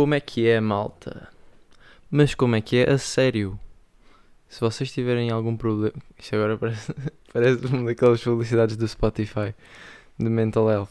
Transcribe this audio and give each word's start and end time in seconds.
Como 0.00 0.14
é 0.14 0.20
que 0.20 0.48
é, 0.48 0.58
malta? 0.62 1.28
Mas 2.10 2.34
como 2.34 2.56
é 2.56 2.62
que 2.62 2.78
é 2.78 2.90
a 2.90 2.96
sério? 2.96 3.60
Se 4.48 4.58
vocês 4.58 4.90
tiverem 4.90 5.28
algum 5.28 5.54
problema. 5.54 5.92
Isto 6.18 6.36
agora 6.36 6.56
parece, 6.56 6.94
parece 7.30 7.66
uma 7.66 7.84
daquelas 7.84 8.24
publicidades 8.24 8.78
do 8.78 8.88
Spotify 8.88 9.54
de 10.18 10.30
mental 10.30 10.70
health. 10.70 10.88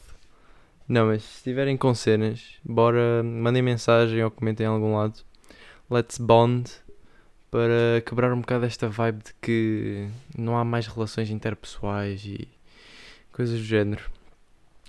Não, 0.87 1.07
mas 1.07 1.23
se 1.23 1.37
estiverem 1.37 1.75
com 1.75 1.95
cenas, 1.95 2.59
bora, 2.63 3.23
mandem 3.23 3.63
mensagem 3.63 4.23
ou 4.23 4.29
comentem 4.29 4.67
em 4.67 4.69
algum 4.69 4.95
lado. 4.95 5.21
Let's 5.89 6.19
bond 6.19 6.69
para 7.49 8.03
quebrar 8.05 8.31
um 8.31 8.41
bocado 8.41 8.67
esta 8.67 8.87
vibe 8.87 9.23
de 9.23 9.33
que 9.41 10.07
não 10.37 10.55
há 10.55 10.63
mais 10.63 10.85
relações 10.85 11.31
interpessoais 11.31 12.23
e 12.25 12.47
coisas 13.31 13.57
do 13.57 13.65
género. 13.65 14.03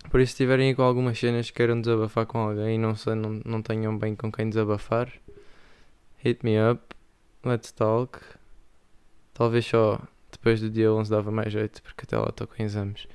Por 0.09 0.21
isso, 0.21 0.33
se 0.33 0.39
tiverem 0.39 0.75
com 0.75 0.83
algumas 0.83 1.19
cenas 1.19 1.51
que 1.51 1.57
queiram 1.57 1.81
desabafar 1.81 2.27
com 2.27 2.39
alguém 2.39 2.77
e 2.77 2.79
não, 2.79 2.97
sei, 2.97 3.15
não, 3.15 3.41
não 3.45 3.63
tenham 3.63 3.97
bem 3.97 4.17
com 4.17 4.33
quem 4.33 4.49
desabafar, 4.49 5.13
hit 6.19 6.45
me 6.45 6.57
up, 6.59 6.83
let's 7.45 7.71
talk. 7.71 8.19
Talvez 9.35 9.67
só 9.67 10.01
depois 10.33 10.61
do 10.61 10.71
dia 10.71 10.93
11 10.93 11.11
dava 11.11 11.31
mais 11.31 11.53
jeito, 11.53 11.83
porque 11.83 12.05
até 12.05 12.19
lá 12.19 12.29
estou 12.29 12.47
com 12.47 12.63
exames. 12.63 13.07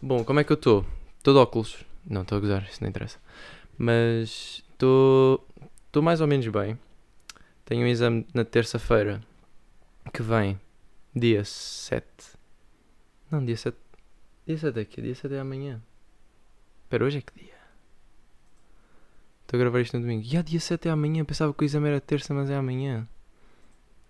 Bom, 0.00 0.24
como 0.24 0.40
é 0.40 0.44
que 0.44 0.52
eu 0.52 0.56
estou? 0.56 0.84
Estou 1.18 1.34
de 1.34 1.40
óculos. 1.40 1.84
Não, 2.06 2.22
estou 2.22 2.38
a 2.38 2.40
gozar, 2.40 2.64
isso 2.64 2.82
não 2.82 2.88
interessa. 2.88 3.18
Mas 3.78 4.62
estou 4.72 5.40
mais 6.02 6.20
ou 6.20 6.26
menos 6.26 6.46
bem. 6.48 6.78
Tenho 7.64 7.84
um 7.84 7.88
exame 7.88 8.26
na 8.34 8.44
terça-feira 8.44 9.22
que 10.12 10.22
vem, 10.22 10.60
dia 11.14 11.44
7. 11.44 12.04
Não, 13.30 13.44
dia 13.44 13.56
7. 13.56 13.76
Dia 14.46 14.58
7 14.58 14.78
é 14.78 14.82
aqui, 14.82 15.00
dia 15.00 15.14
7 15.14 15.34
é 15.34 15.40
amanhã. 15.40 15.80
Espera, 16.84 17.04
hoje 17.04 17.18
é 17.18 17.20
que 17.20 17.34
dia? 17.44 17.54
Estou 19.42 19.58
a 19.58 19.60
gravar 19.60 19.80
isto 19.80 19.96
no 19.96 20.02
domingo. 20.02 20.22
E 20.22 20.28
yeah, 20.28 20.48
dia 20.48 20.60
7 20.60 20.88
é 20.88 20.90
amanhã. 20.90 21.24
Pensava 21.24 21.52
que 21.52 21.62
o 21.62 21.66
exame 21.66 21.88
era 21.88 22.00
terça, 22.00 22.32
mas 22.32 22.48
é 22.50 22.54
amanhã. 22.56 23.08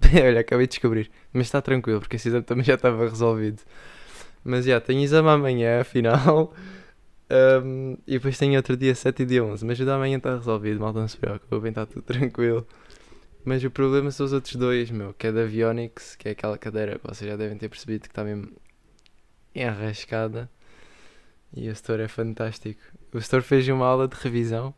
Olha, 0.15 0.41
acabei 0.41 0.67
de 0.67 0.73
descobrir. 0.73 1.11
Mas 1.33 1.47
está 1.47 1.63
tranquilo, 1.63 2.01
porque 2.01 2.17
esse 2.17 2.29
exame 2.29 2.45
também 2.45 2.65
já 2.65 2.75
estava 2.75 3.09
resolvido. 3.09 3.63
Mas 4.45 4.67
já, 4.67 4.81
tenho 4.81 5.01
exame 5.03 5.29
amanhã, 5.29 5.81
afinal. 5.81 6.55
Um, 7.31 7.97
e 8.07 8.13
depois 8.13 8.37
tenho 8.39 8.57
outro 8.57 8.77
dia 8.77 8.95
7 8.95 9.23
e 9.23 9.27
dia 9.27 9.45
11. 9.45 9.65
Mas 9.65 9.81
o 9.81 9.85
da 9.87 9.97
amanhã 9.97 10.19
está 10.19 10.35
resolvido, 10.35 10.81
mal 10.81 10.93
não 10.93 11.09
se 11.09 11.17
preocupe, 11.17 11.69
está 11.69 11.87
tudo 11.87 12.03
tranquilo. 12.03 12.67
Mas 13.45 13.63
o 13.63 13.71
problema 13.71 14.11
são 14.11 14.27
os 14.27 14.33
outros 14.33 14.57
dois, 14.57 14.91
meu, 14.91 15.13
que 15.15 15.27
é 15.27 15.33
da 15.33 15.43
Avionix, 15.43 16.17
que 16.17 16.29
é 16.29 16.33
aquela 16.33 16.57
cadeira 16.57 16.99
que 16.99 17.07
vocês 17.07 17.31
já 17.31 17.37
devem 17.37 17.59
ter 17.59 17.69
percebido 17.69 18.03
que 18.03 18.09
está 18.09 18.25
mesmo 18.25 18.51
enrascada. 19.55 20.51
E 21.57 21.69
o 21.69 21.73
Store 21.73 22.03
é 22.03 22.09
fantástico. 22.09 22.81
O 23.13 23.19
Store 23.19 23.43
fez 23.43 23.69
uma 23.69 23.87
aula 23.87 24.09
de 24.09 24.17
revisão 24.17 24.75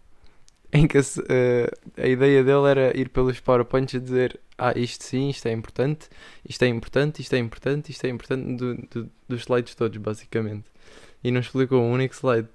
em 0.72 0.86
que 0.86 0.98
a, 0.98 1.00
uh, 1.00 2.02
a 2.02 2.06
ideia 2.06 2.44
dele 2.44 2.68
era 2.68 2.96
ir 2.96 3.08
pelos 3.08 3.40
PowerPoints 3.40 3.94
e 3.94 4.00
dizer 4.00 4.38
ah, 4.58 4.72
isto 4.76 5.04
sim, 5.04 5.28
isto 5.28 5.46
é 5.46 5.52
importante, 5.52 6.08
isto 6.48 6.62
é 6.62 6.68
importante, 6.68 7.20
isto 7.20 7.34
é 7.34 7.38
importante, 7.38 7.90
isto 7.90 8.04
é 8.04 8.08
importante, 8.08 8.56
do, 8.56 8.74
do, 8.74 9.10
dos 9.28 9.42
slides 9.42 9.74
todos, 9.74 9.96
basicamente. 9.98 10.64
E 11.22 11.30
não 11.30 11.40
explicou 11.40 11.82
um 11.82 11.92
único 11.92 12.14
slide. 12.14 12.48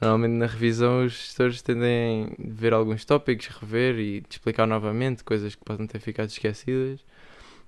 Normalmente 0.00 0.32
na 0.32 0.46
revisão 0.46 1.04
os 1.04 1.12
gestores 1.12 1.60
tendem 1.62 2.26
a 2.26 2.34
ver 2.38 2.72
alguns 2.72 3.04
tópicos, 3.04 3.48
rever 3.48 3.98
e 3.98 4.24
explicar 4.30 4.66
novamente 4.66 5.24
coisas 5.24 5.54
que 5.54 5.64
podem 5.64 5.86
ter 5.86 5.98
ficado 6.00 6.28
esquecidas. 6.28 7.00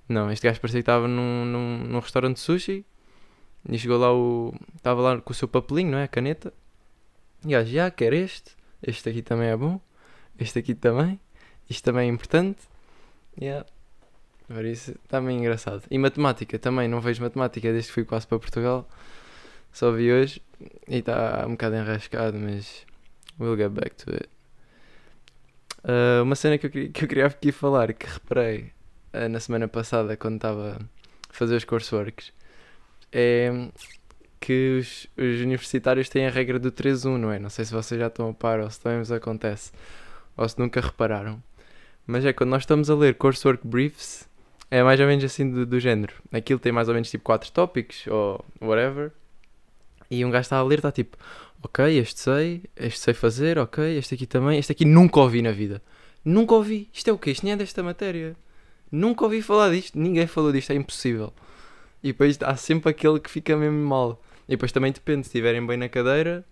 Não, 0.07 0.31
este 0.31 0.47
gajo 0.47 0.59
parecia 0.61 0.79
que 0.79 0.83
estava 0.83 1.07
num, 1.07 1.45
num, 1.45 1.77
num 1.85 1.99
restaurante 1.99 2.35
de 2.35 2.41
sushi 2.41 2.85
e 3.69 3.77
chegou 3.77 3.97
lá 3.97 4.13
o. 4.13 4.53
Estava 4.75 5.01
lá 5.01 5.21
com 5.21 5.31
o 5.31 5.35
seu 5.35 5.47
papelinho, 5.47 5.91
não 5.91 5.97
é? 5.97 6.03
A 6.03 6.07
caneta. 6.07 6.53
E 7.45 7.49
gajo, 7.49 7.71
já, 7.71 7.91
quer 7.91 8.13
este. 8.13 8.55
Este 8.81 9.09
aqui 9.09 9.21
também 9.21 9.49
é 9.49 9.57
bom. 9.57 9.79
Este 10.39 10.59
aqui 10.59 10.73
também. 10.73 11.19
Isto 11.69 11.83
também 11.83 12.09
é 12.09 12.11
importante. 12.11 12.59
Yeah. 13.39 13.65
Por 14.47 14.65
isso, 14.65 14.91
está 15.03 15.21
bem 15.21 15.37
engraçado. 15.37 15.83
E 15.89 15.97
matemática 15.97 16.59
também, 16.59 16.87
não 16.87 16.99
vejo 16.99 17.21
matemática 17.21 17.71
desde 17.71 17.87
que 17.87 17.93
fui 17.93 18.05
quase 18.05 18.27
para 18.27 18.39
Portugal. 18.39 18.87
Só 19.71 19.91
vi 19.91 20.11
hoje 20.11 20.41
e 20.87 20.97
está 20.97 21.45
um 21.47 21.51
bocado 21.51 21.75
enrascado, 21.75 22.37
mas 22.37 22.85
we'll 23.39 23.55
get 23.55 23.69
back 23.69 23.95
to 23.95 24.11
it. 24.11 24.29
Uh, 25.83 26.21
uma 26.23 26.35
cena 26.35 26.57
que 26.57 26.67
eu, 26.67 26.69
que 26.69 27.03
eu 27.03 27.07
queria 27.07 27.25
aqui 27.25 27.51
falar, 27.51 27.93
que 27.93 28.05
reparei 28.05 28.71
uh, 29.13 29.29
na 29.29 29.39
semana 29.39 29.67
passada 29.67 30.17
quando 30.17 30.35
estava 30.35 30.77
a 31.29 31.33
fazer 31.33 31.55
os 31.55 31.63
courseworks, 31.63 32.33
é 33.11 33.69
que 34.39 34.79
os, 34.79 35.07
os, 35.17 35.41
universitários 35.41 36.09
têm 36.09 36.25
a 36.25 36.29
regra 36.29 36.57
do 36.57 36.71
3-1, 36.71 37.17
não 37.17 37.31
é? 37.31 37.39
Não 37.39 37.49
sei 37.49 37.63
se 37.65 37.71
vocês 37.71 37.99
já 37.99 38.07
estão 38.07 38.29
a 38.29 38.33
par 38.33 38.59
ou 38.59 38.69
se 38.69 38.79
também 38.79 38.99
vos 38.99 39.11
acontece, 39.11 39.71
ou 40.35 40.47
se 40.49 40.57
nunca 40.57 40.81
repararam. 40.81 41.41
Mas 42.07 42.25
é 42.25 42.33
quando 42.33 42.49
nós 42.49 42.63
estamos 42.63 42.89
a 42.89 42.95
ler 42.95 43.15
coursework 43.15 43.65
briefs, 43.65 44.27
é 44.71 44.81
mais 44.81 44.99
ou 44.99 45.05
menos 45.05 45.23
assim 45.23 45.49
do, 45.49 45.65
do 45.65 45.79
género. 45.79 46.13
Aquilo 46.31 46.59
tem 46.59 46.71
mais 46.71 46.87
ou 46.87 46.93
menos 46.93 47.09
tipo 47.09 47.23
4 47.23 47.51
tópicos 47.51 48.07
ou 48.07 48.43
whatever. 48.59 49.11
E 50.09 50.25
um 50.25 50.31
gajo 50.31 50.41
está 50.41 50.57
a 50.57 50.63
ler, 50.63 50.79
está 50.79 50.91
tipo, 50.91 51.17
ok, 51.63 51.97
este 51.97 52.19
sei, 52.19 52.63
este 52.75 52.99
sei 52.99 53.13
fazer, 53.13 53.57
ok, 53.57 53.97
este 53.97 54.15
aqui 54.15 54.25
também, 54.25 54.57
este 54.57 54.71
aqui 54.71 54.85
nunca 54.85 55.19
ouvi 55.19 55.41
na 55.41 55.51
vida. 55.51 55.81
Nunca 56.25 56.55
ouvi. 56.55 56.89
Isto 56.93 57.09
é 57.09 57.13
o 57.13 57.17
quê? 57.17 57.31
Isto 57.31 57.45
nem 57.45 57.53
é 57.53 57.57
desta 57.57 57.81
matéria. 57.83 58.35
Nunca 58.91 59.23
ouvi 59.23 59.41
falar 59.41 59.69
disto. 59.69 59.97
Ninguém 59.97 60.27
falou 60.27 60.51
disto, 60.51 60.71
é 60.71 60.75
impossível. 60.75 61.33
E 62.03 62.11
depois 62.11 62.37
há 62.41 62.55
sempre 62.55 62.89
aquele 62.89 63.19
que 63.19 63.29
fica 63.29 63.55
mesmo 63.55 63.85
mal. 63.85 64.21
E 64.47 64.51
depois 64.51 64.71
também 64.71 64.91
depende, 64.91 65.23
se 65.23 65.29
estiverem 65.29 65.65
bem 65.65 65.77
na 65.77 65.87
cadeira, 65.87 66.43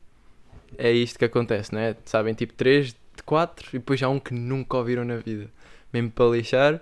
é 0.78 0.92
isto 0.92 1.18
que 1.18 1.26
acontece, 1.26 1.74
não 1.74 1.80
é? 1.80 1.96
Sabem, 2.06 2.34
tipo 2.34 2.54
3 2.54 2.88
de 2.88 3.24
4 3.26 3.70
e 3.70 3.80
depois 3.80 4.02
há 4.02 4.10
um 4.10 4.20
que 4.20 4.34
nunca 4.34 4.78
ouviram 4.78 5.04
na 5.04 5.18
vida. 5.18 5.50
Mesmo 5.92 6.12
para 6.12 6.30
lixar. 6.30 6.82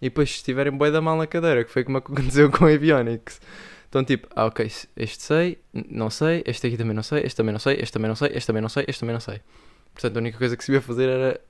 E 0.00 0.06
depois 0.06 0.30
se 0.30 0.36
estiverem 0.36 0.76
bem 0.76 0.90
da 0.90 1.00
mal 1.00 1.16
na 1.16 1.26
cadeira, 1.26 1.64
que 1.64 1.70
foi 1.70 1.84
como 1.84 1.98
aconteceu 1.98 2.50
com 2.50 2.66
a 2.66 2.70
Avionics. 2.70 3.40
Então, 3.88 4.02
tipo, 4.02 4.26
ah, 4.34 4.46
ok, 4.46 4.66
este 4.96 5.22
sei, 5.22 5.58
não 5.72 6.08
sei, 6.08 6.42
este 6.46 6.66
aqui 6.66 6.78
também 6.78 6.94
não 6.94 7.02
sei, 7.02 7.24
este 7.24 7.36
também 7.36 7.52
não 7.52 7.60
sei, 7.60 7.74
este 7.78 7.92
também 7.92 8.08
não 8.08 8.16
sei, 8.16 8.30
este 8.34 8.46
também 8.46 8.62
não 8.62 8.68
sei, 8.68 8.84
este 8.88 9.00
também 9.00 9.12
não 9.12 9.20
sei. 9.20 9.40
Portanto, 9.92 10.16
a 10.16 10.18
única 10.18 10.38
coisa 10.38 10.56
que 10.56 10.64
se 10.64 10.72
ia 10.72 10.80
fazer 10.80 11.08
era 11.08 11.40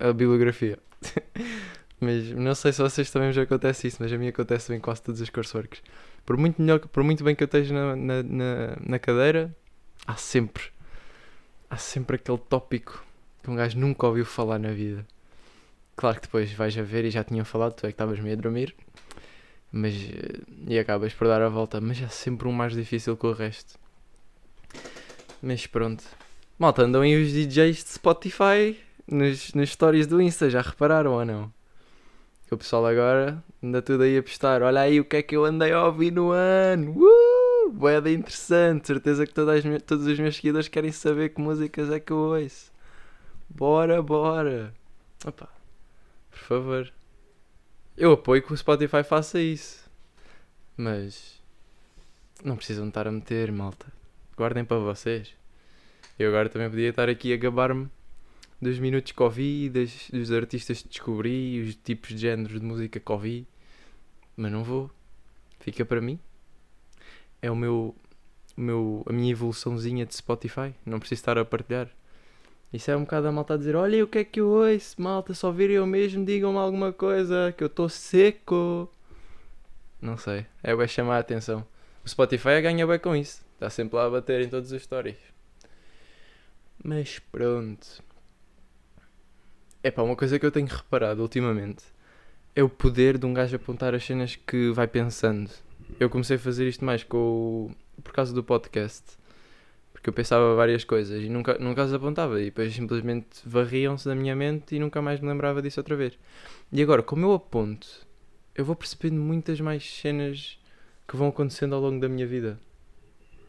a 0.00 0.12
bibliografia. 0.12 0.78
mas 2.04 2.30
não 2.30 2.54
sei 2.54 2.72
se 2.72 2.82
vocês 2.82 3.10
também 3.10 3.32
já 3.32 3.42
acontece 3.42 3.86
isso, 3.88 3.98
mas 4.00 4.12
a 4.12 4.18
mim 4.18 4.28
acontece 4.28 4.74
em 4.74 4.80
quase 4.80 5.02
todos 5.02 5.20
os 5.20 5.30
courseworks. 5.30 5.82
Por 6.24 6.36
muito, 6.36 6.60
melhor, 6.60 6.80
por 6.80 7.02
muito 7.02 7.24
bem 7.24 7.34
que 7.34 7.42
eu 7.42 7.46
esteja 7.46 7.74
na, 7.74 7.96
na, 7.96 8.22
na, 8.22 8.76
na 8.80 8.98
cadeira, 8.98 9.54
há 10.06 10.16
sempre, 10.16 10.64
há 11.68 11.76
sempre 11.76 12.16
aquele 12.16 12.38
tópico 12.38 13.04
que 13.42 13.50
um 13.50 13.56
gajo 13.56 13.78
nunca 13.78 14.06
ouviu 14.06 14.24
falar 14.24 14.58
na 14.58 14.70
vida. 14.70 15.06
Claro 15.96 16.16
que 16.16 16.22
depois 16.22 16.52
vais 16.52 16.76
a 16.76 16.82
ver 16.82 17.04
e 17.04 17.10
já 17.10 17.24
tinham 17.24 17.44
falado, 17.44 17.74
tu 17.74 17.86
é 17.86 17.88
que 17.88 17.94
estavas 17.94 18.18
meio 18.20 18.36
a 18.36 18.40
dormir 18.40 18.74
mas 19.76 19.92
eh, 19.92 20.40
e 20.68 20.78
acabas 20.78 21.12
por 21.12 21.26
dar 21.26 21.42
a 21.42 21.48
volta, 21.48 21.80
mas 21.80 22.00
é 22.00 22.06
sempre 22.06 22.46
um 22.46 22.52
mais 22.52 22.74
difícil 22.74 23.16
que 23.16 23.26
o 23.26 23.32
resto. 23.32 23.76
Mas 25.42 25.66
pronto. 25.66 26.04
Malta, 26.56 26.82
andam 26.82 27.02
aí 27.02 27.20
os 27.20 27.32
DJs 27.32 27.82
de 27.82 27.90
Spotify 27.90 28.78
nos, 29.04 29.52
nos 29.52 29.70
stories 29.70 30.06
do 30.06 30.22
Insta, 30.22 30.48
já 30.48 30.62
repararam 30.62 31.14
ou 31.14 31.24
não? 31.24 31.52
O 32.54 32.58
pessoal 32.58 32.86
agora 32.86 33.42
anda 33.60 33.82
tudo 33.82 34.04
aí 34.04 34.16
a 34.16 34.22
postar. 34.22 34.62
Olha 34.62 34.82
aí 34.82 35.00
o 35.00 35.04
que 35.04 35.16
é 35.16 35.22
que 35.22 35.34
eu 35.34 35.44
andei 35.44 35.72
a 35.72 35.84
ouvir 35.86 36.12
no 36.12 36.30
ano. 36.30 36.94
Uh! 36.96 37.72
Boeda 37.72 38.08
interessante. 38.08 38.86
Certeza 38.86 39.26
que 39.26 39.34
todas 39.34 39.66
as, 39.66 39.82
todos 39.82 40.06
os 40.06 40.16
meus 40.20 40.36
seguidores 40.36 40.68
querem 40.68 40.92
saber 40.92 41.30
que 41.30 41.40
músicas 41.40 41.90
é 41.90 41.98
que 41.98 42.12
eu 42.12 42.16
ouço. 42.16 42.70
Bora, 43.50 44.00
bora. 44.00 44.72
Opa, 45.26 45.48
por 46.30 46.38
favor. 46.38 46.92
Eu 47.96 48.12
apoio 48.12 48.40
que 48.40 48.52
o 48.52 48.56
Spotify 48.56 49.02
faça 49.02 49.40
isso. 49.40 49.90
Mas 50.76 51.42
não 52.44 52.54
precisam 52.54 52.86
estar 52.86 53.08
a 53.08 53.10
meter, 53.10 53.50
malta. 53.50 53.86
Guardem 54.36 54.64
para 54.64 54.78
vocês. 54.78 55.34
Eu 56.16 56.28
agora 56.28 56.48
também 56.48 56.70
podia 56.70 56.90
estar 56.90 57.08
aqui 57.08 57.32
a 57.32 57.36
gabar-me 57.36 57.90
dos 58.64 58.78
minutos 58.78 59.12
que 59.12 59.22
ouvi, 59.22 59.68
dos 59.68 60.32
artistas 60.32 60.82
que 60.82 60.88
descobri, 60.88 61.60
os 61.60 61.76
tipos 61.76 62.08
de 62.10 62.18
géneros 62.18 62.58
de 62.60 62.66
música 62.66 62.98
que 62.98 63.12
ouvi. 63.12 63.46
Mas 64.36 64.50
não 64.50 64.64
vou. 64.64 64.90
Fica 65.60 65.84
para 65.84 66.00
mim. 66.00 66.18
É 67.40 67.50
o 67.50 67.54
meu, 67.54 67.94
o 68.56 68.60
meu, 68.60 69.04
a 69.06 69.12
minha 69.12 69.30
evoluçãozinha 69.30 70.04
de 70.06 70.14
Spotify. 70.14 70.74
Não 70.84 70.98
preciso 70.98 71.20
estar 71.20 71.38
a 71.38 71.44
partilhar. 71.44 71.88
Isso 72.72 72.90
é 72.90 72.96
um 72.96 73.02
bocado 73.02 73.28
a 73.28 73.32
malta 73.32 73.54
a 73.54 73.56
dizer: 73.56 73.76
Olha 73.76 74.02
o 74.02 74.08
que 74.08 74.18
é 74.18 74.24
que 74.24 74.40
eu 74.40 74.48
ouço, 74.48 75.00
malta, 75.00 75.32
só 75.34 75.52
virem 75.52 75.76
eu 75.76 75.86
mesmo, 75.86 76.24
digam-me 76.24 76.58
alguma 76.58 76.92
coisa, 76.92 77.54
que 77.56 77.62
eu 77.62 77.68
estou 77.68 77.88
seco. 77.88 78.90
Não 80.00 80.16
sei, 80.16 80.46
é 80.62 80.74
bem 80.74 80.88
chamar 80.88 81.16
a 81.16 81.20
atenção. 81.20 81.64
O 82.04 82.08
Spotify 82.08 82.60
ganha 82.60 82.84
bem 82.86 82.98
com 82.98 83.14
isso, 83.14 83.44
está 83.54 83.70
sempre 83.70 83.96
lá 83.96 84.06
a 84.06 84.10
bater 84.10 84.40
em 84.40 84.48
todas 84.48 84.72
as 84.72 84.82
histórias. 84.82 85.16
Mas 86.82 87.20
pronto. 87.20 88.02
É 89.84 89.90
pá, 89.90 90.00
uma 90.00 90.16
coisa 90.16 90.38
que 90.38 90.46
eu 90.46 90.50
tenho 90.50 90.66
reparado 90.66 91.20
ultimamente 91.20 91.84
é 92.56 92.62
o 92.62 92.70
poder 92.70 93.18
de 93.18 93.26
um 93.26 93.34
gajo 93.34 93.54
apontar 93.54 93.94
as 93.94 94.02
cenas 94.02 94.34
que 94.34 94.70
vai 94.70 94.88
pensando. 94.88 95.50
Eu 96.00 96.08
comecei 96.08 96.36
a 96.36 96.38
fazer 96.38 96.66
isto 96.66 96.82
mais 96.82 97.04
com 97.04 97.18
o... 97.18 97.70
por 98.02 98.14
causa 98.14 98.32
do 98.32 98.42
podcast 98.42 99.04
Porque 99.92 100.08
eu 100.08 100.12
pensava 100.14 100.54
várias 100.54 100.84
coisas 100.84 101.22
e 101.22 101.28
nunca, 101.28 101.58
nunca 101.58 101.82
as 101.82 101.92
apontava. 101.92 102.40
E 102.40 102.46
depois 102.46 102.74
simplesmente 102.74 103.26
varriam-se 103.44 104.08
da 104.08 104.14
minha 104.14 104.34
mente 104.34 104.74
e 104.74 104.78
nunca 104.78 105.02
mais 105.02 105.20
me 105.20 105.28
lembrava 105.28 105.60
disso 105.60 105.80
outra 105.80 105.96
vez. 105.96 106.18
E 106.72 106.82
agora, 106.82 107.02
como 107.02 107.26
eu 107.26 107.34
aponto, 107.34 107.86
eu 108.54 108.64
vou 108.64 108.74
percebendo 108.74 109.20
muitas 109.20 109.60
mais 109.60 109.84
cenas 109.84 110.58
que 111.06 111.14
vão 111.14 111.28
acontecendo 111.28 111.74
ao 111.74 111.82
longo 111.82 112.00
da 112.00 112.08
minha 112.08 112.26
vida. 112.26 112.58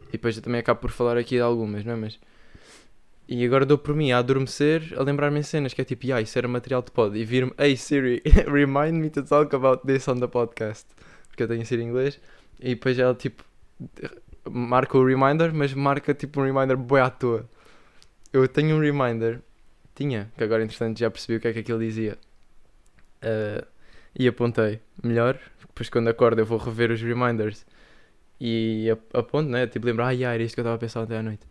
E 0.10 0.14
depois 0.14 0.36
eu 0.36 0.44
também 0.44 0.60
acabo 0.60 0.82
por 0.82 0.92
falar 0.92 1.16
aqui 1.16 1.36
de 1.36 1.42
algumas, 1.42 1.86
não 1.86 1.94
é? 1.94 1.96
Mas. 1.96 2.20
E 3.28 3.44
agora 3.44 3.66
dou 3.66 3.78
por 3.78 3.96
mim 3.96 4.12
a 4.12 4.20
adormecer, 4.20 4.94
a 4.96 5.02
lembrar-me 5.02 5.40
em 5.40 5.44
cenas 5.44 5.74
que 5.74 5.82
é 5.82 5.84
tipo, 5.84 6.14
ah, 6.14 6.22
isso 6.22 6.38
era 6.38 6.48
material 6.48 6.84
de 6.84 6.92
pod. 6.92 7.18
E 7.18 7.26
vir-me, 7.26 7.52
hey 7.58 7.76
Siri, 7.76 8.22
remind 8.46 8.94
me 8.94 9.10
to 9.10 9.24
talk 9.24 9.56
about 9.56 9.86
this 9.86 10.08
on 10.08 10.20
the 10.20 10.28
podcast. 10.28 10.86
Porque 11.28 11.44
eu 11.44 11.48
tenho 11.48 11.66
Siri 11.66 11.82
em 11.82 11.88
inglês. 11.88 12.20
E 12.60 12.76
depois 12.76 13.00
ela 13.00 13.16
tipo, 13.16 13.44
marca 14.50 14.98
o 14.98 15.06
reminder, 15.06 15.54
mas 15.54 15.74
marca 15.74 16.14
tipo 16.14 16.40
um 16.40 16.44
reminder 16.44 16.78
boi 16.78 17.02
à 17.02 17.10
toa. 17.10 17.50
Eu 18.32 18.48
tenho 18.48 18.76
um 18.76 18.80
reminder, 18.80 19.42
tinha, 19.96 20.32
que 20.38 20.44
agora 20.44 20.64
entretanto 20.64 21.00
já 21.00 21.10
percebi 21.10 21.38
o 21.38 21.40
que 21.40 21.48
é 21.48 21.54
que 21.54 21.60
aquilo 21.60 21.80
dizia. 21.80 22.18
Uh, 23.24 23.66
e 24.18 24.28
apontei, 24.28 24.80
melhor, 25.04 25.40
depois 25.68 25.90
quando 25.90 26.10
acordo 26.10 26.40
eu 26.40 26.46
vou 26.46 26.58
rever 26.58 26.92
os 26.92 27.02
reminders 27.02 27.66
e 28.40 28.88
aponto, 29.14 29.50
né? 29.50 29.68
Tipo, 29.68 29.86
lembrar, 29.86 30.08
ah, 30.10 30.16
era 30.16 30.44
isto 30.44 30.56
que 30.56 30.60
eu 30.60 30.64
estava 30.64 30.76
a 30.76 30.80
pensar 30.80 31.02
ontem 31.02 31.18
à 31.18 31.24
noite. 31.24 31.48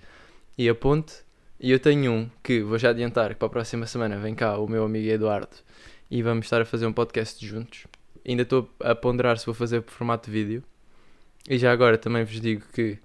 E 0.56 0.68
aponto, 0.68 1.23
e 1.64 1.70
eu 1.70 1.80
tenho 1.80 2.12
um 2.12 2.30
que 2.42 2.60
vou 2.60 2.76
já 2.76 2.90
adiantar 2.90 3.30
que 3.30 3.36
para 3.36 3.46
a 3.46 3.50
próxima 3.50 3.86
semana 3.86 4.18
vem 4.18 4.34
cá 4.34 4.58
o 4.58 4.68
meu 4.68 4.84
amigo 4.84 5.08
Eduardo 5.08 5.56
e 6.10 6.22
vamos 6.22 6.44
estar 6.44 6.60
a 6.60 6.64
fazer 6.66 6.84
um 6.84 6.92
podcast 6.92 7.44
juntos. 7.46 7.86
Ainda 8.22 8.42
estou 8.42 8.68
a 8.80 8.94
ponderar 8.94 9.38
se 9.38 9.46
vou 9.46 9.54
fazer 9.54 9.80
por 9.80 9.90
formato 9.90 10.30
de 10.30 10.36
vídeo. 10.36 10.62
E 11.48 11.56
já 11.56 11.72
agora 11.72 11.96
também 11.96 12.22
vos 12.22 12.38
digo 12.38 12.62
que 12.74 12.98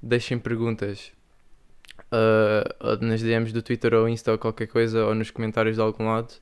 deixem 0.00 0.38
perguntas 0.38 1.12
uh, 2.10 3.04
nas 3.04 3.20
DMs 3.20 3.52
do 3.52 3.60
Twitter 3.60 3.92
ou 3.92 4.08
Insta 4.08 4.32
ou 4.32 4.38
qualquer 4.38 4.68
coisa, 4.68 5.04
ou 5.04 5.14
nos 5.14 5.30
comentários 5.30 5.76
de 5.76 5.82
algum 5.82 6.06
lado, 6.06 6.32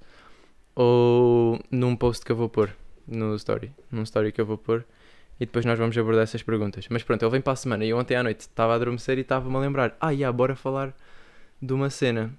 ou 0.76 1.58
num 1.72 1.96
post 1.96 2.24
que 2.24 2.30
eu 2.30 2.36
vou 2.36 2.48
pôr 2.48 2.70
no 3.04 3.34
story, 3.34 3.72
num 3.90 4.04
story 4.04 4.30
que 4.30 4.40
eu 4.40 4.46
vou 4.46 4.58
pôr 4.58 4.84
e 5.40 5.44
depois 5.44 5.64
nós 5.64 5.76
vamos 5.76 5.98
abordar 5.98 6.22
essas 6.22 6.44
perguntas. 6.44 6.86
Mas 6.88 7.02
pronto, 7.02 7.24
ele 7.24 7.32
vem 7.32 7.40
para 7.40 7.54
a 7.54 7.56
semana 7.56 7.84
e 7.84 7.92
ontem 7.92 8.14
à 8.14 8.22
noite 8.22 8.42
estava 8.42 8.74
a 8.74 8.76
adormecer 8.76 9.18
e 9.18 9.22
estava-me 9.22 9.56
a 9.56 9.58
lembrar: 9.58 9.96
ah, 10.00 10.10
yeah, 10.10 10.32
bora 10.32 10.54
falar 10.54 10.94
de 11.64 11.72
uma 11.72 11.90
cena 11.90 12.32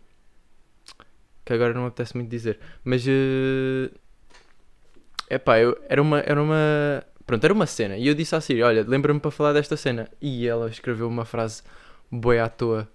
que 1.43 1.53
agora 1.53 1.73
não 1.73 1.81
me 1.81 1.87
apetece 1.87 2.15
muito 2.15 2.29
dizer, 2.29 2.59
mas 2.83 3.05
é 5.29 5.35
uh, 5.35 5.39
pá, 5.39 5.59
eu, 5.59 5.77
era 5.87 6.01
uma. 6.01 6.19
Era 6.19 6.41
uma 6.41 7.05
Pronto, 7.25 7.43
era 7.43 7.53
uma 7.53 7.65
cena. 7.65 7.97
E 7.97 8.07
eu 8.07 8.13
disse 8.13 8.35
à 8.35 8.41
Siri: 8.41 8.61
Olha, 8.61 8.83
lembra-me 8.87 9.19
para 9.19 9.31
falar 9.31 9.53
desta 9.53 9.75
cena. 9.75 10.07
E 10.21 10.47
ela 10.47 10.69
escreveu 10.69 11.07
uma 11.07 11.25
frase 11.25 11.63
boa 12.11 12.43
à 12.43 12.49
toa. 12.49 12.87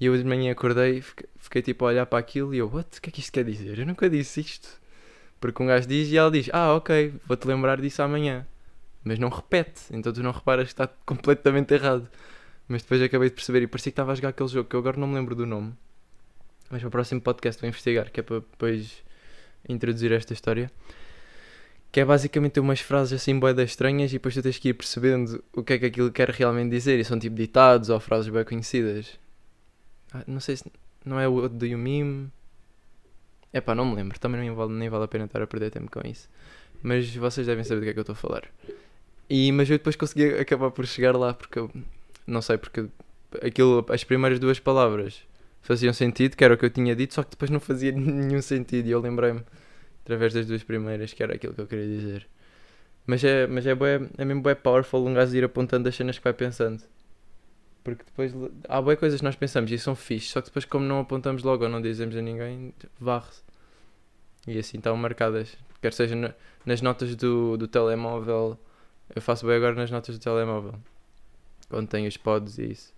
E 0.00 0.06
eu 0.06 0.16
de 0.16 0.24
manhã 0.24 0.52
acordei, 0.52 1.00
fiquei, 1.00 1.28
fiquei 1.36 1.62
tipo 1.62 1.84
a 1.84 1.88
olhar 1.88 2.06
para 2.06 2.18
aquilo 2.18 2.54
e 2.54 2.58
eu: 2.58 2.70
What? 2.72 2.98
O 2.98 3.02
que 3.02 3.08
é 3.10 3.12
que 3.12 3.20
isto 3.20 3.32
quer 3.32 3.44
dizer? 3.44 3.78
Eu 3.78 3.86
nunca 3.86 4.08
disse 4.10 4.40
isto. 4.40 4.68
Porque 5.40 5.62
um 5.62 5.66
gajo 5.66 5.88
diz 5.88 6.08
e 6.10 6.16
ela 6.16 6.30
diz: 6.30 6.50
Ah, 6.52 6.74
ok, 6.74 7.14
vou-te 7.26 7.46
lembrar 7.46 7.80
disso 7.80 8.02
amanhã. 8.02 8.46
Mas 9.04 9.18
não 9.18 9.28
repete, 9.28 9.82
então 9.90 10.12
tu 10.12 10.22
não 10.22 10.32
reparas 10.32 10.64
que 10.66 10.72
está 10.72 10.86
completamente 11.06 11.72
errado. 11.72 12.08
Mas 12.68 12.82
depois 12.82 13.00
acabei 13.00 13.30
de 13.30 13.34
perceber 13.34 13.62
e 13.62 13.66
parecia 13.66 13.90
que 13.90 13.94
estava 13.94 14.12
a 14.12 14.14
jogar 14.14 14.28
aquele 14.28 14.48
jogo 14.48 14.68
que 14.68 14.76
eu 14.76 14.80
agora 14.80 14.98
não 14.98 15.08
me 15.08 15.14
lembro 15.14 15.34
do 15.34 15.46
nome. 15.46 15.72
Mas 16.70 16.82
para 16.82 16.88
o 16.88 16.90
próximo 16.90 17.20
podcast 17.20 17.60
vou 17.60 17.68
investigar, 17.68 18.10
que 18.10 18.20
é 18.20 18.22
para 18.22 18.40
depois 18.40 19.02
introduzir 19.66 20.12
esta 20.12 20.34
história. 20.34 20.70
Que 21.90 22.00
é 22.00 22.04
basicamente 22.04 22.60
umas 22.60 22.80
frases 22.80 23.22
assim 23.22 23.38
boedas 23.38 23.70
estranhas 23.70 24.10
e 24.10 24.14
depois 24.14 24.34
tu 24.34 24.42
tens 24.42 24.58
que 24.58 24.68
ir 24.68 24.74
percebendo 24.74 25.42
o 25.54 25.62
que 25.62 25.72
é 25.72 25.78
que 25.78 25.86
aquilo 25.86 26.12
quer 26.12 26.28
realmente 26.28 26.70
dizer. 26.70 26.98
E 27.00 27.04
são 27.04 27.18
tipo 27.18 27.34
ditados 27.34 27.88
ou 27.88 27.98
frases 27.98 28.28
bem 28.28 28.44
conhecidas. 28.44 29.18
Ah, 30.12 30.22
não 30.26 30.40
sei 30.40 30.56
se. 30.56 30.64
Não 31.04 31.18
é 31.18 31.26
o 31.26 31.48
do 31.48 31.64
You 31.64 31.78
Meme. 31.78 32.30
É 33.50 33.62
pá, 33.62 33.74
não 33.74 33.86
me 33.86 33.94
lembro. 33.96 34.20
Também 34.20 34.42
nem 34.42 34.52
vale, 34.52 34.72
nem 34.74 34.90
vale 34.90 35.04
a 35.04 35.08
pena 35.08 35.24
estar 35.24 35.40
a 35.40 35.46
perder 35.46 35.70
tempo 35.70 35.90
com 35.90 36.06
isso. 36.06 36.28
Mas 36.82 37.14
vocês 37.16 37.46
devem 37.46 37.64
saber 37.64 37.80
do 37.80 37.84
que 37.84 37.90
é 37.90 37.92
que 37.94 37.98
eu 37.98 38.02
estou 38.02 38.12
a 38.12 38.16
falar. 38.16 38.44
E, 39.30 39.50
mas 39.52 39.70
eu 39.70 39.78
depois 39.78 39.96
consegui 39.96 40.34
acabar 40.34 40.70
por 40.70 40.86
chegar 40.86 41.16
lá 41.16 41.32
porque 41.32 41.58
eu 41.58 41.70
não 42.28 42.42
sei, 42.42 42.58
porque 42.58 42.86
aquilo, 43.42 43.84
as 43.90 44.04
primeiras 44.04 44.38
duas 44.38 44.60
palavras 44.60 45.22
faziam 45.62 45.92
sentido, 45.92 46.36
que 46.36 46.44
era 46.44 46.54
o 46.54 46.58
que 46.58 46.64
eu 46.64 46.70
tinha 46.70 46.94
dito, 46.94 47.14
só 47.14 47.22
que 47.22 47.30
depois 47.30 47.50
não 47.50 47.60
fazia 47.60 47.92
nenhum 47.92 48.42
sentido. 48.42 48.86
E 48.86 48.90
eu 48.90 49.00
lembrei-me 49.00 49.42
através 50.04 50.32
das 50.32 50.46
duas 50.46 50.62
primeiras 50.62 51.12
que 51.12 51.22
era 51.22 51.34
aquilo 51.34 51.54
que 51.54 51.60
eu 51.60 51.66
queria 51.66 51.86
dizer. 51.86 52.28
Mas 53.06 53.24
é, 53.24 53.46
mas 53.46 53.66
é, 53.66 53.74
bué, 53.74 54.00
é 54.18 54.24
mesmo 54.24 54.42
bué 54.42 54.54
powerful 54.54 55.06
um 55.06 55.14
gajo 55.14 55.34
ir 55.36 55.44
apontando 55.44 55.88
as 55.88 55.96
cenas 55.96 56.18
que 56.18 56.24
vai 56.24 56.32
pensando. 56.34 56.82
Porque 57.82 58.04
depois 58.04 58.34
há 58.68 58.82
boas 58.82 58.98
coisas 58.98 59.20
que 59.20 59.24
nós 59.24 59.36
pensamos 59.36 59.70
e 59.70 59.78
são 59.78 59.94
fixe, 59.96 60.28
só 60.28 60.42
que 60.42 60.48
depois, 60.48 60.64
como 60.66 60.84
não 60.84 61.00
apontamos 61.00 61.42
logo 61.42 61.64
ou 61.64 61.70
não 61.70 61.80
dizemos 61.80 62.14
a 62.16 62.20
ninguém, 62.20 62.74
varre-se. 63.00 63.42
E 64.46 64.58
assim 64.58 64.78
estão 64.78 64.96
marcadas. 64.96 65.56
Quer 65.80 65.92
seja 65.92 66.14
na, 66.14 66.34
nas 66.66 66.82
notas 66.82 67.14
do, 67.16 67.56
do 67.56 67.68
telemóvel, 67.68 68.58
eu 69.14 69.22
faço 69.22 69.46
bem 69.46 69.56
agora 69.56 69.74
nas 69.74 69.90
notas 69.90 70.18
do 70.18 70.22
telemóvel, 70.22 70.74
quando 71.68 71.88
tenho 71.88 72.08
os 72.08 72.16
pods 72.16 72.58
e 72.58 72.72
isso. 72.72 72.94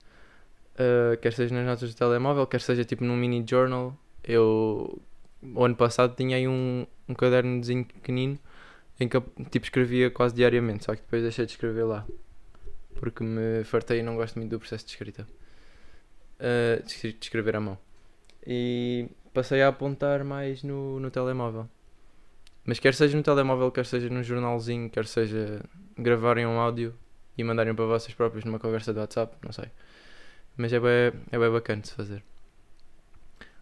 Uh, 0.74 1.16
quer 1.18 1.32
seja 1.32 1.54
nas 1.54 1.66
notas 1.66 1.92
do 1.92 1.96
telemóvel, 1.96 2.46
quer 2.46 2.60
seja 2.60 2.84
tipo 2.84 3.04
num 3.04 3.16
mini 3.16 3.44
journal. 3.48 3.96
Eu, 4.24 5.00
o 5.42 5.64
ano 5.64 5.76
passado, 5.76 6.14
tinha 6.14 6.36
aí 6.36 6.48
um, 6.48 6.86
um 7.08 7.14
cadernozinho 7.14 7.84
pequenino 7.84 8.38
em 8.98 9.08
que 9.08 9.16
eu 9.16 9.24
tipo, 9.50 9.64
escrevia 9.64 10.10
quase 10.10 10.34
diariamente, 10.34 10.84
só 10.84 10.94
que 10.94 11.02
depois 11.02 11.22
deixei 11.22 11.46
de 11.46 11.52
escrever 11.52 11.84
lá 11.84 12.06
porque 13.00 13.24
me 13.24 13.64
fartei 13.64 14.00
e 14.00 14.02
não 14.02 14.14
gosto 14.14 14.38
muito 14.38 14.50
do 14.50 14.58
processo 14.58 14.84
de 14.84 14.92
escrita. 14.92 15.26
Uh, 16.38 16.86
de 16.86 17.16
escrever 17.20 17.56
à 17.56 17.60
mão. 17.60 17.78
E 18.46 19.08
passei 19.32 19.62
a 19.62 19.68
apontar 19.68 20.22
mais 20.22 20.62
no, 20.62 21.00
no 21.00 21.10
telemóvel. 21.10 21.68
Mas 22.64 22.78
quer 22.78 22.94
seja 22.94 23.16
no 23.16 23.22
telemóvel, 23.22 23.72
quer 23.72 23.86
seja 23.86 24.08
num 24.10 24.22
jornalzinho, 24.22 24.90
quer 24.90 25.06
seja 25.06 25.62
gravarem 25.96 26.46
um 26.46 26.58
áudio 26.60 26.94
e 27.36 27.44
mandarem 27.44 27.74
para 27.74 27.84
vocês 27.84 28.14
próprios 28.14 28.44
numa 28.44 28.58
conversa 28.58 28.92
do 28.92 29.00
WhatsApp, 29.00 29.36
não 29.42 29.52
sei. 29.52 29.66
Mas 30.56 30.72
é 30.72 30.80
bem, 30.80 31.20
é 31.30 31.38
bem 31.38 31.50
bacana 31.50 31.82
de 31.82 31.88
se 31.88 31.94
fazer. 31.94 32.22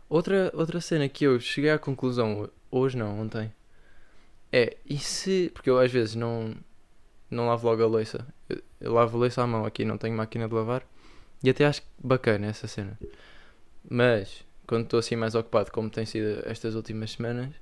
Outra, 0.08 0.50
outra 0.54 0.80
cena 0.80 1.08
que 1.08 1.24
eu 1.24 1.38
cheguei 1.38 1.70
à 1.70 1.78
conclusão, 1.78 2.48
hoje 2.70 2.96
não, 2.96 3.20
ontem, 3.20 3.52
é, 4.52 4.76
e 4.86 4.98
se. 4.98 5.50
Porque 5.52 5.68
eu 5.68 5.78
às 5.78 5.92
vezes 5.92 6.14
não, 6.14 6.54
não 7.30 7.46
lavo 7.46 7.68
logo 7.68 7.82
a 7.82 7.86
louça. 7.86 8.26
Eu, 8.48 8.62
eu 8.80 8.92
lavo 8.92 9.16
a 9.16 9.20
louça 9.20 9.42
à 9.42 9.46
mão 9.46 9.64
aqui, 9.64 9.84
não 9.84 9.98
tenho 9.98 10.16
máquina 10.16 10.48
de 10.48 10.54
lavar. 10.54 10.84
E 11.42 11.50
até 11.50 11.66
acho 11.66 11.82
bacana 11.98 12.46
essa 12.46 12.66
cena. 12.66 12.98
Mas, 13.88 14.44
quando 14.66 14.84
estou 14.84 14.98
assim 14.98 15.16
mais 15.16 15.34
ocupado, 15.34 15.70
como 15.70 15.90
tem 15.90 16.04
sido 16.06 16.42
estas 16.46 16.74
últimas 16.74 17.12
semanas, 17.12 17.54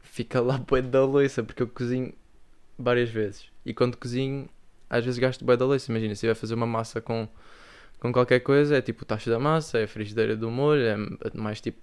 fica 0.00 0.40
lá 0.40 0.58
bué 0.58 0.82
da 0.82 1.04
louça, 1.04 1.42
porque 1.42 1.62
eu 1.62 1.68
cozinho 1.68 2.12
várias 2.78 3.10
vezes. 3.10 3.50
E 3.64 3.74
quando 3.74 3.96
cozinho, 3.96 4.48
às 4.88 5.04
vezes 5.04 5.18
gasto 5.18 5.44
bué 5.44 5.56
da 5.56 5.64
louça. 5.64 5.90
Imagina, 5.90 6.14
se 6.14 6.26
vai 6.26 6.34
fazer 6.34 6.54
uma 6.54 6.66
massa 6.66 7.00
com, 7.00 7.28
com 7.98 8.12
qualquer 8.12 8.40
coisa, 8.40 8.76
é 8.76 8.82
tipo 8.82 9.02
o 9.02 9.06
tacho 9.06 9.30
da 9.30 9.38
massa, 9.38 9.78
é 9.78 9.84
a 9.84 9.88
frigideira 9.88 10.36
do 10.36 10.50
molho, 10.50 10.82
é 10.82 10.96
mais 11.34 11.60
tipo... 11.60 11.78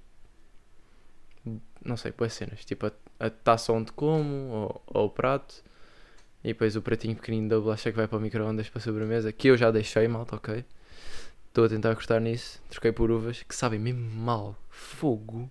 Não 1.84 1.98
sei, 1.98 2.12
boas 2.12 2.34
cenas. 2.34 2.64
Tipo 2.64 2.88
a, 2.88 2.92
a 3.20 3.30
taça 3.30 3.74
onde 3.74 3.92
como, 3.92 4.34
ou, 4.50 4.84
ou 4.88 5.06
o 5.08 5.10
prato. 5.10 5.64
E 6.44 6.50
depois 6.50 6.76
o 6.76 6.82
pratinho 6.82 7.16
pequenino 7.16 7.50
da 7.50 7.60
bolacha 7.60 7.92
que 7.92 7.98
vai 7.98 8.08
para 8.08 8.18
o 8.18 8.22
micro-ondas 8.22 8.70
para 8.70 8.80
a 8.80 8.82
sobremesa, 8.82 9.32
que 9.32 9.50
eu 9.50 9.58
já 9.58 9.72
deixei, 9.72 10.08
malta, 10.08 10.36
ok? 10.36 10.66
Estou 11.48 11.66
a 11.66 11.70
tentar 11.70 11.94
cortar 11.96 12.20
nisso. 12.20 12.62
Troquei 12.70 12.92
por 12.92 13.12
uvas 13.12 13.44
que 13.44 13.56
sabem 13.56 13.80
mesmo 13.80 14.10
mal. 14.10 14.58
Fogo. 14.70 15.50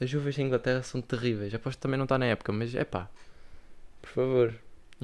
As 0.00 0.12
uvas 0.12 0.36
em 0.38 0.46
Inglaterra 0.46 0.82
são 0.82 1.00
terríveis. 1.00 1.54
Aposto 1.54 1.78
que 1.78 1.82
também 1.82 1.96
não 1.96 2.04
está 2.04 2.18
na 2.18 2.26
época, 2.26 2.52
mas 2.52 2.74
é 2.74 2.84
pá. 2.84 3.08
Por 4.00 4.10
favor. 4.10 4.54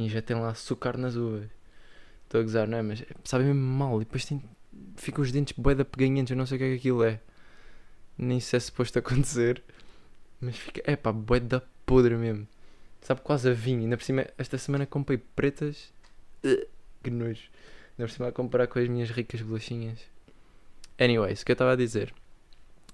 Injetem 0.04 0.36
lá 0.36 0.50
açúcar 0.50 0.96
nas 0.96 1.16
uvas. 1.16 1.48
Estou 2.24 2.40
a 2.40 2.42
gozar, 2.42 2.68
não 2.68 2.78
é? 2.78 2.82
Mas 2.82 3.04
sabem 3.24 3.48
mesmo 3.48 3.60
mal. 3.60 4.00
E 4.00 4.04
depois 4.04 4.24
tem... 4.24 4.42
ficam 4.96 5.22
os 5.22 5.32
dentes 5.32 5.54
bué 5.58 5.74
da 5.74 5.84
peganhentos. 5.84 6.30
Eu 6.30 6.36
não 6.36 6.46
sei 6.46 6.56
o 6.56 6.58
que 6.58 6.64
é 6.64 6.68
que 6.70 6.76
aquilo 6.76 7.02
é. 7.02 7.20
Nem 8.16 8.40
sei 8.40 8.60
se 8.60 8.66
é 8.66 8.70
suposto 8.70 8.98
acontecer. 8.98 9.62
Mas 10.40 10.56
fica. 10.56 10.82
É 10.84 10.94
pá, 10.96 11.12
bué 11.12 11.40
da 11.40 11.60
podre 11.84 12.16
mesmo. 12.16 12.46
Sabe, 13.00 13.20
quase 13.22 13.48
a 13.48 13.52
vinho. 13.52 13.82
Ainda 13.82 13.96
por 13.96 14.04
cima, 14.04 14.26
esta 14.36 14.58
semana 14.58 14.86
comprei 14.86 15.18
pretas. 15.18 15.92
Que 17.02 17.10
nojo. 17.10 17.48
Ainda 17.98 18.06
por 18.06 18.10
cima 18.10 18.28
a 18.28 18.32
comparar 18.32 18.66
com 18.66 18.78
as 18.78 18.88
minhas 18.88 19.10
ricas 19.10 19.40
bolachinhas. 19.42 19.98
Anyways, 20.98 21.42
o 21.42 21.44
que 21.44 21.52
eu 21.52 21.54
estava 21.54 21.72
a 21.72 21.76
dizer 21.76 22.12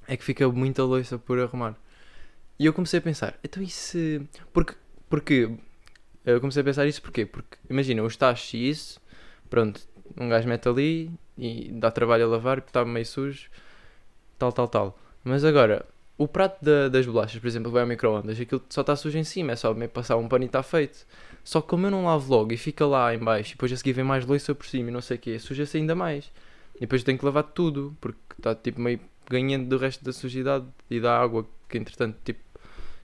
é 0.07 0.17
que 0.17 0.25
fica 0.25 0.49
muita 0.51 0.85
louça 0.85 1.19
por 1.19 1.39
arrumar. 1.39 1.75
E 2.59 2.67
eu 2.67 2.73
comecei 2.73 2.99
a 2.99 3.03
pensar, 3.03 3.39
então 3.43 3.63
e 3.63 3.69
se. 3.69 4.23
Porque. 4.53 4.75
Porque. 5.09 5.57
Eu 6.25 6.41
comecei 6.41 6.63
a 6.63 6.65
pensar 6.65 6.87
isso 6.87 7.03
porquê? 7.03 7.27
Porque, 7.27 7.59
imagina, 7.69 8.03
os 8.03 8.17
tachos 8.17 8.55
e 8.55 8.69
isso, 8.69 9.01
pronto, 9.51 9.81
um 10.17 10.29
gajo 10.29 10.49
mete 10.49 10.69
ali 10.69 11.11
e 11.37 11.71
dá 11.73 11.91
trabalho 11.91 12.25
a 12.25 12.29
lavar 12.29 12.61
porque 12.61 12.71
está 12.71 12.85
meio 12.85 13.05
sujo, 13.05 13.51
tal, 14.39 14.53
tal, 14.53 14.69
tal. 14.69 14.99
Mas 15.23 15.45
agora, 15.45 15.85
o 16.17 16.29
prato 16.29 16.65
da, 16.65 16.89
das 16.89 17.05
bolachas, 17.07 17.41
por 17.41 17.47
exemplo, 17.47 17.71
vai 17.71 17.83
ao 17.83 17.89
micro-ondas, 17.89 18.41
aquilo 18.41 18.63
só 18.71 18.83
está 18.83 18.95
sujo 18.97 19.19
em 19.19 19.25
cima, 19.25 19.53
é 19.53 19.57
só 19.57 19.75
meio 19.75 19.91
passar 19.91 20.17
um 20.17 20.29
pano 20.29 20.45
e 20.45 20.47
está 20.47 20.63
feito. 20.63 21.07
Só 21.43 21.61
que 21.61 21.69
como 21.69 21.87
eu 21.87 21.91
não 21.91 22.05
lavo 22.05 22.33
logo 22.33 22.53
e 22.53 22.57
fica 22.57 22.87
lá 22.87 23.15
em 23.15 23.19
baixo 23.19 23.51
e 23.51 23.55
depois 23.55 23.73
a 23.73 23.77
seguir 23.77 23.93
vem 23.93 24.05
mais 24.05 24.25
louça 24.25 24.55
por 24.55 24.67
cima 24.67 24.91
e 24.91 24.93
não 24.93 25.01
sei 25.01 25.17
o 25.17 25.21
quê, 25.21 25.39
suja-se 25.39 25.77
ainda 25.77 25.95
mais. 25.95 26.31
E 26.77 26.81
depois 26.81 27.03
tenho 27.05 27.19
que 27.19 27.25
lavar 27.25 27.45
tudo, 27.45 27.97
porque 28.01 28.19
está 28.39 28.55
tipo 28.55 28.81
meio 28.81 29.01
ganhando 29.29 29.69
do 29.69 29.79
resto 29.79 30.05
da 30.05 30.13
sujidade 30.13 30.67
e 30.91 31.01
da 31.01 31.19
água 31.19 31.47
que 31.69 31.79
entretanto 31.79 32.17
tipo 32.25 32.41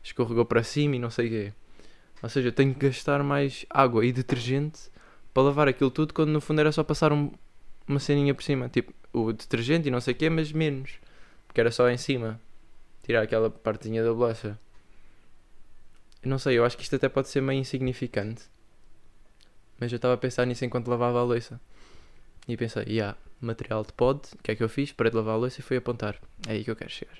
escorregou 0.02 0.44
para 0.44 0.62
cima 0.62 0.96
e 0.96 0.98
não 0.98 1.10
sei 1.10 1.26
o 1.26 1.30
quê. 1.30 1.52
Ou 2.22 2.28
seja, 2.28 2.48
eu 2.48 2.52
tenho 2.52 2.74
que 2.74 2.86
gastar 2.86 3.22
mais 3.22 3.64
água 3.70 4.04
e 4.04 4.12
detergente 4.12 4.90
para 5.32 5.44
lavar 5.44 5.68
aquilo 5.68 5.90
tudo 5.90 6.12
quando 6.12 6.30
no 6.30 6.40
fundo 6.40 6.60
era 6.60 6.72
só 6.72 6.84
passar 6.84 7.12
um- 7.12 7.32
uma 7.88 7.98
ceninha 7.98 8.34
por 8.34 8.42
cima. 8.42 8.68
Tipo, 8.68 8.92
o 9.12 9.32
detergente 9.32 9.88
e 9.88 9.90
não 9.90 10.00
sei 10.00 10.14
o 10.14 10.16
quê, 10.16 10.28
mas 10.28 10.52
menos. 10.52 10.92
Porque 11.46 11.60
era 11.60 11.70
só 11.70 11.88
em 11.88 11.96
cima. 11.96 12.40
Tirar 13.02 13.22
aquela 13.22 13.50
partezinha 13.50 14.04
da 14.04 14.12
bolacha. 14.12 14.58
Não 16.22 16.38
sei, 16.38 16.58
eu 16.58 16.64
acho 16.64 16.76
que 16.76 16.82
isto 16.82 16.96
até 16.96 17.08
pode 17.08 17.28
ser 17.28 17.40
meio 17.40 17.58
insignificante. 17.60 18.42
Mas 19.78 19.90
eu 19.90 19.96
estava 19.96 20.14
a 20.14 20.18
pensar 20.18 20.44
nisso 20.46 20.64
enquanto 20.64 20.88
lavava 20.88 21.18
a 21.18 21.24
louça. 21.24 21.58
E 22.46 22.56
pensei, 22.56 22.84
yeah, 22.86 23.16
material 23.40 23.82
de 23.84 23.92
pod, 23.94 24.20
o 24.34 24.42
que 24.42 24.50
é 24.50 24.56
que 24.56 24.62
eu 24.62 24.68
fiz? 24.68 24.92
Parei 24.92 25.10
de 25.10 25.16
lavar 25.16 25.34
a 25.34 25.38
louça 25.38 25.60
e 25.60 25.62
fui 25.62 25.76
apontar. 25.78 26.16
É 26.46 26.52
aí 26.52 26.64
que 26.64 26.70
eu 26.70 26.76
quero 26.76 26.90
chegar. 26.90 27.16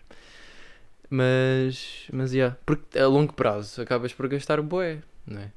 Mas, 1.11 2.07
mas, 2.13 2.33
yeah, 2.33 2.57
porque 2.65 2.97
a 2.97 3.09
longo 3.09 3.33
prazo 3.33 3.83
acabas 3.83 4.13
por 4.13 4.29
gastar 4.29 4.63
bué, 4.63 5.03
não 5.27 5.41
é? 5.41 5.53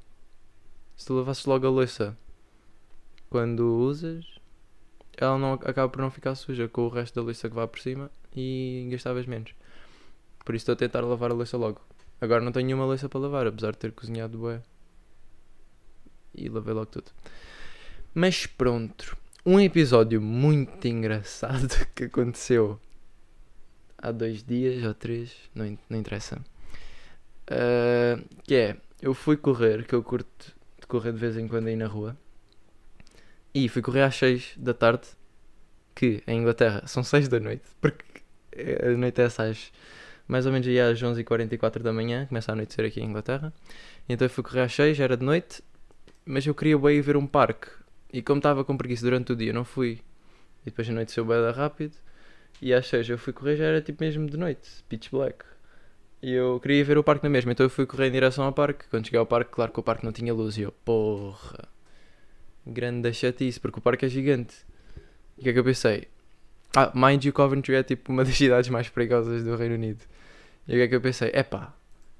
Se 0.96 1.06
tu 1.06 1.14
lavasses 1.14 1.44
logo 1.46 1.64
a 1.64 1.70
louça 1.70 2.18
quando 3.30 3.78
usas, 3.78 4.24
ela 5.16 5.38
não, 5.38 5.54
acaba 5.54 5.88
por 5.88 6.00
não 6.00 6.10
ficar 6.10 6.34
suja 6.34 6.68
com 6.68 6.82
o 6.82 6.88
resto 6.88 7.14
da 7.14 7.22
louça 7.22 7.48
que 7.48 7.54
vai 7.54 7.68
por 7.68 7.78
cima 7.78 8.10
e 8.34 8.88
gastavas 8.90 9.26
menos. 9.26 9.54
Por 10.44 10.56
isso 10.56 10.62
estou 10.62 10.72
a 10.74 10.76
tentar 10.76 11.00
lavar 11.02 11.30
a 11.30 11.34
louça 11.34 11.56
logo. 11.56 11.80
Agora 12.20 12.42
não 12.42 12.52
tenho 12.52 12.66
nenhuma 12.66 12.84
louça 12.84 13.08
para 13.08 13.20
lavar, 13.20 13.46
apesar 13.46 13.72
de 13.72 13.78
ter 13.78 13.92
cozinhado 13.92 14.38
bué. 14.38 14.60
E 16.34 16.48
lavei 16.48 16.74
logo 16.74 16.86
tudo. 16.86 17.10
Mas 18.12 18.46
pronto. 18.46 19.16
Um 19.46 19.60
episódio 19.60 20.20
muito 20.20 20.86
engraçado 20.88 21.86
que 21.94 22.04
aconteceu 22.04 22.80
há 24.04 24.12
dois 24.12 24.42
dias 24.42 24.84
ou 24.84 24.94
três, 24.94 25.34
não, 25.54 25.78
não 25.88 25.98
interessa. 25.98 26.40
Ah, 27.48 28.22
que 28.44 28.54
é, 28.54 28.76
eu 29.00 29.14
fui 29.14 29.36
correr, 29.36 29.86
que 29.86 29.94
eu 29.94 30.02
curto 30.02 30.54
de 30.80 30.86
correr 30.86 31.12
de 31.12 31.18
vez 31.18 31.36
em 31.36 31.48
quando 31.48 31.68
aí 31.68 31.76
na 31.76 31.86
rua. 31.86 32.16
E 33.54 33.68
fui 33.68 33.82
correr 33.82 34.02
às 34.02 34.16
6 34.16 34.54
da 34.56 34.74
tarde, 34.74 35.06
que 35.94 36.22
em 36.26 36.40
Inglaterra 36.40 36.86
são 36.86 37.04
6 37.04 37.28
da 37.28 37.38
noite, 37.38 37.62
porque 37.80 38.04
eh, 38.52 38.92
anoitece 38.92 39.40
às 39.42 39.72
mais 40.26 40.46
ou 40.46 40.52
menos 40.52 40.66
aí 40.66 40.80
às 40.80 41.00
11h44 41.00 41.80
da 41.80 41.92
manhã, 41.92 42.26
começa 42.26 42.50
a 42.50 42.54
anoitecer 42.54 42.86
aqui 42.86 43.00
em 43.00 43.04
Inglaterra. 43.04 43.52
Então 44.08 44.26
eu 44.26 44.30
fui 44.30 44.42
correr 44.42 44.62
às 44.62 44.74
6, 44.74 44.98
era 44.98 45.16
de 45.16 45.24
noite, 45.24 45.62
mas 46.24 46.46
eu 46.46 46.54
queria 46.54 46.78
bem 46.78 46.96
ir 46.96 47.02
ver 47.02 47.16
um 47.16 47.26
parque. 47.26 47.68
E 48.12 48.22
como 48.22 48.38
estava 48.38 48.64
com 48.64 48.76
preguiça 48.76 49.02
durante 49.04 49.32
o 49.32 49.36
dia, 49.36 49.52
não 49.52 49.64
fui. 49.64 50.00
E 50.62 50.66
depois 50.66 50.88
anoiteceu 50.88 51.24
bem 51.24 51.50
rápido. 51.52 51.94
E 52.60 52.72
às 52.72 52.86
6 52.86 53.08
eu 53.10 53.18
fui 53.18 53.32
correr, 53.32 53.56
já 53.56 53.64
era 53.64 53.80
tipo 53.80 54.02
mesmo 54.02 54.28
de 54.28 54.36
noite, 54.36 54.68
pitch 54.88 55.10
black. 55.10 55.44
E 56.22 56.32
eu 56.32 56.58
queria 56.60 56.84
ver 56.84 56.96
o 56.96 57.04
parque 57.04 57.24
na 57.24 57.30
mesma, 57.30 57.52
então 57.52 57.66
eu 57.66 57.70
fui 57.70 57.84
correr 57.84 58.08
em 58.08 58.12
direção 58.12 58.44
ao 58.44 58.52
parque. 58.52 58.86
Quando 58.88 59.04
cheguei 59.04 59.20
ao 59.20 59.26
parque, 59.26 59.50
claro 59.50 59.72
que 59.72 59.80
o 59.80 59.82
parque 59.82 60.04
não 60.04 60.12
tinha 60.12 60.32
luz. 60.32 60.56
E 60.56 60.62
eu, 60.62 60.72
porra, 60.84 61.68
grande 62.66 63.12
chatice, 63.12 63.60
porque 63.60 63.78
o 63.78 63.82
parque 63.82 64.06
é 64.06 64.08
gigante. 64.08 64.56
E 65.36 65.40
o 65.40 65.44
que 65.44 65.50
é 65.50 65.52
que 65.52 65.58
eu 65.58 65.64
pensei? 65.64 66.08
Ah, 66.74 66.90
mind 66.94 67.24
you, 67.24 67.32
Coventry 67.32 67.74
é 67.74 67.82
tipo 67.82 68.10
uma 68.10 68.24
das 68.24 68.36
cidades 68.36 68.70
mais 68.70 68.88
perigosas 68.88 69.44
do 69.44 69.54
Reino 69.56 69.74
Unido. 69.74 70.04
E 70.66 70.72
o 70.72 70.76
que 70.76 70.82
é 70.82 70.88
que 70.88 70.94
eu 70.96 71.00
pensei? 71.00 71.30
Epá, 71.34 71.74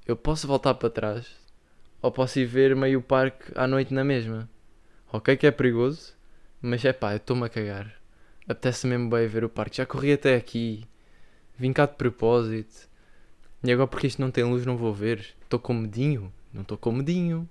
eu 0.06 0.16
posso 0.16 0.46
voltar 0.46 0.74
para 0.74 0.90
trás 0.90 1.26
ou 2.02 2.12
posso 2.12 2.38
ir 2.38 2.44
ver 2.44 2.76
meio 2.76 3.00
parque 3.00 3.50
à 3.54 3.66
noite 3.66 3.94
na 3.94 4.04
mesma. 4.04 4.48
Ok 5.10 5.36
que 5.38 5.46
é 5.46 5.50
perigoso, 5.50 6.12
mas 6.60 6.84
é 6.84 6.92
pá, 6.92 7.12
eu 7.12 7.16
estou-me 7.16 7.46
a 7.46 7.48
cagar. 7.48 7.94
Apetece 8.48 8.86
mesmo 8.86 9.08
bem 9.08 9.26
ver 9.26 9.44
o 9.44 9.48
parque. 9.48 9.78
Já 9.78 9.86
corri 9.86 10.12
até 10.12 10.36
aqui, 10.36 10.84
vim 11.58 11.72
cá 11.72 11.86
de 11.86 11.94
propósito. 11.94 12.88
E 13.62 13.72
agora 13.72 13.88
porque 13.88 14.06
isto 14.06 14.20
não 14.20 14.30
tem 14.30 14.44
luz 14.44 14.66
não 14.66 14.76
vou 14.76 14.92
ver. 14.92 15.34
Estou 15.42 15.58
com 15.58 15.72
medinho? 15.72 16.32
Não 16.52 16.62
estou 16.62 16.76
com 16.76 16.92
medinho. 16.92 17.48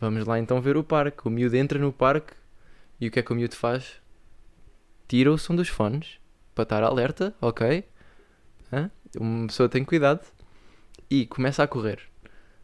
Vamos 0.00 0.24
lá 0.24 0.38
então 0.38 0.60
ver 0.60 0.76
o 0.76 0.84
parque. 0.84 1.26
O 1.26 1.30
miúdo 1.30 1.56
entra 1.56 1.78
no 1.78 1.92
parque 1.92 2.32
e 3.00 3.08
o 3.08 3.10
que 3.10 3.18
é 3.18 3.22
que 3.22 3.32
o 3.32 3.34
miúdo 3.34 3.56
faz? 3.56 4.00
Tira 5.08 5.32
o 5.32 5.38
som 5.38 5.56
dos 5.56 5.68
fones 5.68 6.20
para 6.54 6.62
estar 6.62 6.82
alerta, 6.82 7.34
ok? 7.40 7.84
Hã? 8.72 8.90
Uma 9.18 9.46
pessoa 9.46 9.68
tem 9.68 9.84
cuidado 9.84 10.20
e 11.10 11.26
começa 11.26 11.62
a 11.62 11.66
correr. 11.66 12.00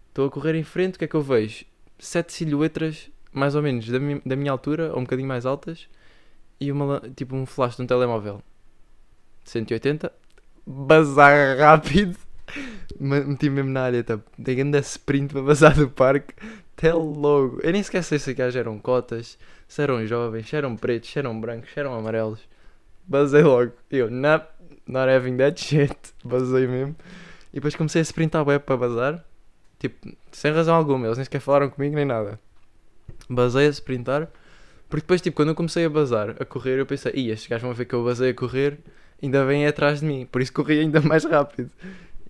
Estou 0.09 0.27
a 0.27 0.31
correr 0.31 0.55
em 0.55 0.63
frente, 0.63 0.95
o 0.95 0.99
que 0.99 1.07
é 1.07 1.09
que 1.09 1.17
eu 1.17 1.23
vejo? 1.23 1.65
Sete 1.99 2.33
silhuetas, 2.33 3.11
mais 3.33 3.55
ou 3.55 3.63
menos, 3.63 3.89
da, 3.89 3.99
da 4.25 4.37
minha 4.37 4.53
altura, 4.53 4.93
ou 4.93 4.99
um 4.99 5.03
bocadinho 5.03 5.27
mais 5.27 5.47
altas, 5.47 5.89
e 6.67 6.73
uma, 6.73 7.01
tipo 7.15 7.35
um 7.37 7.47
flash 7.47 7.77
de 7.77 7.83
um 7.83 7.87
telemóvel. 7.87 8.43
180, 9.45 10.13
bazar 10.67 11.59
rápido, 11.59 12.17
Me- 12.99 13.21
meti 13.25 13.51
mesmo 13.51 13.71
na 13.71 13.83
área, 13.83 14.05
tá? 14.05 14.19
Tem 14.43 14.57
grande 14.57 14.79
sprint 14.79 15.33
para 15.33 15.43
bazar 15.43 15.75
do 15.75 15.89
parque, 15.89 16.35
até 16.77 16.93
logo. 16.93 17.59
Eu 17.63 17.73
nem 17.73 17.83
sei 17.83 18.03
se 18.19 18.31
aquelas 18.31 18.55
eram 18.57 18.79
cotas, 18.79 19.39
se 19.67 19.83
eram 19.83 20.07
jovens, 20.07 20.49
se 20.49 20.57
eram 20.57 20.77
pretos, 20.77 21.11
se 21.11 21.19
eram 21.19 21.39
brancos, 21.41 21.71
se 21.73 21.81
eram 21.81 21.95
amarelos. 21.95 22.41
Basei 23.07 23.43
logo. 23.43 23.73
Eu, 23.91 24.11
not, 24.11 24.47
not 24.87 25.11
having 25.11 25.37
that 25.37 25.61
shit. 25.61 25.97
Basei 26.25 26.67
mesmo. 26.67 26.97
E 27.53 27.57
depois 27.57 27.75
comecei 27.75 28.01
a 28.01 28.05
sprintar 28.05 28.47
web 28.47 28.65
para 28.65 28.77
bazar. 28.77 29.25
Tipo, 29.79 30.13
sem 30.33 30.53
razão 30.53 30.75
alguma. 30.77 31.07
Eles 31.07 31.19
nem 31.19 31.25
sequer 31.25 31.41
falaram 31.41 31.69
comigo 31.71 31.95
nem 31.95 32.05
nada. 32.05 32.39
Basei 33.29 33.67
a 33.67 33.71
sprintar. 33.71 34.29
Porque 34.89 35.03
depois, 35.03 35.21
tipo, 35.21 35.37
quando 35.37 35.51
eu 35.51 35.55
comecei 35.55 35.85
a 35.85 35.91
bazar, 35.91 36.37
a 36.39 36.45
correr, 36.45 36.79
eu 36.79 36.87
pensei, 36.87 37.13
ia, 37.15 37.33
estes 37.33 37.49
gajos 37.49 37.63
vão 37.63 37.75
ver 37.75 37.85
que 37.85 37.95
eu 37.95 38.05
basei 38.05 38.31
a 38.31 38.35
correr, 38.35 38.79
ainda 39.23 39.45
vêm 39.45 39.67
atrás 39.67 40.01
de 40.01 40.07
mim. 40.07 40.27
Por 40.27 40.41
isso 40.41 40.53
corri 40.53 40.81
ainda 40.81 41.01
mais 41.01 41.25
rápido. 41.25 41.71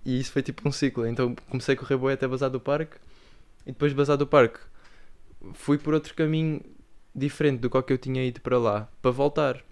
E 0.05 0.19
isso 0.19 0.31
foi 0.31 0.41
tipo 0.41 0.67
um 0.67 0.71
ciclo. 0.71 1.07
Então 1.07 1.35
comecei 1.49 1.75
a 1.75 1.77
correr 1.77 1.97
boi 1.97 2.13
até 2.13 2.27
bazar 2.27 2.49
do 2.49 2.59
parque. 2.59 2.97
E 3.65 3.71
depois 3.71 3.91
de 3.91 3.97
bazar 3.97 4.17
do 4.17 4.27
parque, 4.27 4.59
fui 5.53 5.77
por 5.77 5.93
outro 5.93 6.13
caminho 6.13 6.61
diferente 7.13 7.59
do 7.59 7.69
qual 7.69 7.81
que 7.81 7.91
eu 7.93 7.97
tinha 7.97 8.23
ido 8.23 8.41
para 8.41 8.57
lá, 8.59 8.89
para 9.01 9.11
voltar. 9.11 9.63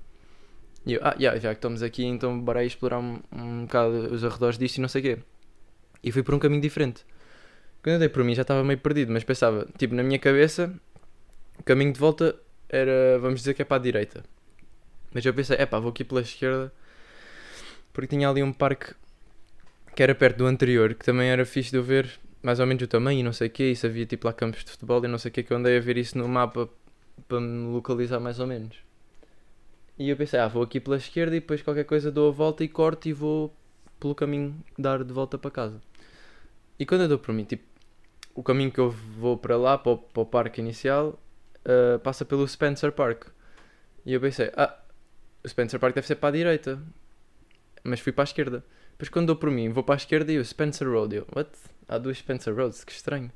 E 0.85 0.93
eu, 0.93 0.99
ah, 1.03 1.15
yeah, 1.17 1.39
já 1.39 1.49
que 1.49 1.59
estamos 1.59 1.83
aqui, 1.83 2.03
então 2.03 2.39
bora 2.39 2.59
aí 2.59 2.67
explorar 2.67 2.99
um, 2.99 3.19
um 3.31 3.61
bocado 3.65 4.13
os 4.13 4.23
arredores 4.23 4.57
disto 4.57 4.77
e 4.77 4.81
não 4.81 4.87
sei 4.87 5.01
o 5.01 5.03
quê. 5.03 5.19
E 6.03 6.11
fui 6.11 6.23
por 6.23 6.33
um 6.33 6.39
caminho 6.39 6.61
diferente. 6.61 7.05
Quando 7.81 7.93
eu 7.95 7.99
dei 7.99 8.09
por 8.09 8.23
mim 8.23 8.33
já 8.33 8.41
estava 8.41 8.63
meio 8.63 8.79
perdido, 8.79 9.11
mas 9.11 9.23
pensava, 9.23 9.67
tipo, 9.77 9.93
na 9.93 10.03
minha 10.03 10.19
cabeça, 10.19 10.73
caminho 11.63 11.93
de 11.93 11.99
volta 11.99 12.35
era, 12.73 13.19
vamos 13.19 13.41
dizer 13.41 13.53
que 13.53 13.61
é 13.61 13.65
para 13.65 13.77
a 13.77 13.79
direita. 13.79 14.23
Mas 15.13 15.23
eu 15.23 15.33
pensei, 15.33 15.55
é 15.59 15.65
pá, 15.65 15.79
vou 15.79 15.91
aqui 15.91 16.03
pela 16.03 16.21
esquerda, 16.21 16.73
porque 17.93 18.07
tinha 18.07 18.27
ali 18.27 18.41
um 18.41 18.51
parque 18.51 18.95
que 19.95 20.01
era 20.01 20.15
perto 20.15 20.37
do 20.37 20.47
anterior, 20.47 20.95
que 20.95 21.05
também 21.05 21.29
era 21.29 21.45
fixe 21.45 21.69
de 21.69 21.77
eu 21.77 21.83
ver 21.83 22.19
mais 22.41 22.59
ou 22.59 22.65
menos 22.65 22.81
o 22.83 22.87
tamanho 22.87 23.19
e 23.19 23.23
não 23.23 23.31
sei 23.31 23.47
o 23.47 23.51
quê, 23.51 23.75
se 23.75 23.85
havia 23.85 24.05
tipo 24.07 24.25
lá 24.25 24.33
campos 24.33 24.63
de 24.65 24.71
futebol 24.71 25.05
e 25.05 25.07
não 25.07 25.19
sei 25.19 25.29
o 25.29 25.31
quê, 25.31 25.43
que 25.43 25.53
eu 25.53 25.57
andei 25.57 25.77
a 25.77 25.79
ver 25.79 25.97
isso 25.97 26.17
no 26.17 26.27
mapa 26.27 26.67
para 27.27 27.39
me 27.39 27.71
localizar 27.71 28.19
mais 28.19 28.39
ou 28.39 28.47
menos. 28.47 28.75
E 29.97 30.09
eu 30.09 30.17
pensei, 30.17 30.39
ah, 30.39 30.47
vou 30.47 30.63
aqui 30.63 30.79
pela 30.79 30.97
esquerda 30.97 31.35
e 31.35 31.39
depois 31.39 31.61
qualquer 31.61 31.83
coisa 31.85 32.11
dou 32.11 32.29
a 32.29 32.31
volta 32.31 32.63
e 32.63 32.67
corto 32.67 33.07
e 33.07 33.13
vou 33.13 33.53
pelo 33.99 34.15
caminho 34.15 34.55
dar 34.77 35.03
de 35.03 35.13
volta 35.13 35.37
para 35.37 35.51
casa. 35.51 35.79
E 36.79 36.85
quando 36.87 37.01
eu 37.01 37.07
dou 37.07 37.19
por 37.19 37.33
mim, 37.33 37.43
tipo, 37.43 37.63
o 38.33 38.41
caminho 38.41 38.71
que 38.71 38.79
eu 38.79 38.89
vou 38.89 39.37
para 39.37 39.55
lá, 39.55 39.77
para 39.77 39.91
o, 39.91 39.97
para 39.97 40.23
o 40.23 40.25
parque 40.25 40.59
inicial, 40.59 41.19
ah, 41.65 41.99
passa 41.99 42.25
pelo 42.25 42.47
Spencer 42.47 42.91
Park. 42.91 43.27
E 44.05 44.13
eu 44.13 44.21
pensei, 44.21 44.51
ah, 44.55 44.77
o 45.43 45.47
Spencer 45.47 45.79
Park 45.79 45.95
deve 45.95 46.07
ser 46.07 46.15
para 46.15 46.29
a 46.29 46.31
direita. 46.31 46.81
Mas 47.83 47.99
fui 47.99 48.11
para 48.11 48.23
a 48.23 48.25
esquerda. 48.25 48.63
Depois 48.91 49.09
quando 49.09 49.27
dou 49.27 49.35
por 49.35 49.51
mim, 49.51 49.69
vou 49.69 49.83
para 49.83 49.95
a 49.95 49.97
esquerda 49.97 50.31
e 50.31 50.37
o 50.37 50.45
Spencer 50.45 50.87
Road. 50.87 51.15
Eu, 51.15 51.27
what? 51.35 51.49
Há 51.87 51.97
duas 51.97 52.17
Spencer 52.17 52.55
Roads, 52.55 52.83
que 52.83 52.91
estranho. 52.91 53.31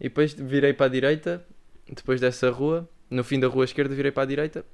E 0.00 0.04
depois 0.04 0.34
virei 0.34 0.72
para 0.72 0.86
a 0.86 0.88
direita, 0.88 1.44
depois 1.88 2.20
dessa 2.20 2.50
rua, 2.50 2.88
no 3.08 3.22
fim 3.22 3.38
da 3.38 3.46
rua 3.46 3.64
esquerda 3.64 3.94
virei 3.94 4.10
para 4.10 4.24
a 4.24 4.26
direita. 4.26 4.64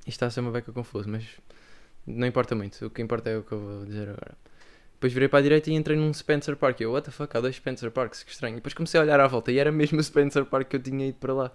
Isto 0.00 0.08
está 0.08 0.26
a 0.26 0.30
ser 0.30 0.40
uma 0.40 0.52
beca 0.52 0.72
confuso, 0.72 1.08
mas 1.08 1.24
não 2.06 2.26
importa 2.26 2.54
muito. 2.54 2.84
O 2.86 2.90
que 2.90 3.02
importa 3.02 3.30
é 3.30 3.38
o 3.38 3.42
que 3.42 3.52
eu 3.52 3.58
vou 3.58 3.84
dizer 3.86 4.08
agora. 4.08 4.36
Depois 4.92 5.12
virei 5.12 5.28
para 5.28 5.40
a 5.40 5.42
direita 5.42 5.70
e 5.70 5.74
entrei 5.74 5.96
num 5.96 6.12
Spencer 6.12 6.56
Park. 6.56 6.80
Eu, 6.80 6.92
what 6.92 7.04
the 7.04 7.10
fuck, 7.10 7.36
há 7.36 7.40
dois 7.40 7.56
Spencer 7.56 7.90
Parks, 7.90 8.22
que 8.22 8.30
estranho. 8.30 8.54
E 8.54 8.56
depois 8.56 8.72
comecei 8.72 9.00
a 9.00 9.02
olhar 9.02 9.20
à 9.20 9.26
volta 9.26 9.50
e 9.50 9.58
era 9.58 9.72
mesmo 9.72 9.98
o 9.98 10.02
Spencer 10.02 10.44
Park 10.44 10.68
que 10.68 10.76
eu 10.76 10.82
tinha 10.82 11.06
ido 11.08 11.18
para 11.18 11.34
lá. 11.34 11.52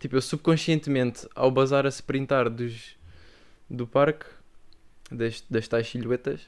Tipo, 0.00 0.16
eu 0.16 0.22
subconscientemente, 0.22 1.28
ao 1.34 1.50
bazar 1.50 1.84
a 1.84 1.90
sprintar 1.90 2.48
dos, 2.48 2.96
do 3.68 3.86
parque, 3.86 4.24
das, 5.10 5.44
das 5.48 5.68
tais 5.68 5.86
silhuetas, 5.88 6.40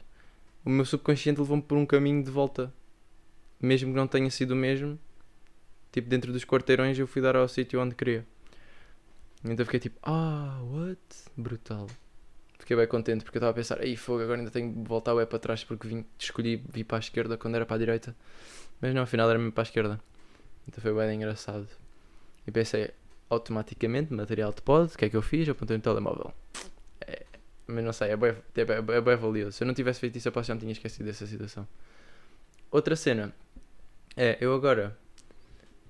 o 0.65 0.71
meu 0.71 0.87
subconsciente 0.87 1.39
levou-me 1.39 1.63
por 1.63 1.77
um 1.77 1.85
caminho 1.85 2.25
de 2.25 2.31
volta. 2.31 2.73
Mesmo 3.61 3.91
que 3.93 3.97
não 3.97 4.09
tenha 4.09 4.31
sido 4.31 4.53
o 4.53 4.57
mesmo, 4.57 4.99
tipo, 5.93 6.09
dentro 6.09 6.33
dos 6.33 6.45
quarteirões 6.45 6.99
eu 6.99 7.07
fui 7.07 7.21
dar 7.21 7.37
ao 7.37 7.47
sítio 7.47 7.81
onde 7.81 7.95
queria. 7.95 8.27
Então 9.45 9.67
fiquei 9.67 9.81
tipo, 9.81 9.99
ah, 10.03 10.59
what? 10.65 10.99
Brutal. 11.37 11.87
Fiquei 12.59 12.77
bem 12.77 12.87
contente 12.87 13.23
porque 13.23 13.37
eu 13.37 13.41
estava 13.41 13.51
a 13.51 13.55
pensar, 13.55 13.85
ei 13.85 13.97
fogo, 13.97 14.23
agora 14.23 14.39
ainda 14.39 14.51
tenho 14.51 14.73
de 14.73 14.89
voltar 14.89 15.15
o 15.15 15.27
para 15.27 15.39
trás 15.39 15.63
porque 15.63 15.87
vim, 15.87 16.07
escolhi 16.19 16.57
vir 16.69 16.85
para 16.85 16.97
a 16.97 17.01
esquerda 17.01 17.37
quando 17.37 17.57
era 17.57 17.67
para 17.67 17.77
a 17.77 17.79
direita. 17.79 18.17
Mas 18.81 18.95
não, 18.95 19.03
afinal 19.03 19.29
era 19.29 19.39
mesmo 19.39 19.53
para 19.53 19.63
a 19.63 19.67
esquerda. 19.69 20.01
Então 20.67 20.81
foi 20.81 20.95
bem 20.95 21.17
engraçado. 21.17 21.69
E 22.47 22.51
pensei, 22.51 22.91
automaticamente, 23.33 24.13
material 24.13 24.53
de 24.53 24.61
pod, 24.63 24.93
o 24.95 24.99
que 24.99 25.05
é 25.07 25.11
que 25.11 25.17
eu 25.17 25.23
fiz? 25.23 25.49
Apontei 25.49 25.77
no 25.77 25.83
telemóvel. 25.83 26.33
É, 27.01 27.25
Mas 27.67 27.85
não 27.85 27.93
sei, 27.93 28.11
é 28.11 28.17
bem, 28.17 28.35
é, 28.55 28.65
bué- 28.65 28.97
é 28.97 29.01
bem 29.01 29.17
valioso. 29.17 29.53
Se 29.53 29.65
eu 29.65 29.67
não 29.67 29.75
tivesse 29.75 30.01
feito 30.01 30.17
isso, 30.17 30.29
eu 30.29 30.33
posso 30.33 30.49
já 30.49 30.55
me 30.55 30.61
tinha 30.61 30.73
esquecido 30.73 31.07
dessa 31.07 31.27
situação. 31.27 31.67
Outra 32.71 32.95
cena 32.97 33.35
é, 34.17 34.37
eu 34.41 34.55
agora 34.55 34.99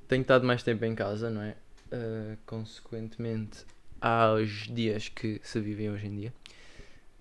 tenho 0.08 0.22
estado 0.22 0.46
mais 0.46 0.62
tempo 0.62 0.84
em 0.84 0.94
casa, 0.94 1.30
não 1.30 1.42
é? 1.42 1.56
Uh, 1.92 2.38
consequentemente, 2.46 3.64
aos 4.00 4.66
dias 4.68 5.08
que 5.08 5.40
se 5.42 5.60
vivem 5.60 5.90
hoje 5.90 6.06
em 6.06 6.16
dia. 6.16 6.34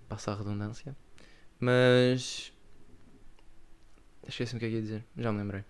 Passa 0.08 0.32
a 0.32 0.36
redundância. 0.36 0.96
Mas. 1.60 2.52
Esqueci-me 4.28 4.58
o 4.58 4.60
que 4.60 4.66
é 4.66 4.70
que 4.70 4.76
ia 4.76 4.82
dizer, 4.82 5.04
já 5.18 5.32
me 5.32 5.40
lembrei. 5.40 5.64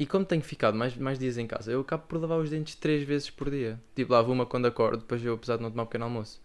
E 0.00 0.06
como 0.06 0.24
tenho 0.24 0.40
ficado 0.42 0.78
mais, 0.78 0.96
mais 0.96 1.18
dias 1.18 1.36
em 1.36 1.46
casa, 1.46 1.70
eu 1.70 1.82
acabo 1.82 2.04
por 2.06 2.18
lavar 2.18 2.38
os 2.38 2.48
dentes 2.48 2.74
três 2.74 3.02
vezes 3.02 3.28
por 3.28 3.50
dia. 3.50 3.78
Tipo, 3.94 4.14
lavo 4.14 4.32
uma 4.32 4.46
quando 4.46 4.64
acordo, 4.64 5.00
depois 5.00 5.22
eu, 5.22 5.34
apesar 5.34 5.58
de 5.58 5.62
não 5.62 5.70
tomar 5.70 5.82
um 5.82 5.86
pequeno 5.86 6.04
almoço, 6.04 6.40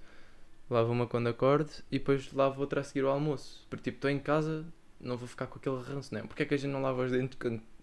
lavo 0.69 0.91
uma 0.91 1.07
quando 1.07 1.27
acordo 1.27 1.71
e 1.89 1.97
depois 1.97 2.33
lavo 2.33 2.59
outra 2.59 2.81
a 2.81 2.83
seguir 2.83 3.05
ao 3.05 3.12
almoço. 3.12 3.65
Porque, 3.69 3.85
tipo, 3.85 3.95
estou 3.95 4.12
em 4.12 4.19
casa, 4.19 4.65
não 5.00 5.15
vou 5.15 5.25
ficar 5.25 5.47
com 5.47 5.57
aquele 5.57 5.81
ranço, 5.81 6.13
não 6.13 6.19
é? 6.19 6.24
Porque 6.24 6.43
é 6.43 6.45
que 6.45 6.53
a 6.53 6.57
gente 6.57 6.69
não 6.69 6.81
lava 6.81 7.01
os 7.01 7.12
dentes 7.12 7.38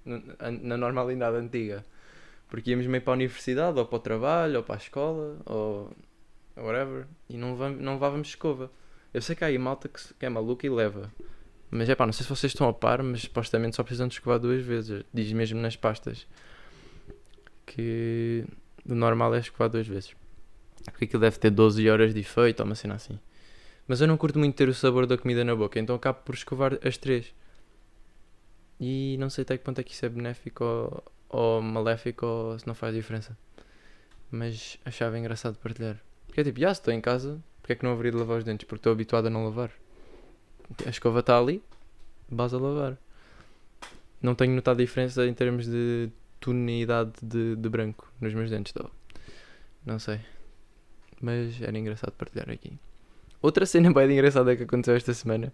na, 0.04 0.76
normalidade 0.76 1.38
antiga? 1.38 1.82
Porque 2.48 2.70
íamos 2.70 2.86
meio 2.86 3.02
para 3.02 3.14
a 3.14 3.16
universidade, 3.16 3.78
ou 3.78 3.86
para 3.86 3.96
o 3.96 4.00
trabalho, 4.00 4.58
ou 4.58 4.62
para 4.62 4.74
a 4.74 4.78
escola, 4.78 5.38
ou 5.46 5.90
whatever, 6.54 7.06
e 7.30 7.38
não, 7.38 7.56
não 7.70 7.94
levávamos 7.94 8.28
escova. 8.28 8.70
Eu 9.14 9.22
sei 9.22 9.34
que 9.34 9.42
há 9.42 9.46
aí 9.46 9.56
malta 9.56 9.88
que, 9.88 10.12
que 10.12 10.26
é 10.26 10.28
maluca 10.28 10.66
e 10.66 10.70
leva. 10.70 11.10
Mas 11.74 11.88
é 11.88 11.94
pá, 11.94 12.04
não 12.04 12.12
sei 12.12 12.22
se 12.22 12.28
vocês 12.28 12.52
estão 12.52 12.68
a 12.68 12.72
par, 12.74 13.02
mas 13.02 13.22
supostamente 13.22 13.76
só 13.76 13.82
precisam 13.82 14.06
de 14.06 14.12
escovar 14.12 14.38
duas 14.38 14.62
vezes. 14.62 15.02
Diz 15.12 15.32
mesmo 15.32 15.58
nas 15.58 15.74
pastas. 15.74 16.26
Que 17.64 18.44
o 18.86 18.94
normal 18.94 19.34
é 19.34 19.38
escovar 19.38 19.70
duas 19.70 19.86
vezes. 19.86 20.14
Porque 20.84 21.06
aquilo 21.06 21.22
deve 21.22 21.38
ter 21.38 21.48
12 21.48 21.88
horas 21.88 22.12
de 22.12 22.20
efeito 22.20 22.60
ou 22.60 22.66
uma 22.66 22.74
cena 22.74 22.96
assim. 22.96 23.18
Mas 23.88 24.02
eu 24.02 24.06
não 24.06 24.18
curto 24.18 24.38
muito 24.38 24.54
ter 24.54 24.68
o 24.68 24.74
sabor 24.74 25.06
da 25.06 25.16
comida 25.16 25.42
na 25.44 25.56
boca, 25.56 25.80
então 25.80 25.96
acabo 25.96 26.20
por 26.22 26.34
escovar 26.34 26.78
as 26.86 26.98
três. 26.98 27.34
E 28.78 29.16
não 29.18 29.30
sei 29.30 29.40
até 29.40 29.56
que 29.56 29.64
ponto 29.64 29.80
é 29.80 29.82
que 29.82 29.94
isso 29.94 30.04
é 30.04 30.10
benéfico 30.10 30.62
ou, 30.62 31.04
ou 31.30 31.62
maléfico 31.62 32.26
ou 32.26 32.58
se 32.58 32.66
não 32.66 32.74
faz 32.74 32.94
diferença. 32.94 33.34
Mas 34.30 34.78
achava 34.84 35.18
engraçado 35.18 35.56
partilhar. 35.56 35.98
Porque 36.26 36.42
é 36.42 36.44
tipo, 36.44 36.60
já 36.60 36.74
se 36.74 36.80
estou 36.80 36.92
em 36.92 37.00
casa, 37.00 37.42
porque 37.62 37.72
é 37.72 37.76
que 37.76 37.84
não 37.84 37.92
haveria 37.92 38.12
de 38.12 38.18
lavar 38.18 38.36
os 38.38 38.44
dentes? 38.44 38.66
Porque 38.66 38.80
estou 38.80 38.92
habituado 38.92 39.26
a 39.26 39.30
não 39.30 39.46
lavar. 39.46 39.70
A 40.86 40.90
escova 40.90 41.20
está 41.20 41.38
ali, 41.38 41.62
basta 42.30 42.58
lavar. 42.58 42.96
Não 44.20 44.34
tenho 44.34 44.54
notado 44.54 44.78
diferença 44.78 45.26
em 45.26 45.34
termos 45.34 45.66
de 45.66 46.10
tonalidade 46.40 47.12
de, 47.22 47.56
de 47.56 47.68
branco 47.68 48.10
nos 48.20 48.32
meus 48.34 48.50
dentes. 48.50 48.72
Não 49.84 49.98
sei. 49.98 50.20
Mas 51.20 51.60
era 51.60 51.76
engraçado 51.76 52.12
partilhar 52.12 52.50
aqui. 52.50 52.72
Outra 53.40 53.66
cena 53.66 53.90
bem 53.94 54.12
engraçada 54.12 54.56
que 54.56 54.62
aconteceu 54.62 54.94
esta 54.94 55.12
semana. 55.14 55.52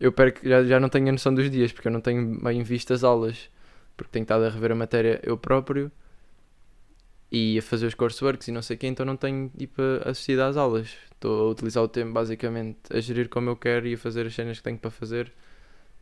Eu 0.00 0.12
perco, 0.12 0.48
já, 0.48 0.64
já 0.64 0.80
não 0.80 0.88
tenho 0.88 1.08
a 1.08 1.12
noção 1.12 1.34
dos 1.34 1.50
dias, 1.50 1.72
porque 1.72 1.88
eu 1.88 1.92
não 1.92 2.00
tenho 2.00 2.40
bem 2.40 2.62
visto 2.62 2.92
as 2.92 3.02
aulas. 3.04 3.50
Porque 3.96 4.12
tenho 4.12 4.22
estado 4.22 4.44
a 4.44 4.48
rever 4.48 4.72
a 4.72 4.74
matéria 4.76 5.20
eu 5.24 5.36
próprio 5.36 5.90
e 7.30 7.58
a 7.58 7.62
fazer 7.62 7.86
os 7.86 7.94
courseworks 7.94 8.48
e 8.48 8.52
não 8.52 8.62
sei 8.62 8.76
o 8.76 8.78
quê, 8.78 8.86
então 8.86 9.04
não 9.04 9.16
tenho 9.16 9.50
tipo 9.56 9.82
assistido 10.04 10.40
às 10.40 10.56
aulas. 10.56 10.96
Estou 11.18 11.48
a 11.48 11.50
utilizar 11.50 11.82
o 11.82 11.88
tempo 11.88 12.12
basicamente 12.12 12.78
a 12.90 13.00
gerir 13.00 13.28
como 13.28 13.50
eu 13.50 13.56
quero 13.56 13.88
e 13.88 13.94
a 13.94 13.98
fazer 13.98 14.24
as 14.26 14.34
cenas 14.34 14.58
que 14.58 14.62
tenho 14.62 14.78
para 14.78 14.88
fazer 14.88 15.32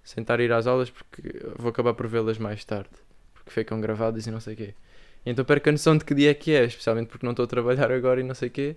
sem 0.04 0.20
estar 0.20 0.38
a 0.38 0.42
ir 0.42 0.52
às 0.52 0.66
aulas 0.66 0.90
porque 0.90 1.22
vou 1.56 1.70
acabar 1.70 1.94
por 1.94 2.06
vê-las 2.06 2.36
mais 2.36 2.62
tarde. 2.66 2.90
Porque 3.32 3.50
ficam 3.50 3.80
gravadas 3.80 4.26
e 4.26 4.30
não 4.30 4.40
sei 4.40 4.52
o 4.52 4.56
quê. 4.58 4.74
Então 5.24 5.42
perco 5.42 5.70
a 5.70 5.72
noção 5.72 5.96
de 5.96 6.04
que 6.04 6.14
dia 6.14 6.30
é 6.30 6.34
que 6.34 6.52
é, 6.52 6.64
especialmente 6.64 7.08
porque 7.08 7.24
não 7.24 7.30
estou 7.32 7.44
a 7.44 7.46
trabalhar 7.48 7.90
agora 7.90 8.20
e 8.20 8.24
não 8.24 8.34
sei 8.34 8.48
o 8.48 8.50
quê. 8.50 8.76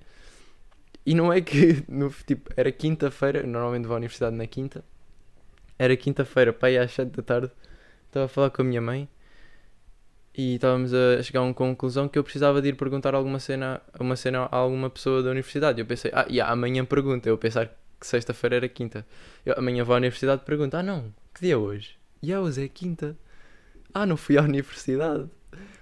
E 1.05 1.13
não 1.13 1.31
é 1.31 1.41
que 1.41 1.83
no, 1.91 2.09
tipo, 2.25 2.49
era 2.55 2.71
quinta-feira, 2.71 3.43
normalmente 3.43 3.85
vou 3.85 3.95
à 3.95 3.97
universidade 3.97 4.35
na 4.35 4.47
quinta. 4.47 4.81
Era 5.77 5.95
quinta-feira, 5.97 6.53
pai, 6.53 6.77
às 6.77 6.93
7 6.93 7.09
da 7.17 7.21
tarde. 7.21 7.51
Estava 8.07 8.25
a 8.27 8.29
falar 8.29 8.49
com 8.49 8.61
a 8.61 8.65
minha 8.65 8.81
mãe 8.81 9.09
e 10.39 10.55
estávamos 10.55 10.93
a 10.93 11.21
chegar 11.21 11.41
a 11.41 11.43
uma 11.43 11.53
conclusão 11.53 12.07
que 12.07 12.17
eu 12.17 12.23
precisava 12.23 12.61
de 12.61 12.69
ir 12.69 12.75
perguntar 12.77 13.13
alguma 13.13 13.39
cena, 13.39 13.81
uma 13.99 14.15
cena 14.15 14.47
a 14.49 14.55
alguma 14.55 14.89
pessoa 14.89 15.21
da 15.21 15.31
universidade. 15.31 15.81
Eu 15.81 15.85
pensei, 15.85 16.11
ah, 16.13 16.25
yeah, 16.29 16.49
amanhã 16.49 16.85
pergunta. 16.85 17.27
Eu 17.27 17.37
pensar 17.37 17.67
que 17.99 18.07
sexta-feira 18.07 18.55
era 18.55 18.69
quinta. 18.69 19.05
Eu, 19.45 19.55
amanhã 19.57 19.83
vou 19.83 19.93
à 19.93 19.97
universidade 19.97 20.41
e 20.41 20.45
pergunto, 20.45 20.77
ah 20.77 20.81
não, 20.81 21.13
que 21.35 21.41
dia 21.41 21.55
é 21.55 21.57
hoje? 21.57 21.97
E 22.23 22.27
yeah, 22.27 22.41
hoje 22.41 22.63
é 22.63 22.69
quinta. 22.69 23.17
Ah, 23.93 24.05
não 24.05 24.15
fui 24.15 24.37
à 24.37 24.41
universidade. 24.41 25.29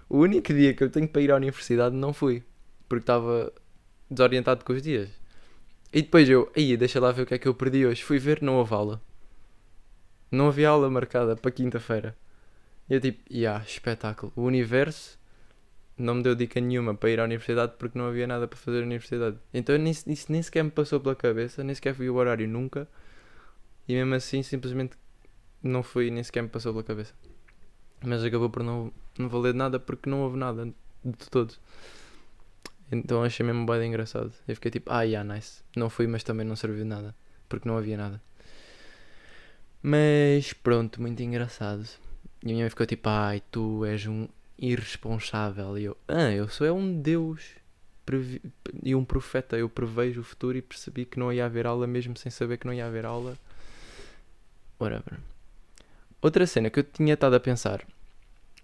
O 0.09 0.17
único 0.17 0.51
dia 0.51 0.73
que 0.73 0.83
eu 0.83 0.89
tenho 0.89 1.07
para 1.07 1.21
ir 1.21 1.31
à 1.31 1.35
universidade 1.35 1.95
não 1.95 2.11
fui. 2.11 2.41
Porque 2.89 3.03
estava 3.03 3.53
desorientado 4.09 4.65
com 4.65 4.73
os 4.73 4.81
dias. 4.81 5.07
E 5.93 6.01
depois 6.01 6.27
eu, 6.27 6.51
aí, 6.57 6.75
deixa 6.75 6.99
lá 6.99 7.11
ver 7.11 7.21
o 7.21 7.25
que 7.27 7.35
é 7.35 7.37
que 7.37 7.47
eu 7.47 7.53
perdi 7.53 7.85
hoje. 7.85 8.03
Fui 8.03 8.17
ver, 8.17 8.41
não 8.41 8.55
houve 8.55 8.73
aula. 8.73 8.99
Não 10.31 10.47
havia 10.47 10.69
aula 10.69 10.89
marcada 10.89 11.35
para 11.35 11.51
quinta-feira. 11.51 12.17
Eu 12.89 13.01
tipo, 13.01 13.21
yeah, 13.31 13.63
espetáculo. 13.63 14.31
O 14.35 14.43
universo 14.43 15.17
não 15.97 16.15
me 16.15 16.23
deu 16.23 16.35
dica 16.35 16.59
nenhuma 16.61 16.93
para 16.95 17.09
ir 17.09 17.19
à 17.19 17.23
universidade 17.23 17.73
porque 17.77 17.97
não 17.97 18.07
havia 18.07 18.27
nada 18.27 18.47
para 18.47 18.57
fazer 18.57 18.79
na 18.79 18.85
universidade. 18.85 19.37
Então 19.53 19.77
nem, 19.77 19.91
isso 19.91 20.31
nem 20.31 20.41
sequer 20.41 20.63
me 20.63 20.71
passou 20.71 20.99
pela 20.99 21.15
cabeça, 21.15 21.63
nem 21.63 21.73
sequer 21.75 21.93
fui 21.95 22.09
o 22.09 22.15
horário 22.15 22.47
nunca. 22.47 22.87
E 23.87 23.93
mesmo 23.93 24.15
assim, 24.15 24.43
simplesmente 24.43 24.97
não 25.61 25.81
fui, 25.83 26.11
nem 26.11 26.23
sequer 26.23 26.43
me 26.43 26.49
passou 26.49 26.73
pela 26.73 26.83
cabeça. 26.83 27.13
Mas 28.05 28.23
acabou 28.23 28.49
por 28.49 28.63
não, 28.63 28.91
não 29.17 29.27
valer 29.27 29.53
nada 29.53 29.79
porque 29.79 30.09
não 30.09 30.21
houve 30.21 30.37
nada 30.37 30.65
de 31.03 31.29
todo. 31.29 31.53
Então 32.91 33.23
achei 33.23 33.45
mesmo 33.45 33.65
bem 33.65 33.87
engraçado. 33.89 34.31
Eu 34.47 34.55
fiquei 34.55 34.71
tipo, 34.71 34.91
ah, 34.91 35.01
yeah, 35.01 35.33
nice. 35.33 35.63
Não 35.75 35.89
fui, 35.89 36.07
mas 36.07 36.23
também 36.23 36.45
não 36.45 36.55
serviu 36.55 36.83
de 36.83 36.89
nada. 36.89 37.15
Porque 37.49 37.67
não 37.67 37.77
havia 37.77 37.97
nada. 37.97 38.21
Mas 39.81 40.53
pronto, 40.53 41.01
muito 41.01 41.21
engraçado. 41.21 41.87
E 42.47 42.51
a 42.51 42.53
minha 42.53 42.63
mãe 42.63 42.69
ficou 42.69 42.85
tipo, 42.85 43.09
ai, 43.09 43.41
tu 43.51 43.83
és 43.83 44.07
um 44.07 44.25
irresponsável. 44.57 45.77
E 45.77 45.83
eu, 45.83 45.97
ah, 46.07 46.31
eu 46.31 46.47
sou 46.47 46.65
é 46.65 46.71
um 46.71 47.01
Deus 47.01 47.43
e 48.81 48.95
um 48.95 49.03
profeta. 49.03 49.57
Eu 49.57 49.67
prevejo 49.67 50.21
o 50.21 50.23
futuro 50.23 50.57
e 50.57 50.61
percebi 50.61 51.03
que 51.03 51.19
não 51.19 51.31
ia 51.31 51.45
haver 51.45 51.67
aula 51.67 51.85
mesmo 51.85 52.15
sem 52.15 52.31
saber 52.31 52.57
que 52.57 52.65
não 52.65 52.73
ia 52.73 52.85
haver 52.85 53.05
aula. 53.05 53.37
Whatever. 54.79 55.19
Outra 56.21 56.47
cena 56.47 56.69
que 56.69 56.79
eu 56.79 56.83
tinha 56.85 57.15
estado 57.15 57.35
a 57.35 57.39
pensar 57.39 57.85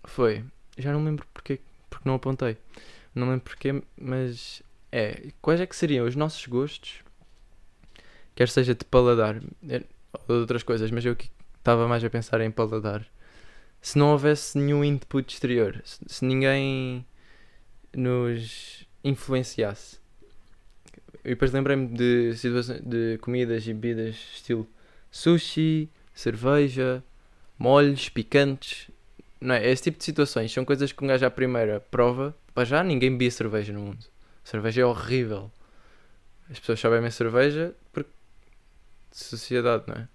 foi, 0.05 0.45
já 0.77 0.93
não 0.93 1.03
lembro 1.03 1.27
porque, 1.33 1.59
porque 1.89 2.07
não 2.07 2.15
apontei. 2.15 2.55
Não 3.13 3.27
lembro 3.27 3.43
porquê, 3.43 3.83
mas 3.99 4.63
é, 4.93 5.29
quais 5.41 5.59
é 5.59 5.65
que 5.65 5.75
seriam 5.75 6.07
os 6.07 6.15
nossos 6.15 6.45
gostos, 6.47 7.03
quer 8.33 8.47
seja 8.47 8.73
de 8.73 8.85
paladar, 8.85 9.41
é, 9.67 9.83
ou 10.27 10.35
de 10.35 10.41
outras 10.41 10.63
coisas, 10.63 10.89
mas 10.89 11.05
eu 11.05 11.17
que 11.17 11.29
estava 11.57 11.85
mais 11.85 12.01
a 12.01 12.09
pensar 12.09 12.39
em 12.39 12.49
paladar. 12.49 13.05
Se 13.83 13.97
não 13.97 14.11
houvesse 14.11 14.57
nenhum 14.57 14.81
input 14.81 15.33
exterior, 15.33 15.81
se, 15.83 16.23
ninguém 16.23 17.05
nos 17.93 18.87
influenciasse. 19.03 19.99
E 21.25 21.29
depois 21.31 21.51
lembrei-me 21.51 21.89
de 21.89 22.31
de 22.81 23.17
comidas 23.19 23.67
e 23.67 23.73
bebidas 23.73 24.15
estilo 24.35 24.65
sushi, 25.11 25.89
cerveja, 26.13 27.03
molhos, 27.59 28.07
picantes. 28.07 28.89
Não 29.39 29.55
é? 29.55 29.69
Esse 29.69 29.83
tipo 29.83 29.97
de 29.97 30.05
situações 30.05 30.53
são 30.53 30.63
coisas 30.63 30.93
que 30.93 31.03
um 31.03 31.07
gajo 31.07 31.25
à 31.25 31.29
primeira 31.29 31.81
prova. 31.81 32.33
Para 32.53 32.63
já 32.63 32.83
ninguém 32.85 33.11
bebia 33.11 33.31
cerveja 33.31 33.73
no 33.73 33.81
mundo. 33.81 34.05
Cerveja 34.45 34.81
é 34.81 34.85
horrível. 34.85 35.51
As 36.49 36.57
pessoas 36.57 36.79
só 36.79 36.89
bebem 36.89 37.11
cerveja 37.11 37.75
porque 37.91 38.11
de 39.11 39.17
sociedade, 39.17 39.83
não 39.87 39.95
é? 39.95 40.07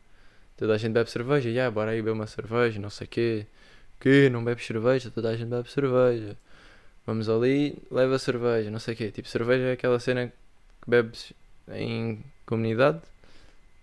Toda 0.59 0.75
a 0.75 0.77
gente 0.77 0.92
bebe 0.92 1.09
cerveja, 1.09 1.49
yeah, 1.49 1.71
bora 1.71 1.92
aí 1.92 1.99
beber 1.99 2.11
uma 2.11 2.27
cerveja, 2.27 2.81
não 2.81 2.90
sei 2.90 3.07
o 3.07 3.09
quê. 3.09 3.47
Que 4.01 4.29
não 4.29 4.44
bebes 4.44 4.66
cerveja, 4.66 5.09
toda 5.09 5.31
a 5.31 5.37
gente 5.37 5.49
bebe 5.49 5.71
cerveja. 5.71 6.37
Vamos 7.07 7.29
ali, 7.29 7.79
leva 7.90 8.18
cerveja, 8.18 8.68
não 8.68 8.81
sei 8.81 8.94
o 8.94 8.97
quê. 8.97 9.11
Tipo, 9.12 9.29
cerveja 9.29 9.66
é 9.66 9.73
aquela 9.73 10.01
cena 10.01 10.27
que 10.27 10.90
bebes 10.90 11.33
em 11.68 12.25
comunidade, 12.44 13.01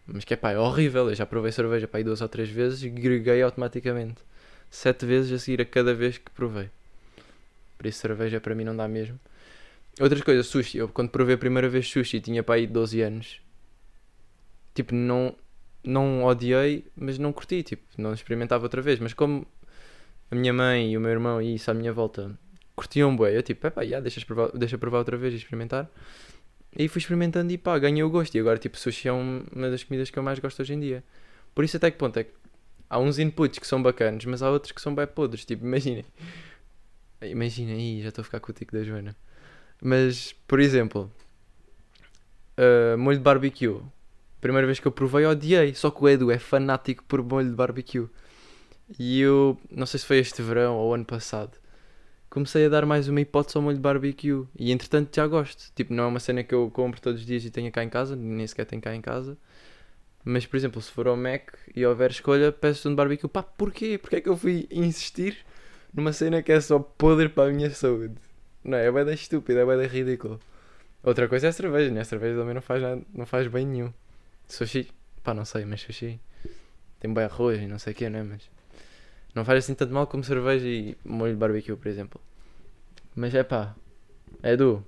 mas 0.05 0.25
que 0.25 0.33
é 0.33 0.37
pá, 0.37 0.51
é 0.51 0.59
horrível. 0.59 1.09
Eu 1.09 1.15
já 1.15 1.25
provei 1.25 1.51
cerveja 1.53 1.87
pá, 1.87 1.97
aí 1.97 2.03
duas 2.03 2.19
ou 2.19 2.27
três 2.27 2.49
vezes 2.49 2.83
e 2.83 2.89
greguei 2.89 3.41
automaticamente. 3.41 4.21
Sete 4.69 5.05
vezes 5.05 5.31
a 5.31 5.39
seguir 5.39 5.61
a 5.61 5.65
cada 5.65 5.93
vez 5.93 6.17
que 6.17 6.29
provei. 6.31 6.69
Por 7.77 7.87
isso, 7.87 7.99
cerveja 7.99 8.41
para 8.41 8.53
mim 8.53 8.65
não 8.65 8.75
dá 8.75 8.85
mesmo. 8.87 9.17
Outras 9.99 10.21
coisas, 10.21 10.47
sushi. 10.47 10.77
Eu 10.77 10.89
quando 10.89 11.09
provei 11.09 11.35
a 11.35 11.37
primeira 11.37 11.69
vez 11.69 11.87
sushi 11.87 12.19
tinha 12.19 12.43
para 12.43 12.55
aí 12.55 12.67
12 12.67 13.01
anos. 13.01 13.39
Tipo, 14.73 14.93
não, 14.93 15.33
não 15.85 16.23
odiei, 16.25 16.85
mas 16.95 17.17
não 17.17 17.31
curti. 17.33 17.63
Tipo, 17.63 17.83
não 17.97 18.13
experimentava 18.13 18.63
outra 18.65 18.81
vez. 18.81 18.99
Mas 18.99 19.13
como 19.13 19.45
a 20.31 20.35
minha 20.35 20.53
mãe 20.53 20.91
e 20.93 20.97
o 20.97 21.01
meu 21.01 21.11
irmão 21.11 21.41
e 21.41 21.55
isso 21.55 21.69
à 21.71 21.73
minha 21.73 21.93
volta 21.93 22.37
curtiam 22.75 23.15
bué, 23.15 23.35
eu 23.37 23.41
tipo, 23.41 23.65
epá, 23.67 23.85
já, 23.85 23.99
deixa 23.99 24.23
provar, 24.25 24.51
deixa 24.53 24.77
provar 24.77 24.97
outra 24.99 25.17
vez 25.17 25.33
e 25.33 25.37
experimentar. 25.37 25.89
E 26.77 26.87
fui 26.89 26.99
experimentando 26.99 27.51
e 27.53 27.57
pá, 27.57 27.77
ganhei 27.79 28.03
o 28.03 28.09
gosto. 28.09 28.35
E 28.35 28.39
agora, 28.39 28.57
tipo, 28.57 28.77
sushi 28.77 29.07
é 29.07 29.13
um- 29.13 29.43
uma 29.55 29.69
das 29.69 29.83
comidas 29.83 30.09
que 30.09 30.19
eu 30.19 30.23
mais 30.23 30.39
gosto 30.39 30.61
hoje 30.61 30.73
em 30.73 30.79
dia. 30.79 31.03
Por 31.53 31.63
isso, 31.63 31.77
até 31.77 31.89
que 31.89 31.97
ponto 31.97 32.17
é 32.19 32.25
que 32.25 32.31
há 32.89 32.99
uns 32.99 33.17
inputs 33.19 33.59
que 33.59 33.67
são 33.67 33.81
bacanos, 33.81 34.25
mas 34.25 34.43
há 34.43 34.49
outros 34.51 34.71
que 34.73 34.81
são 34.81 34.93
bem 34.93 35.07
podres. 35.07 35.45
Tipo, 35.45 35.65
imaginem. 35.65 36.05
Imaginem, 37.21 37.75
aí 37.75 38.01
já 38.01 38.09
estou 38.09 38.21
a 38.21 38.25
ficar 38.25 38.39
com 38.39 38.51
o 38.51 38.53
tico 38.53 38.73
da 38.73 38.83
Joana. 38.83 39.15
Mas, 39.81 40.33
por 40.47 40.59
exemplo, 40.59 41.11
uh, 42.57 42.97
molho 42.97 43.17
de 43.17 43.23
barbecue. 43.23 43.81
Primeira 44.45 44.67
vez 44.67 44.79
que 44.79 44.87
eu 44.87 44.91
provei, 44.91 45.25
odiei. 45.25 45.73
Só 45.73 45.89
que 45.89 46.03
o 46.03 46.07
Edu 46.07 46.29
é 46.29 46.37
fanático 46.37 47.03
por 47.05 47.23
molho 47.23 47.49
de 47.49 47.55
barbecue. 47.55 48.07
E 48.99 49.19
eu, 49.19 49.57
não 49.71 49.87
sei 49.87 49.99
se 49.99 50.05
foi 50.05 50.19
este 50.19 50.41
verão 50.43 50.75
ou 50.75 50.93
ano 50.93 51.03
passado, 51.05 51.57
comecei 52.29 52.67
a 52.67 52.69
dar 52.69 52.85
mais 52.85 53.07
uma 53.07 53.19
hipótese 53.21 53.57
ao 53.57 53.63
molho 53.63 53.75
de 53.75 53.81
barbecue. 53.81 54.45
E 54.57 54.71
entretanto 54.71 55.15
já 55.15 55.25
gosto. 55.25 55.71
Tipo, 55.73 55.93
não 55.93 56.03
é 56.03 56.07
uma 56.07 56.19
cena 56.19 56.43
que 56.43 56.53
eu 56.53 56.69
compro 56.69 57.01
todos 57.01 57.21
os 57.21 57.25
dias 57.25 57.43
e 57.43 57.49
tenho 57.49 57.71
cá 57.71 57.83
em 57.83 57.89
casa, 57.89 58.15
nem 58.15 58.45
sequer 58.45 58.65
tenho 58.65 58.81
cá 58.81 58.93
em 58.95 59.01
casa. 59.01 59.35
Mas, 60.23 60.45
por 60.45 60.57
exemplo, 60.57 60.81
se 60.81 60.91
for 60.91 61.07
ao 61.07 61.17
Mac 61.17 61.53
e 61.75 61.85
houver 61.85 62.11
escolha, 62.11 62.51
peço 62.51 62.87
um 62.87 62.91
de 62.91 62.97
barbecue. 62.97 63.27
Pá, 63.27 63.41
porquê? 63.43 63.97
Porquê 63.97 64.17
é 64.17 64.21
que 64.21 64.29
eu 64.29 64.37
fui 64.37 64.67
insistir 64.71 65.37
numa 65.93 66.13
cena 66.13 66.43
que 66.43 66.51
é 66.51 66.61
só 66.61 66.79
podre 66.79 67.29
para 67.29 67.49
a 67.49 67.53
minha 67.53 67.69
saúde? 67.71 68.15
Não 68.63 68.77
é? 68.77 68.85
É 68.87 68.91
bem 68.91 69.13
estúpido, 69.13 69.59
é 69.59 69.65
bem 69.65 69.87
ridículo. 69.87 70.39
Outra 71.03 71.27
coisa 71.27 71.47
é 71.47 71.49
a 71.49 71.53
cerveja, 71.53 71.91
né? 71.91 72.01
A 72.01 72.05
cerveja 72.05 72.39
também 72.39 72.53
não 72.53 72.61
faz, 72.61 72.81
nada, 72.81 73.01
não 73.13 73.25
faz 73.25 73.47
bem 73.47 73.65
nenhum. 73.65 73.93
Sushi, 74.47 74.89
pá, 75.23 75.33
não 75.33 75.45
sei, 75.45 75.65
mas 75.65 75.81
sushi 75.81 76.19
tem 76.99 77.13
bem 77.13 77.23
arroz 77.25 77.61
e 77.61 77.67
não 77.67 77.79
sei 77.79 77.93
o 77.93 77.95
que, 77.95 78.09
né? 78.09 78.23
Mas 78.23 78.49
não 79.33 79.45
faz 79.45 79.63
assim 79.63 79.75
tanto 79.75 79.93
mal 79.93 80.07
como 80.07 80.23
cerveja 80.23 80.67
e 80.67 80.97
molho 81.03 81.33
de 81.33 81.39
barbecue, 81.39 81.75
por 81.75 81.87
exemplo. 81.87 82.21
Mas 83.15 83.33
é 83.35 83.43
pá, 83.43 83.75
é 84.41 84.55
do 84.55 84.85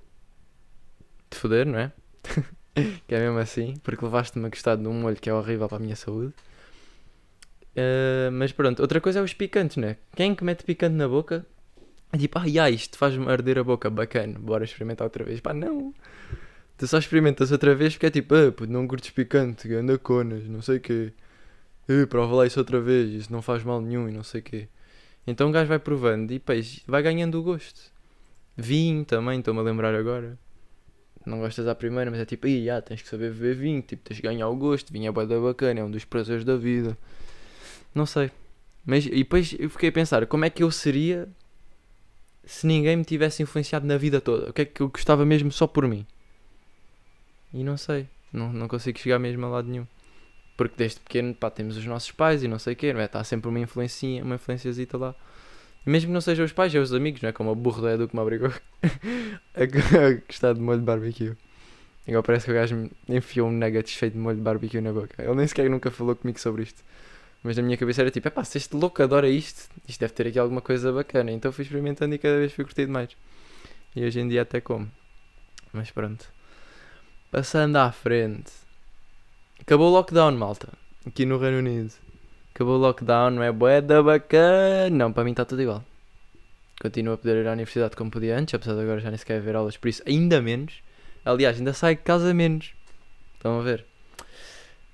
de 1.30 1.36
foder, 1.36 1.66
não 1.66 1.78
é? 1.78 1.92
que 3.06 3.14
é 3.14 3.20
mesmo 3.20 3.38
assim, 3.38 3.74
porque 3.82 4.04
levaste-me 4.04 4.46
a 4.46 4.48
gostar 4.48 4.76
de 4.76 4.86
um 4.86 4.94
molho 4.94 5.16
que 5.16 5.28
é 5.28 5.34
horrível 5.34 5.68
para 5.68 5.76
a 5.76 5.80
minha 5.80 5.96
saúde. 5.96 6.32
Uh, 7.76 8.32
mas 8.32 8.50
pronto, 8.50 8.80
outra 8.80 9.00
coisa 9.00 9.20
é 9.20 9.22
os 9.22 9.34
picantes, 9.34 9.76
né? 9.76 9.96
Quem 10.16 10.34
que 10.34 10.42
mete 10.42 10.64
picante 10.64 10.94
na 10.94 11.06
boca 11.06 11.46
é 12.12 12.18
tipo, 12.18 12.38
ai, 12.38 12.58
ai, 12.58 12.72
isto 12.72 12.96
faz-me 12.96 13.30
arder 13.30 13.58
a 13.58 13.64
boca, 13.64 13.90
bacana, 13.90 14.38
bora 14.38 14.64
experimentar 14.64 15.04
outra 15.04 15.24
vez. 15.24 15.40
Pá, 15.40 15.52
não. 15.52 15.94
Tu 16.78 16.86
só 16.86 16.98
experimentas 16.98 17.50
outra 17.50 17.74
vez 17.74 17.94
porque 17.94 18.06
é 18.06 18.10
tipo, 18.10 18.34
ah, 18.36 18.54
não 18.68 18.86
curtes 18.86 19.10
picante, 19.10 19.72
anda 19.74 19.98
conas, 19.98 20.44
não 20.46 20.62
sei 20.62 20.76
o 20.76 20.80
quê. 20.80 21.12
Ah, 21.88 22.06
prova 22.06 22.36
lá 22.36 22.46
isso 22.46 22.58
outra 22.60 22.80
vez, 22.80 23.10
isso 23.10 23.32
não 23.32 23.42
faz 23.42 23.64
mal 23.64 23.80
nenhum 23.80 24.08
e 24.08 24.12
não 24.12 24.22
sei 24.22 24.40
o 24.40 24.44
quê. 24.44 24.68
Então 25.26 25.48
o 25.50 25.52
gajo 25.52 25.68
vai 25.68 25.80
provando 25.80 26.30
e 26.32 26.38
peixe, 26.38 26.82
vai 26.86 27.02
ganhando 27.02 27.38
o 27.38 27.42
gosto. 27.42 27.92
Vinho 28.56 29.04
também, 29.04 29.40
estou-me 29.40 29.60
a 29.60 29.62
lembrar 29.62 29.94
agora. 29.94 30.38
Não 31.26 31.40
gostas 31.40 31.66
à 31.66 31.74
primeira, 31.74 32.10
mas 32.10 32.20
é 32.20 32.24
tipo, 32.24 32.48
já, 32.48 32.80
tens 32.80 33.02
que 33.02 33.08
saber 33.08 33.32
beber 33.32 33.56
vinho, 33.56 33.82
tipo, 33.82 34.02
tens 34.04 34.20
que 34.20 34.26
ganhar 34.26 34.48
o 34.48 34.56
gosto. 34.56 34.92
Vinho 34.92 35.08
é 35.08 35.12
bué 35.12 35.26
da 35.26 35.38
bacana, 35.38 35.80
é 35.80 35.84
um 35.84 35.90
dos 35.90 36.04
prazeres 36.04 36.44
da 36.44 36.56
vida. 36.56 36.96
Não 37.94 38.06
sei. 38.06 38.30
Mas, 38.86 39.04
e 39.04 39.10
depois 39.10 39.54
eu 39.58 39.68
fiquei 39.68 39.88
a 39.90 39.92
pensar, 39.92 40.24
como 40.26 40.44
é 40.44 40.50
que 40.50 40.62
eu 40.62 40.70
seria 40.70 41.28
se 42.44 42.66
ninguém 42.66 42.96
me 42.96 43.04
tivesse 43.04 43.42
influenciado 43.42 43.86
na 43.86 43.98
vida 43.98 44.20
toda? 44.20 44.50
O 44.50 44.52
que 44.52 44.62
é 44.62 44.64
que 44.64 44.80
eu 44.80 44.88
gostava 44.88 45.26
mesmo 45.26 45.50
só 45.52 45.66
por 45.66 45.86
mim? 45.86 46.06
E 47.52 47.64
não 47.64 47.76
sei, 47.76 48.08
não, 48.32 48.52
não 48.52 48.68
consigo 48.68 48.98
chegar 48.98 49.18
mesmo 49.18 49.44
a 49.46 49.48
lado 49.48 49.68
nenhum. 49.68 49.86
Porque 50.56 50.74
desde 50.76 51.00
pequeno, 51.00 51.34
pá, 51.34 51.50
temos 51.50 51.76
os 51.76 51.86
nossos 51.86 52.10
pais 52.10 52.42
e 52.42 52.48
não 52.48 52.58
sei 52.58 52.72
o 52.72 52.76
quê, 52.76 52.92
não 52.92 53.00
é? 53.00 53.04
Está 53.04 53.22
sempre 53.22 53.48
uma 53.48 53.60
influência, 53.60 54.22
uma 54.24 54.34
influenciazita 54.34 54.98
lá. 54.98 55.14
E 55.86 55.90
mesmo 55.90 56.08
que 56.08 56.12
não 56.12 56.20
sejam 56.20 56.44
os 56.44 56.52
pais, 56.52 56.74
é 56.74 56.78
os 56.78 56.92
amigos, 56.92 57.22
não 57.22 57.28
é? 57.28 57.32
Como 57.32 57.50
o 57.50 57.54
burro 57.54 57.96
do 57.96 58.08
que 58.08 58.16
me 58.16 58.20
obrigou 58.20 58.50
a 59.54 60.26
gostar 60.26 60.52
de 60.54 60.60
molho 60.60 60.80
de 60.80 60.84
barbecue. 60.84 61.36
Agora 62.06 62.22
parece 62.22 62.46
que 62.46 62.50
o 62.50 62.54
gajo 62.54 62.90
enfiou 63.08 63.48
um 63.48 63.52
nugget 63.52 63.88
cheio 63.88 64.10
de 64.10 64.18
molho 64.18 64.36
de 64.36 64.42
barbecue 64.42 64.80
na 64.80 64.92
boca. 64.92 65.22
Ele 65.22 65.34
nem 65.34 65.46
sequer 65.46 65.68
nunca 65.70 65.90
falou 65.90 66.16
comigo 66.16 66.40
sobre 66.40 66.62
isto. 66.62 66.82
Mas 67.42 67.56
na 67.56 67.62
minha 67.62 67.76
cabeça 67.76 68.00
era 68.00 68.10
tipo, 68.10 68.26
é 68.26 68.30
pá, 68.30 68.42
se 68.44 68.58
este 68.58 68.74
louco 68.74 69.02
adora 69.02 69.28
isto, 69.28 69.70
isto 69.86 70.00
deve 70.00 70.12
ter 70.12 70.26
aqui 70.26 70.38
alguma 70.38 70.60
coisa 70.60 70.92
bacana. 70.92 71.30
Então 71.30 71.52
fui 71.52 71.62
experimentando 71.64 72.14
e 72.14 72.18
cada 72.18 72.38
vez 72.38 72.52
fui 72.52 72.64
curtindo 72.64 72.90
mais. 72.90 73.10
E 73.94 74.04
hoje 74.04 74.20
em 74.20 74.28
dia 74.28 74.42
até 74.42 74.60
como. 74.60 74.90
Mas 75.72 75.90
pronto. 75.90 76.37
Passando 77.30 77.76
à 77.76 77.92
frente. 77.92 78.50
Acabou 79.60 79.90
o 79.90 79.92
lockdown, 79.92 80.32
malta. 80.32 80.72
Aqui 81.06 81.26
no 81.26 81.36
Reino 81.36 81.58
Unido. 81.58 81.92
Acabou 82.54 82.76
o 82.76 82.78
lockdown, 82.78 83.32
não 83.32 83.42
é 83.42 83.52
boeda 83.52 84.02
bacana. 84.02 84.88
Não, 84.88 85.12
para 85.12 85.24
mim 85.24 85.32
está 85.32 85.44
tudo 85.44 85.60
igual. 85.60 85.84
Continuo 86.80 87.12
a 87.12 87.18
poder 87.18 87.42
ir 87.42 87.46
à 87.46 87.52
universidade 87.52 87.96
como 87.96 88.10
podia 88.10 88.38
antes, 88.38 88.54
apesar 88.54 88.74
de 88.74 88.80
agora 88.80 89.00
já 89.00 89.10
nem 89.10 89.18
sequer 89.18 89.38
haver 89.38 89.56
aulas, 89.56 89.76
por 89.76 89.88
isso 89.88 90.02
ainda 90.06 90.40
menos. 90.40 90.82
Aliás, 91.22 91.58
ainda 91.58 91.74
sai 91.74 91.96
de 91.96 92.02
casa 92.02 92.32
menos. 92.32 92.72
Estão 93.34 93.60
a 93.60 93.62
ver? 93.62 93.84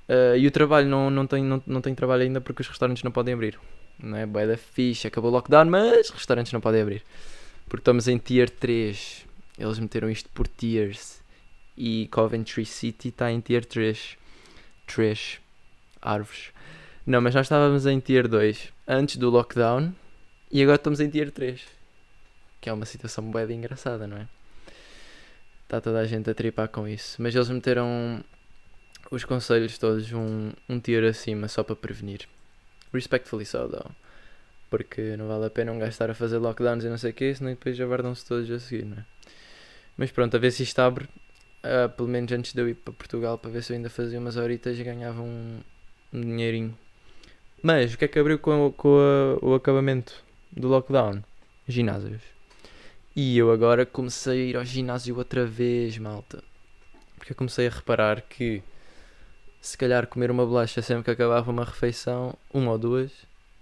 Uh, 0.08 0.36
e 0.36 0.44
o 0.48 0.50
trabalho, 0.50 0.88
não, 0.88 1.10
não, 1.10 1.28
tenho, 1.28 1.44
não, 1.44 1.62
não 1.64 1.80
tenho 1.80 1.94
trabalho 1.94 2.22
ainda 2.22 2.40
porque 2.40 2.62
os 2.62 2.68
restaurantes 2.68 3.04
não 3.04 3.12
podem 3.12 3.34
abrir. 3.34 3.60
Não 3.96 4.18
é? 4.18 4.26
Boa 4.26 4.44
da 4.44 4.56
ficha, 4.56 5.06
acabou 5.06 5.30
o 5.30 5.34
lockdown, 5.34 5.66
mas 5.66 6.10
restaurantes 6.10 6.52
não 6.52 6.60
podem 6.60 6.82
abrir. 6.82 7.04
Porque 7.68 7.82
estamos 7.82 8.08
em 8.08 8.18
tier 8.18 8.50
3. 8.50 9.24
Eles 9.56 9.78
meteram 9.78 10.10
isto 10.10 10.28
por 10.30 10.48
tiers. 10.48 11.22
E 11.76 12.08
Coventry 12.08 12.64
City 12.64 13.08
está 13.08 13.30
em 13.30 13.40
tier 13.40 13.64
3. 13.64 14.16
3. 14.86 15.40
Árvores. 16.00 16.50
Não, 17.06 17.20
mas 17.20 17.34
nós 17.34 17.46
estávamos 17.46 17.86
em 17.86 18.00
tier 18.00 18.28
2 18.28 18.72
antes 18.86 19.16
do 19.16 19.30
lockdown. 19.30 19.92
E 20.50 20.62
agora 20.62 20.76
estamos 20.76 21.00
em 21.00 21.10
tier 21.10 21.30
3. 21.30 21.62
Que 22.60 22.70
é 22.70 22.72
uma 22.72 22.86
situação 22.86 23.24
boa 23.30 23.52
engraçada, 23.52 24.06
não 24.06 24.16
é? 24.16 24.28
Está 25.64 25.80
toda 25.80 25.98
a 25.98 26.06
gente 26.06 26.30
a 26.30 26.34
tripar 26.34 26.68
com 26.68 26.86
isso. 26.86 27.20
Mas 27.20 27.34
eles 27.34 27.48
meteram 27.48 28.22
os 29.10 29.24
conselhos 29.24 29.78
todos 29.78 30.12
um, 30.12 30.52
um 30.68 30.80
tier 30.80 31.04
acima 31.04 31.48
só 31.48 31.62
para 31.62 31.76
prevenir. 31.76 32.28
Respectfully 32.92 33.44
so, 33.44 33.68
though. 33.68 33.90
Porque 34.70 35.16
não 35.16 35.28
vale 35.28 35.46
a 35.46 35.50
pena 35.50 35.72
um 35.72 35.78
gajo 35.78 35.90
estar 35.90 36.10
a 36.10 36.14
fazer 36.14 36.38
lockdowns 36.38 36.84
e 36.84 36.88
não 36.88 36.98
sei 36.98 37.10
o 37.10 37.14
que, 37.14 37.34
senão 37.34 37.50
depois 37.50 37.76
já 37.76 37.86
guardam-se 37.86 38.24
todos 38.24 38.50
a 38.50 38.58
seguir, 38.58 38.84
não 38.84 38.98
é? 38.98 39.04
Mas 39.96 40.10
pronto, 40.10 40.36
a 40.36 40.40
ver 40.40 40.50
se 40.50 40.62
isto 40.62 40.78
abre, 40.80 41.08
uh, 41.64 41.88
pelo 41.88 42.08
menos 42.08 42.30
antes 42.32 42.52
de 42.52 42.60
eu 42.60 42.68
ir 42.68 42.74
para 42.74 42.92
Portugal, 42.92 43.38
para 43.38 43.50
ver 43.50 43.62
se 43.62 43.72
eu 43.72 43.76
ainda 43.76 43.90
fazia 43.90 44.20
umas 44.20 44.36
horitas 44.36 44.78
e 44.78 44.84
ganhava 44.84 45.22
um, 45.22 45.60
um 46.12 46.20
dinheirinho. 46.20 46.76
Mas 47.62 47.94
o 47.94 47.98
que 47.98 48.04
é 48.04 48.08
que 48.08 48.18
abriu 48.18 48.38
com, 48.38 48.72
com 48.76 48.98
a, 48.98 49.44
o 49.44 49.54
acabamento 49.54 50.22
do 50.52 50.68
lockdown? 50.68 51.22
Ginásios. 51.66 52.22
E 53.16 53.38
eu 53.38 53.50
agora 53.50 53.86
comecei 53.86 54.32
a 54.32 54.44
ir 54.50 54.56
ao 54.56 54.64
ginásio 54.64 55.16
outra 55.16 55.46
vez, 55.46 55.96
malta. 55.98 56.42
Porque 57.16 57.32
eu 57.32 57.36
comecei 57.36 57.66
a 57.66 57.70
reparar 57.70 58.20
que 58.22 58.62
se 59.60 59.78
calhar 59.78 60.06
comer 60.06 60.30
uma 60.30 60.44
bolacha 60.44 60.82
sempre 60.82 61.04
que 61.04 61.10
acabava 61.10 61.50
uma 61.50 61.64
refeição, 61.64 62.36
uma 62.52 62.72
ou 62.72 62.78
duas, 62.78 63.12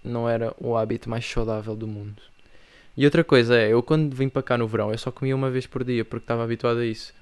não 0.02 0.28
era 0.28 0.52
o 0.58 0.76
hábito 0.76 1.08
mais 1.08 1.24
saudável 1.24 1.76
do 1.76 1.86
mundo. 1.86 2.20
E 2.96 3.04
outra 3.04 3.22
coisa 3.22 3.56
é, 3.56 3.72
eu 3.72 3.82
quando 3.82 4.14
vim 4.14 4.28
para 4.28 4.42
cá 4.42 4.58
no 4.58 4.66
verão, 4.66 4.90
eu 4.90 4.98
só 4.98 5.12
comia 5.12 5.36
uma 5.36 5.50
vez 5.50 5.66
por 5.66 5.84
dia 5.84 6.04
porque 6.04 6.24
estava 6.24 6.42
habituado 6.42 6.78
a 6.78 6.84
isso. 6.84 7.14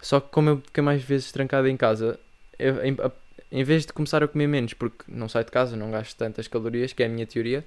Só 0.00 0.20
que 0.20 0.30
como 0.30 0.50
eu 0.50 0.60
fiquei 0.60 0.82
mais 0.82 1.02
vezes 1.02 1.32
trancado 1.32 1.68
em 1.68 1.76
casa, 1.76 2.18
eu, 2.58 2.84
em, 2.84 2.96
a, 3.00 3.10
em, 3.50 3.64
vez 3.64 3.84
de 3.84 3.92
começar 3.92 4.22
a 4.22 4.28
comer 4.28 4.46
menos 4.46 4.74
porque 4.74 5.04
não 5.08 5.28
saio 5.28 5.44
de 5.44 5.50
casa, 5.50 5.76
não 5.76 5.90
gasto 5.90 6.16
tantas 6.16 6.46
calorias, 6.48 6.92
que 6.92 7.02
é 7.02 7.06
a 7.06 7.08
minha 7.08 7.26
teoria, 7.26 7.64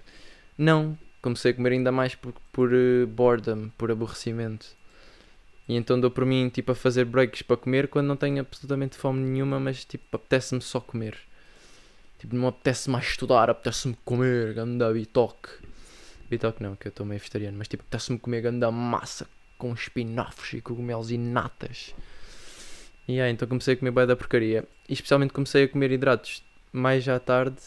não, 0.58 0.98
comecei 1.22 1.52
a 1.52 1.54
comer 1.54 1.74
ainda 1.74 1.92
mais 1.92 2.16
por, 2.16 2.34
por 2.52 2.72
uh, 2.74 3.08
boredom, 3.08 3.70
por 3.78 3.92
aborrecimento. 3.92 4.68
E 5.68 5.76
então 5.76 6.00
dou 6.00 6.12
por 6.12 6.26
mim 6.26 6.50
tipo 6.50 6.72
a 6.72 6.76
fazer 6.76 7.06
breaks 7.06 7.44
para 7.44 7.58
comer 7.58 7.88
quando 7.88 8.08
não 8.08 8.16
tenho 8.16 8.42
absolutamente 8.42 8.98
fome 8.98 9.22
nenhuma, 9.22 9.60
mas 9.60 9.86
tipo 9.86 10.04
apetece-me 10.16 10.62
só 10.62 10.80
comer. 10.80 11.18
Tipo, 12.20 12.36
não 12.36 12.48
apetece 12.48 12.88
mais 12.88 13.06
estudar, 13.08 13.50
apetece-me 13.50 13.98
comer, 14.06 14.54
ganda 14.54 14.94
bitoque. 14.94 15.50
Bitoque 16.30 16.62
não, 16.62 16.76
que 16.76 16.88
eu 16.88 16.92
estou 16.92 17.04
meio 17.04 17.20
vegetariano, 17.20 17.58
mas 17.58 17.68
tipo, 17.68 17.82
apetece-me 17.82 18.20
comer 18.20 18.42
ganda 18.42 18.70
massa 18.70 19.28
com 19.58 19.74
espinafres 19.74 20.54
e 20.54 20.62
cogumelos 20.62 21.10
e 21.10 21.18
natas. 21.18 21.96
E 23.08 23.14
yeah, 23.14 23.32
então 23.32 23.48
comecei 23.48 23.74
a 23.74 23.78
comer 23.78 23.92
bem 23.92 24.08
da 24.08 24.16
porcaria. 24.16 24.64
E 24.88 24.94
especialmente 24.94 25.34
comecei 25.34 25.64
a 25.64 25.68
comer 25.68 25.92
hidratos 25.92 26.44
mais 26.72 27.08
à 27.08 27.20
tarde, 27.20 27.58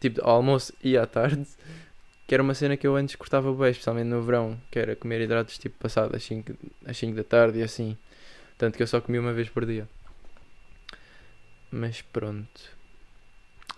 tipo 0.00 0.22
ao 0.22 0.36
almoço 0.36 0.72
e 0.82 0.96
à 0.96 1.06
tarde, 1.06 1.46
que 2.26 2.34
era 2.34 2.42
uma 2.42 2.54
cena 2.54 2.76
que 2.76 2.86
eu 2.86 2.96
antes 2.96 3.16
cortava 3.16 3.52
bem, 3.52 3.70
especialmente 3.70 4.06
no 4.06 4.22
verão, 4.22 4.60
que 4.70 4.78
era 4.78 4.96
comer 4.96 5.20
hidratos 5.20 5.58
tipo 5.58 5.76
passado 5.78 6.14
às 6.14 6.22
5, 6.24 6.54
às 6.84 6.96
5 6.96 7.16
da 7.16 7.24
tarde 7.24 7.58
e 7.58 7.62
assim. 7.62 7.96
Tanto 8.58 8.76
que 8.76 8.82
eu 8.82 8.86
só 8.86 9.00
comia 9.00 9.20
uma 9.20 9.32
vez 9.32 9.48
por 9.48 9.66
dia. 9.66 9.88
Mas 11.70 12.00
pronto. 12.00 12.76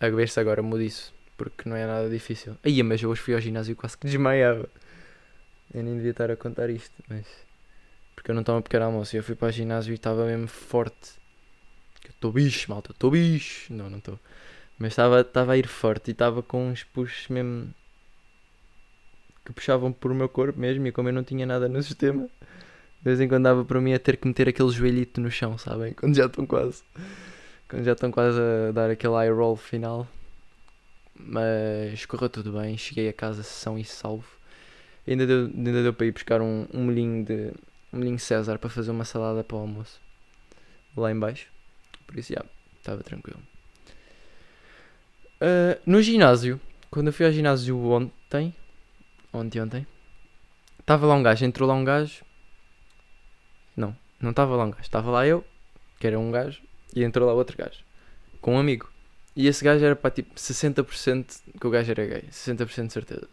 A 0.00 0.08
ver 0.08 0.28
se 0.28 0.38
agora 0.38 0.62
mudo 0.62 0.82
isso, 0.82 1.12
porque 1.36 1.68
não 1.68 1.74
é 1.74 1.84
nada 1.84 2.08
difícil. 2.08 2.56
Aí, 2.62 2.80
mas 2.82 3.02
eu 3.02 3.10
hoje 3.10 3.20
fui 3.20 3.34
ao 3.34 3.40
ginásio 3.40 3.72
e 3.72 3.74
quase 3.74 3.98
que 3.98 4.06
desmaiava. 4.06 4.68
Eu 5.74 5.82
nem 5.82 5.96
devia 5.96 6.12
estar 6.12 6.30
a 6.30 6.36
contar 6.36 6.70
isto, 6.70 6.94
mas. 7.08 7.26
Porque 8.18 8.32
eu 8.32 8.34
não 8.34 8.40
estava 8.40 8.58
a 8.58 8.62
pequeno 8.62 8.86
almoço 8.86 9.16
eu 9.16 9.22
fui 9.22 9.36
para 9.36 9.46
o 9.46 9.52
ginásio 9.52 9.92
e 9.92 9.94
estava 9.94 10.26
mesmo 10.26 10.48
forte. 10.48 11.12
Eu 12.04 12.10
estou 12.10 12.32
bicho, 12.32 12.68
malta, 12.68 12.90
estou 12.90 13.12
bicho. 13.12 13.72
Não, 13.72 13.88
não 13.88 13.98
estou. 13.98 14.18
Mas 14.76 14.92
estava 14.92 15.52
a 15.52 15.56
ir 15.56 15.68
forte 15.68 16.08
e 16.08 16.10
estava 16.10 16.42
com 16.42 16.68
uns 16.68 16.82
puxos 16.82 17.28
mesmo 17.28 17.72
que 19.44 19.52
puxavam 19.52 19.92
por 19.92 20.10
o 20.10 20.14
meu 20.16 20.28
corpo 20.28 20.58
mesmo 20.58 20.84
e 20.88 20.90
como 20.90 21.08
eu 21.08 21.12
não 21.12 21.22
tinha 21.22 21.46
nada 21.46 21.68
no 21.68 21.80
sistema, 21.80 22.22
de 22.24 23.04
vez 23.04 23.20
em 23.20 23.28
quando 23.28 23.44
dava 23.44 23.64
para 23.64 23.80
mim 23.80 23.94
a 23.94 24.00
ter 24.00 24.16
que 24.16 24.26
meter 24.26 24.48
aquele 24.48 24.70
joelhito 24.70 25.20
no 25.20 25.30
chão, 25.30 25.56
sabem? 25.56 25.92
Quando 25.92 26.16
já 26.16 26.26
estão 26.26 26.44
quase. 26.44 26.82
Quando 27.68 27.84
já 27.84 27.92
estão 27.92 28.10
quase 28.10 28.40
a 28.40 28.72
dar 28.72 28.90
aquele 28.90 29.14
eye 29.14 29.30
roll 29.30 29.54
final. 29.54 30.08
Mas 31.14 32.04
correu 32.04 32.28
tudo 32.28 32.52
bem, 32.52 32.76
cheguei 32.76 33.08
a 33.08 33.12
casa 33.12 33.44
são 33.44 33.78
e 33.78 33.84
salvo. 33.84 34.26
Ainda 35.06 35.24
deu, 35.24 35.46
ainda 35.46 35.82
deu 35.84 35.94
para 35.94 36.06
ir 36.06 36.12
buscar 36.12 36.42
um, 36.42 36.66
um 36.74 36.84
molhinho 36.84 37.24
de. 37.24 37.52
Um 37.92 37.98
molhinho 37.98 38.18
César 38.18 38.58
para 38.58 38.70
fazer 38.70 38.90
uma 38.90 39.04
salada 39.04 39.42
para 39.42 39.56
o 39.56 39.60
almoço. 39.60 40.00
Lá 40.96 41.10
em 41.10 41.18
baixo. 41.18 41.48
Por 42.06 42.18
isso 42.18 42.32
já. 42.32 42.44
estava 42.78 43.02
tranquilo. 43.02 43.40
Uh, 45.40 45.78
no 45.86 46.02
ginásio, 46.02 46.60
quando 46.90 47.08
eu 47.08 47.12
fui 47.12 47.24
ao 47.24 47.30
ginásio 47.30 47.78
ontem, 47.90 48.52
ontem, 49.32 49.60
ontem, 49.60 49.86
estava 50.80 51.06
lá 51.06 51.14
um 51.14 51.22
gajo, 51.22 51.44
entrou 51.44 51.68
lá 51.68 51.74
um 51.74 51.84
gajo. 51.84 52.24
Não, 53.76 53.96
não 54.20 54.30
estava 54.30 54.56
lá 54.56 54.64
um 54.64 54.70
gajo, 54.70 54.82
estava 54.82 55.10
lá 55.10 55.26
eu, 55.26 55.44
que 56.00 56.06
era 56.06 56.18
um 56.18 56.32
gajo, 56.32 56.60
e 56.94 57.04
entrou 57.04 57.28
lá 57.28 57.34
outro 57.34 57.56
gajo, 57.56 57.84
com 58.40 58.56
um 58.56 58.58
amigo. 58.58 58.90
E 59.36 59.46
esse 59.46 59.62
gajo 59.62 59.84
era 59.84 59.94
para 59.94 60.10
tipo 60.10 60.34
60% 60.34 61.42
que 61.60 61.66
o 61.66 61.70
gajo 61.70 61.92
era 61.92 62.04
gay, 62.04 62.22
60% 62.32 62.86
de 62.88 62.92
certeza. 62.92 63.28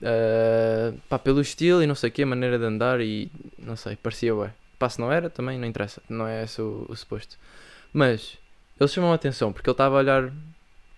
Uh, 0.00 0.98
pá, 1.08 1.18
pelo 1.18 1.40
estilo 1.40 1.82
e 1.82 1.86
não 1.86 1.94
sei 1.94 2.08
o 2.08 2.12
que, 2.12 2.22
a 2.22 2.26
maneira 2.26 2.58
de 2.58 2.64
andar 2.64 3.00
e 3.00 3.30
não 3.58 3.76
sei, 3.76 3.96
parecia 3.96 4.34
ué. 4.34 4.52
Pá, 4.78 4.88
se 4.88 4.98
não 4.98 5.12
era, 5.12 5.28
também 5.28 5.58
não 5.58 5.68
interessa, 5.68 6.02
não 6.08 6.26
é 6.26 6.44
esse 6.44 6.60
o, 6.62 6.86
o 6.88 6.96
suposto. 6.96 7.38
Mas 7.92 8.38
ele 8.78 8.88
chamou 8.88 9.12
a 9.12 9.14
atenção 9.14 9.52
porque 9.52 9.68
ele 9.68 9.74
estava 9.74 9.96
a 9.96 9.98
olhar. 9.98 10.32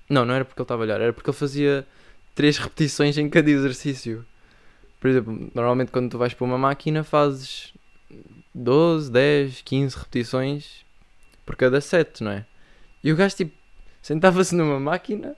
Não, 0.08 0.24
não 0.24 0.34
era 0.34 0.44
porque 0.44 0.60
ele 0.60 0.64
estava 0.64 0.82
a 0.82 0.84
olhar, 0.84 1.00
era 1.00 1.12
porque 1.12 1.28
ele 1.28 1.36
fazia 1.36 1.86
três 2.34 2.58
repetições 2.58 3.18
em 3.18 3.28
cada 3.28 3.50
exercício. 3.50 4.24
Por 5.00 5.10
exemplo, 5.10 5.50
normalmente 5.54 5.90
quando 5.90 6.10
tu 6.10 6.18
vais 6.18 6.32
para 6.32 6.44
uma 6.44 6.58
máquina 6.58 7.02
fazes 7.02 7.74
12, 8.54 9.10
10, 9.10 9.62
15 9.62 9.96
repetições 9.96 10.84
por 11.44 11.56
cada 11.56 11.80
set, 11.80 12.22
não 12.22 12.30
é? 12.30 12.46
E 13.02 13.12
o 13.12 13.16
gajo 13.16 13.34
tipo 13.36 13.56
sentava-se 14.00 14.54
numa 14.54 14.78
máquina, 14.78 15.36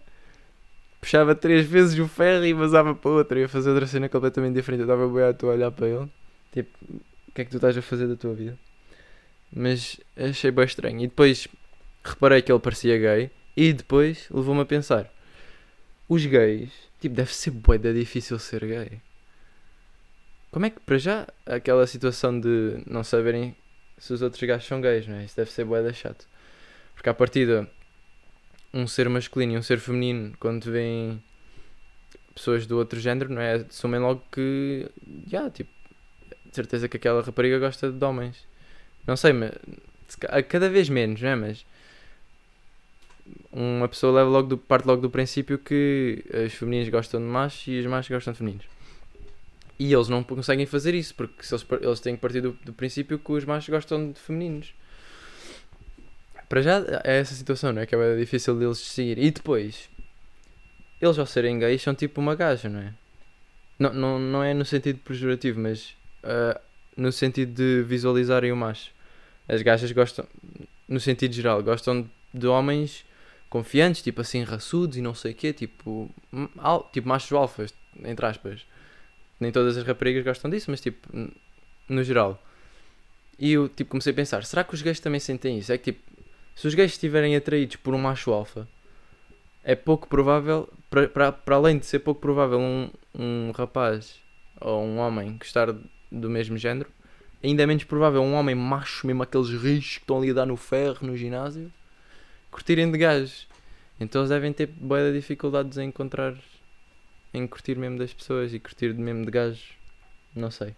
puxava 1.05 1.35
três 1.35 1.67
vezes 1.67 1.99
o 1.99 2.09
ferro 2.09 2.47
e 2.47 2.55
vazava 2.55 2.95
para 2.95 3.11
outra. 3.11 3.38
Ia 3.38 3.49
fazer 3.49 3.69
outra 3.69 3.87
cena 3.87 4.09
completamente 4.09 4.55
diferente. 4.55 4.81
Eu 4.81 4.87
estava 4.87 5.07
bem 5.07 5.23
a 5.23 5.53
olhar 5.53 5.71
para 5.71 5.87
ele, 5.87 6.11
tipo, 6.51 6.71
o 7.29 7.33
que 7.33 7.43
é 7.43 7.45
que 7.45 7.51
tu 7.51 7.57
estás 7.57 7.77
a 7.77 7.83
fazer 7.83 8.09
da 8.09 8.17
tua 8.17 8.33
vida? 8.35 8.59
Mas 9.55 10.01
achei 10.17 10.51
bem 10.51 10.64
estranho. 10.64 11.01
E 11.01 11.07
depois 11.07 11.47
reparei 12.03 12.40
que 12.40 12.51
ele 12.51 12.59
parecia 12.59 12.97
gay 12.99 13.31
e 13.55 13.73
depois 13.75 14.27
levou-me 14.31 14.62
a 14.62 14.64
pensar: 14.64 15.12
os 16.09 16.25
gays, 16.25 16.73
tipo, 16.99 17.14
deve 17.14 17.35
ser 17.35 17.51
bué 17.51 17.77
difícil 17.77 18.38
ser 18.38 18.64
gay. 18.64 19.01
Como 20.51 20.64
é 20.64 20.71
que, 20.71 20.81
para 20.81 20.97
já, 20.97 21.27
aquela 21.45 21.87
situação 21.87 22.40
de 22.40 22.83
não 22.87 23.05
saberem 23.05 23.55
se 23.99 24.12
os 24.12 24.23
outros 24.23 24.43
gajos 24.43 24.67
são 24.67 24.81
gays, 24.81 25.07
não 25.07 25.17
é? 25.17 25.25
Isso 25.25 25.37
deve 25.37 25.51
ser 25.51 25.67
bué 25.67 25.93
chato. 25.93 26.27
Porque 26.95 27.11
à 27.11 27.14
partida, 27.14 27.69
um 28.75 28.89
ser 28.89 29.09
masculino 29.09 29.53
e 29.53 29.57
um 29.57 29.63
ser 29.63 29.79
feminino, 29.79 30.35
quando 30.41 30.65
vêm 30.65 31.23
pessoas 32.35 32.67
do 32.67 32.77
outro 32.77 32.99
género, 32.99 33.33
não 33.33 33.41
é? 33.41 33.55
Assumem 33.55 34.01
logo 34.01 34.23
que, 34.33 34.91
já, 35.29 35.39
yeah, 35.39 35.51
tipo, 35.51 35.71
de 36.45 36.55
certeza 36.55 36.89
que 36.89 36.97
aquela 36.97 37.23
rapariga 37.23 37.61
gosta 37.61 37.93
de 37.93 38.05
homens. 38.05 38.47
Não 39.07 39.17
sei, 39.17 39.33
mas 39.33 39.53
cada 40.49 40.69
vez 40.69 40.89
menos, 40.89 41.23
não 41.23 41.29
é? 41.29 41.37
Mas 41.37 41.65
uma 43.53 43.89
pessoa 43.89 44.13
leva 44.13 44.29
logo 44.29 44.49
do, 44.49 44.59
parte 44.59 44.87
logo 44.87 45.01
do 45.01 45.09
princípio 45.09 45.57
que 45.57 46.25
as 46.45 46.53
femininas 46.53 46.89
gostam 46.89 47.21
de 47.21 47.27
machos 47.27 47.69
e 47.69 47.79
os 47.79 47.87
machos 47.87 48.11
gostam 48.11 48.33
de 48.33 48.39
femininos. 48.39 48.67
E 49.79 49.93
eles 49.93 50.09
não 50.09 50.23
conseguem 50.23 50.67
fazer 50.67 50.95
isso, 50.95 51.15
porque 51.15 51.43
eles, 51.49 51.67
eles 51.81 52.01
têm 52.01 52.17
que 52.17 52.21
partir 52.21 52.41
do, 52.41 52.53
do 52.65 52.73
princípio 52.73 53.19
que 53.19 53.33
os 53.33 53.45
machos 53.45 53.69
gostam 53.69 54.11
de 54.11 54.19
femininos. 54.19 54.75
Para 56.48 56.62
já 56.62 56.85
é 57.04 57.18
essa 57.20 57.35
situação, 57.35 57.72
não 57.72 57.83
é? 57.83 57.87
Que 57.87 57.94
é 57.94 58.16
difícil 58.16 58.59
deles 58.59 58.78
seguir. 58.78 59.18
E 59.18 59.30
depois, 59.30 59.88
eles 61.00 61.18
ao 61.18 61.26
serem 61.26 61.59
gays 61.59 61.83
são 61.83 61.94
tipo 61.94 62.20
uma 62.20 62.35
gaja, 62.35 62.68
não 62.68 62.80
é? 62.80 62.92
Não, 63.78 63.92
não, 63.92 64.18
não 64.18 64.42
é 64.42 64.54
no 64.54 64.64
sentido 64.64 64.98
pejorativo, 65.00 65.61
mas 65.61 65.96
uh, 66.22 66.61
no 66.96 67.11
sentido 67.11 67.52
de 67.52 67.83
visualizarem 67.83 68.52
o 68.52 68.57
macho. 68.57 68.90
As 69.48 69.61
gajas 69.62 69.90
gostam, 69.92 70.26
no 70.88 71.00
sentido 71.00 71.35
geral, 71.35 71.62
gostam 71.62 72.09
de 72.33 72.46
homens 72.46 73.04
confiantes, 73.50 74.02
tipo 74.02 74.20
assim, 74.20 74.42
raçudos 74.42 74.96
e 74.96 75.00
não 75.00 75.14
sei 75.14 75.33
o 75.33 75.35
quê, 75.35 75.52
tipo, 75.52 76.11
al, 76.59 76.88
tipo 76.92 77.09
machos 77.09 77.33
alfas, 77.33 77.74
entre 78.02 78.26
aspas. 78.26 78.66
Nem 79.38 79.52
todas 79.52 79.76
as 79.76 79.85
raparigas 79.85 80.24
gostam 80.24 80.50
disso, 80.50 80.70
mas 80.70 80.80
tipo, 80.80 81.09
no 81.88 82.02
geral. 82.02 82.42
E 83.38 83.52
eu 83.52 83.68
tipo, 83.68 83.90
comecei 83.90 84.12
a 84.12 84.16
pensar, 84.16 84.44
será 84.44 84.64
que 84.64 84.74
os 84.74 84.83
gays 84.83 85.00
também 85.00 85.20
sentem 85.20 85.59
isso? 85.59 85.72
É 85.72 85.78
que 85.78 85.92
tipo, 85.92 86.02
se 86.55 86.67
os 86.69 86.75
gays 86.75 86.93
estiverem 86.93 87.35
atraídos 87.37 87.77
por 87.77 87.95
um 87.95 87.99
macho 87.99 88.33
alfa, 88.33 88.69
é 89.64 89.75
pouco 89.75 90.07
provável, 90.07 90.69
para, 90.90 91.35
além 91.57 91.79
de 91.79 91.87
ser 91.87 92.01
pouco 92.01 92.21
provável 92.21 92.59
um, 92.59 92.90
um 93.14 93.51
rapaz 93.51 94.21
ou 94.61 94.83
um 94.83 94.99
homem 94.99 95.37
gostar 95.38 95.75
do 96.12 96.31
mesmo 96.31 96.57
género, 96.57 96.90
ainda 97.43 97.62
é 97.62 97.67
menos 97.67 97.85
provável 97.85 98.23
um 98.23 98.35
homem 98.35 98.55
macho, 98.55 99.07
mesmo 99.07 99.23
aqueles 99.23 99.49
rios 99.51 99.97
que 99.97 100.01
estão 100.01 100.19
ali 100.19 100.31
a 100.31 100.35
dar 100.35 100.47
no 100.47 100.57
ferro 100.57 101.07
no 101.07 101.17
ginásio, 101.17 101.73
curtirem 102.51 102.90
de 102.90 102.99
gajos. 102.99 103.49
Então 103.99 104.21
eles 104.23 104.31
devem 104.31 104.53
ter 104.53 104.67
boa 104.67 105.12
dificuldades 105.12 105.79
em 105.79 105.88
encontrar, 105.88 106.35
em 107.33 107.47
curtir 107.47 107.77
mesmo 107.77 107.99
das 107.99 108.12
pessoas 108.12 108.53
e 108.53 108.61
curtir 108.61 108.93
mesmo 108.95 109.25
de 109.25 109.31
gajos. 109.31 109.73
Não 110.35 110.51
sei. 110.51 110.75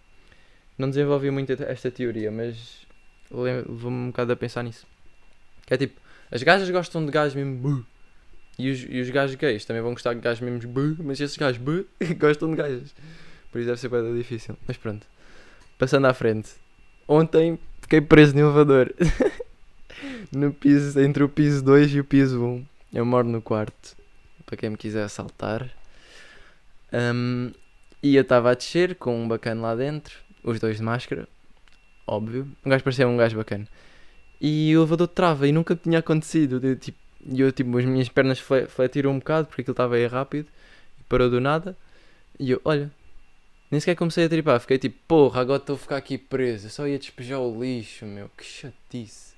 Não 0.77 0.89
desenvolvi 0.89 1.31
muito 1.31 1.51
esta 1.51 1.89
teoria, 1.89 2.31
mas 2.31 2.85
levou-me 3.31 3.97
um 3.97 4.07
bocado 4.07 4.33
a 4.33 4.35
pensar 4.35 4.63
nisso. 4.63 4.85
Que 5.67 5.73
é 5.73 5.77
tipo, 5.77 5.99
as 6.31 6.41
gajas 6.41 6.69
gostam 6.69 7.05
de 7.05 7.11
gajos 7.11 7.35
mesmo 7.35 7.57
buh. 7.57 7.85
E 8.57 8.71
os, 8.71 8.85
e 8.89 9.01
os 9.01 9.09
gajos 9.09 9.35
gays 9.35 9.65
também 9.65 9.83
vão 9.83 9.91
gostar 9.91 10.13
de 10.13 10.21
gajos 10.21 10.41
mesmo 10.41 10.67
buh, 10.71 10.95
mas 11.03 11.19
esses 11.19 11.37
gajos 11.37 11.61
buh 11.61 11.85
gostam 12.17 12.49
de 12.49 12.55
gajas. 12.55 12.95
Por 13.51 13.59
isso 13.59 13.67
deve 13.67 13.79
ser 13.79 13.89
bem 13.89 14.17
difícil. 14.17 14.57
Mas 14.65 14.77
pronto. 14.77 15.05
Passando 15.77 16.07
à 16.07 16.13
frente. 16.13 16.51
Ontem 17.05 17.59
fiquei 17.81 17.99
preso 17.99 18.33
no 18.33 18.39
elevador. 18.39 18.93
no 20.31 20.53
piso, 20.53 20.99
entre 21.01 21.23
o 21.23 21.29
piso 21.29 21.63
2 21.63 21.95
e 21.95 21.99
o 21.99 22.03
piso 22.03 22.41
1. 22.41 22.65
Eu 22.93 23.05
moro 23.05 23.27
no 23.27 23.41
quarto. 23.41 23.95
Para 24.45 24.55
quem 24.55 24.69
me 24.69 24.77
quiser 24.77 25.03
assaltar. 25.03 25.69
Um, 26.93 27.51
e 28.01 28.15
eu 28.15 28.21
estava 28.21 28.51
a 28.51 28.53
descer 28.53 28.95
com 28.95 29.21
um 29.21 29.27
bacana 29.27 29.61
lá 29.61 29.75
dentro. 29.75 30.17
Os 30.43 30.59
dois 30.61 30.77
de 30.77 30.83
máscara. 30.83 31.27
Óbvio. 32.05 32.47
Um 32.65 32.69
gajo 32.69 32.83
parecia 32.83 33.07
um 33.07 33.17
gajo 33.17 33.35
bacana 33.35 33.67
e 34.39 34.75
o 34.75 34.79
elevador 34.79 35.07
trava 35.07 35.47
e 35.47 35.51
nunca 35.51 35.75
tinha 35.75 35.99
acontecido. 35.99 36.65
Eu, 36.65 36.75
tipo, 36.75 36.97
eu, 37.35 37.51
tipo, 37.51 37.77
as 37.77 37.85
minhas 37.85 38.09
pernas 38.09 38.39
fletiram 38.39 39.11
um 39.11 39.19
bocado 39.19 39.47
porque 39.47 39.61
aquilo 39.61 39.73
estava 39.73 39.95
aí 39.95 40.05
rápido 40.07 40.47
e 40.99 41.03
parou 41.03 41.29
do 41.29 41.41
nada. 41.41 41.75
E 42.39 42.51
eu, 42.51 42.61
olha, 42.63 42.91
nem 43.69 43.79
sequer 43.79 43.95
comecei 43.95 44.25
a 44.25 44.29
tripar. 44.29 44.59
Fiquei 44.59 44.77
tipo, 44.77 44.97
porra, 45.07 45.41
agora 45.41 45.59
estou 45.59 45.75
a 45.75 45.79
ficar 45.79 45.97
aqui 45.97 46.17
preso. 46.17 46.67
Eu 46.67 46.71
só 46.71 46.87
ia 46.87 46.99
despejar 46.99 47.39
o 47.39 47.61
lixo, 47.61 48.05
meu, 48.05 48.29
que 48.37 48.43
chatice. 48.43 49.35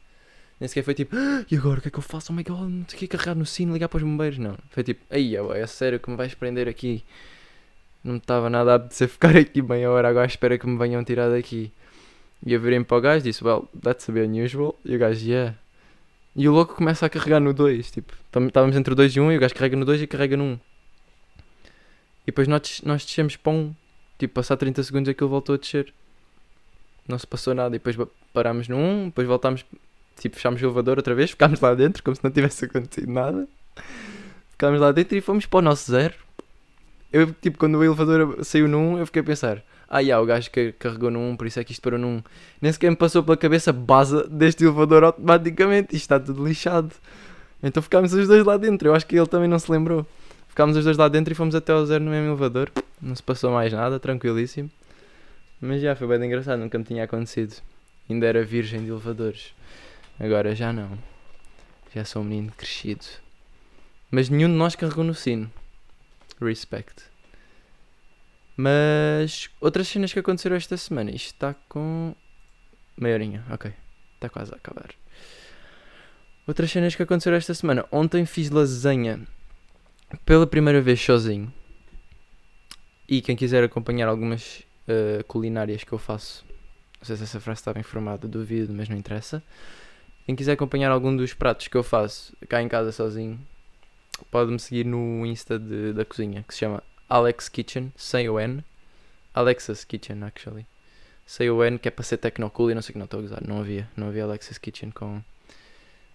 Nem 0.59 0.67
sequer 0.67 0.83
foi 0.83 0.93
tipo, 0.93 1.15
ah, 1.15 1.45
e 1.49 1.55
agora 1.55 1.79
o 1.79 1.81
que 1.81 1.87
é 1.87 1.91
que 1.91 1.97
eu 1.97 2.03
faço? 2.03 2.33
Oh 2.33 2.35
my 2.35 2.43
god, 2.43 2.69
não 2.69 2.85
sei 2.87 2.97
o 2.97 2.99
que 2.99 3.07
carregar 3.07 3.33
no 3.33 3.45
sino, 3.45 3.73
ligar 3.73 3.87
para 3.87 3.97
os 3.97 4.03
bombeiros. 4.03 4.37
Não, 4.37 4.57
foi 4.69 4.83
tipo, 4.83 5.01
aí 5.09 5.35
é 5.35 5.67
sério 5.67 5.99
que 5.99 6.09
me 6.09 6.17
vais 6.17 6.35
prender 6.35 6.67
aqui. 6.67 7.03
Não 8.03 8.13
me 8.13 8.19
estava 8.19 8.49
nada 8.49 8.73
a 8.73 8.75
apetecer 8.75 9.07
ficar 9.07 9.35
aqui 9.37 9.61
bem 9.61 9.85
agora, 9.85 10.09
agora 10.09 10.27
espera 10.27 10.57
que 10.57 10.67
me 10.67 10.77
venham 10.77 11.03
tirar 11.03 11.29
daqui. 11.29 11.71
E 12.45 12.53
eu 12.53 12.59
virei 12.59 12.81
para 12.83 12.97
o 12.97 13.01
gajo 13.01 13.25
e 13.25 13.29
disse, 13.29 13.43
well, 13.43 13.67
that's 13.81 14.09
a 14.09 14.13
bit 14.13 14.25
unusual. 14.25 14.75
E 14.85 14.95
o 14.95 14.99
gajo, 14.99 15.25
yeah. 15.25 15.55
E 16.35 16.47
o 16.47 16.53
louco 16.53 16.75
começa 16.75 17.05
a 17.05 17.09
carregar 17.09 17.39
no 17.39 17.53
2. 17.53 17.91
Tipo, 17.91 18.13
estávamos 18.47 18.75
entre 18.75 18.93
o 18.93 18.95
2 18.95 19.15
e 19.15 19.19
1 19.19 19.23
um, 19.23 19.31
e 19.31 19.37
o 19.37 19.39
gajo 19.39 19.53
carrega 19.53 19.75
no 19.75 19.85
2 19.85 20.01
e 20.01 20.07
carrega 20.07 20.37
no 20.37 20.43
1. 20.43 20.47
Um. 20.47 20.59
E 22.23 22.25
depois 22.27 22.47
nós, 22.47 22.81
nós 22.85 23.05
descemos 23.05 23.35
para 23.35 23.51
um. 23.51 23.75
Tipo, 24.17 24.35
passar 24.35 24.55
30 24.55 24.83
segundos 24.83 25.09
aquilo 25.09 25.29
voltou 25.29 25.55
a 25.55 25.57
descer. 25.57 25.93
Não 27.07 27.17
se 27.17 27.27
passou 27.27 27.53
nada. 27.53 27.75
E 27.75 27.79
depois 27.79 27.97
parámos 28.33 28.67
no 28.67 28.77
1, 28.77 28.79
um, 28.79 29.05
depois 29.05 29.27
voltámos, 29.27 29.65
tipo, 30.17 30.35
fechámos 30.35 30.61
o 30.61 30.65
elevador 30.65 30.97
outra 30.97 31.15
vez, 31.15 31.31
ficámos 31.31 31.59
lá 31.59 31.73
dentro, 31.73 32.01
como 32.03 32.15
se 32.15 32.23
não 32.23 32.31
tivesse 32.31 32.63
acontecido 32.65 33.11
nada. 33.11 33.47
Ficámos 34.51 34.79
lá 34.79 34.91
dentro 34.91 35.17
e 35.17 35.21
fomos 35.21 35.45
para 35.45 35.59
o 35.59 35.61
nosso 35.61 35.91
zero. 35.91 36.13
Eu, 37.11 37.33
tipo, 37.33 37.57
quando 37.57 37.75
o 37.75 37.83
elevador 37.83 38.45
saiu 38.45 38.67
no 38.67 38.77
1, 38.77 38.99
eu 38.99 39.05
fiquei 39.07 39.21
a 39.21 39.25
pensar 39.25 39.63
ah, 39.91 40.01
yeah, 40.01 40.21
o 40.21 40.25
gajo 40.25 40.51
que 40.51 40.71
carregou 40.73 41.09
num, 41.09 41.35
por 41.35 41.47
isso 41.47 41.59
é 41.59 41.63
que 41.63 41.71
isto 41.71 41.81
parou 41.81 41.97
num. 41.97 42.21
Nem 42.61 42.71
sequer 42.71 42.91
me 42.91 42.95
passou 42.95 43.23
pela 43.23 43.35
cabeça 43.35 43.73
base 43.73 44.27
deste 44.29 44.63
elevador 44.63 45.03
automaticamente, 45.03 45.95
isto 45.95 46.03
está 46.03 46.19
tudo 46.19 46.45
lixado. 46.45 46.93
Então 47.63 47.81
ficámos 47.81 48.13
os 48.13 48.27
dois 48.27 48.45
lá 48.45 48.55
dentro, 48.55 48.87
eu 48.87 48.93
acho 48.93 49.07
que 49.07 49.15
ele 49.17 49.25
também 49.25 49.49
não 49.49 49.57
se 49.57 49.71
lembrou. 49.71 50.05
Ficámos 50.47 50.77
os 50.77 50.85
dois 50.85 50.95
lá 50.95 51.07
dentro 51.07 51.33
e 51.33 51.35
fomos 51.35 51.55
até 51.55 51.71
ao 51.71 51.83
zero 51.87 52.03
no 52.03 52.11
mesmo 52.11 52.27
elevador. 52.27 52.71
Não 53.01 53.15
se 53.15 53.23
passou 53.23 53.51
mais 53.51 53.73
nada, 53.73 53.99
tranquilíssimo. 53.99 54.69
Mas 55.59 55.81
já 55.81 55.95
foi 55.95 56.07
bem 56.07 56.23
engraçado, 56.27 56.59
nunca 56.59 56.77
me 56.77 56.83
tinha 56.83 57.03
acontecido. 57.03 57.55
Ainda 58.07 58.27
era 58.27 58.43
virgem 58.43 58.83
de 58.83 58.91
elevadores. 58.91 59.55
Agora 60.19 60.53
já 60.53 60.71
não. 60.71 60.99
Já 61.95 62.05
sou 62.05 62.21
um 62.21 62.25
menino 62.25 62.51
crescido. 62.55 63.05
Mas 64.11 64.29
nenhum 64.29 64.49
de 64.49 64.55
nós 64.55 64.75
carregou 64.75 65.03
no 65.03 65.15
sino. 65.15 65.51
Respect. 66.39 67.09
Mas 68.61 69.49
outras 69.61 69.87
cenas 69.87 70.11
que 70.11 70.19
aconteceram 70.19 70.57
esta 70.57 70.75
semana. 70.75 71.11
Isto 71.11 71.27
está 71.27 71.53
com 71.69 72.13
meia 72.97 73.13
horinha, 73.13 73.45
ok. 73.49 73.71
Está 74.15 74.27
quase 74.27 74.51
a 74.51 74.57
acabar. 74.57 74.89
Outras 76.45 76.69
cenas 76.69 76.93
que 76.93 77.01
aconteceram 77.01 77.37
esta 77.37 77.53
semana. 77.53 77.85
Ontem 77.89 78.25
fiz 78.25 78.49
lasanha 78.49 79.25
pela 80.25 80.45
primeira 80.45 80.81
vez 80.81 80.99
sozinho. 80.99 81.53
E 83.07 83.21
quem 83.21 83.33
quiser 83.33 83.63
acompanhar 83.63 84.09
algumas 84.09 84.65
uh, 84.89 85.23
culinárias 85.23 85.85
que 85.85 85.93
eu 85.93 85.97
faço, 85.97 86.43
não 86.99 87.05
sei 87.05 87.15
se 87.15 87.23
essa 87.23 87.39
frase 87.39 87.61
estava 87.61 87.79
informada, 87.79 88.27
duvido, 88.27 88.73
mas 88.73 88.89
não 88.89 88.97
interessa. 88.97 89.41
Quem 90.25 90.35
quiser 90.35 90.51
acompanhar 90.51 90.91
algum 90.91 91.15
dos 91.15 91.33
pratos 91.33 91.69
que 91.69 91.77
eu 91.77 91.83
faço 91.83 92.35
cá 92.49 92.61
em 92.61 92.67
casa 92.67 92.91
sozinho, 92.91 93.39
pode-me 94.29 94.59
seguir 94.59 94.85
no 94.85 95.25
Insta 95.25 95.57
de, 95.57 95.93
da 95.93 96.03
cozinha, 96.03 96.43
que 96.45 96.53
se 96.53 96.59
chama 96.59 96.83
Alex 97.09 97.49
Kitchen, 97.49 97.91
sem 97.97 98.29
o 98.29 98.39
N. 98.39 98.63
Alexa's 99.33 99.83
Kitchen, 99.83 100.23
actually. 100.23 100.65
Sem 101.25 101.49
o 101.49 101.63
N, 101.63 101.79
que 101.79 101.87
é 101.87 101.91
para 101.91 102.03
ser 102.03 102.17
tecnocool 102.17 102.71
e 102.71 102.75
não 102.75 102.81
sei 102.81 102.91
o 102.91 102.93
que 102.93 102.99
não 102.99 103.05
estou 103.05 103.19
a 103.19 103.23
usar. 103.23 103.41
Não 103.45 103.59
havia, 103.59 103.89
não 103.95 104.07
havia 104.07 104.23
Alexa's 104.23 104.57
Kitchen 104.57 104.91
com, 104.91 105.21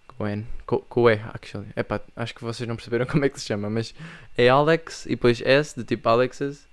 com 0.06 0.26
N. 0.26 0.46
Com, 0.66 0.78
com 0.78 1.10
E, 1.10 1.14
actually. 1.32 1.68
Epá, 1.76 2.00
acho 2.14 2.34
que 2.34 2.42
vocês 2.42 2.68
não 2.68 2.76
perceberam 2.76 3.06
como 3.10 3.24
é 3.24 3.28
que 3.28 3.40
se 3.40 3.46
chama, 3.46 3.68
mas 3.68 3.94
é 4.36 4.48
Alex 4.48 5.06
e 5.06 5.10
depois 5.10 5.40
S, 5.40 5.74
de 5.76 5.84
tipo 5.84 6.08
Alexa's 6.08 6.66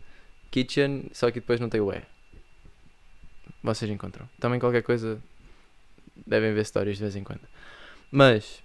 Kitchen, 0.52 1.10
só 1.14 1.32
que 1.32 1.40
depois 1.40 1.60
não 1.60 1.70
tem 1.70 1.82
o 1.82 1.92
E. 1.92 2.02
Vocês 3.64 3.90
encontram. 3.90 4.30
Também 4.40 4.60
qualquer 4.60 4.84
coisa 4.84 5.22
devem 6.28 6.54
ver 6.54 6.62
histórias 6.62 6.98
de 6.98 7.04
vez 7.04 7.16
em 7.16 7.24
quando. 7.24 7.42
Mas, 8.12 8.62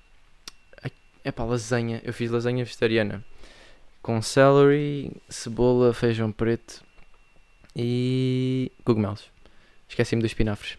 é 1.25 1.33
pá, 1.33 1.45
lasanha. 1.45 2.01
Eu 2.05 2.13
fiz 2.13 2.31
lasanha 2.31 2.65
vegetariana 2.65 3.25
celery, 4.23 5.11
cebola, 5.29 5.93
feijão 5.93 6.31
preto 6.31 6.83
e 7.75 8.71
cogumelos. 8.85 9.31
Esqueci-me 9.89 10.23
dos 10.23 10.31
espinafres. 10.31 10.79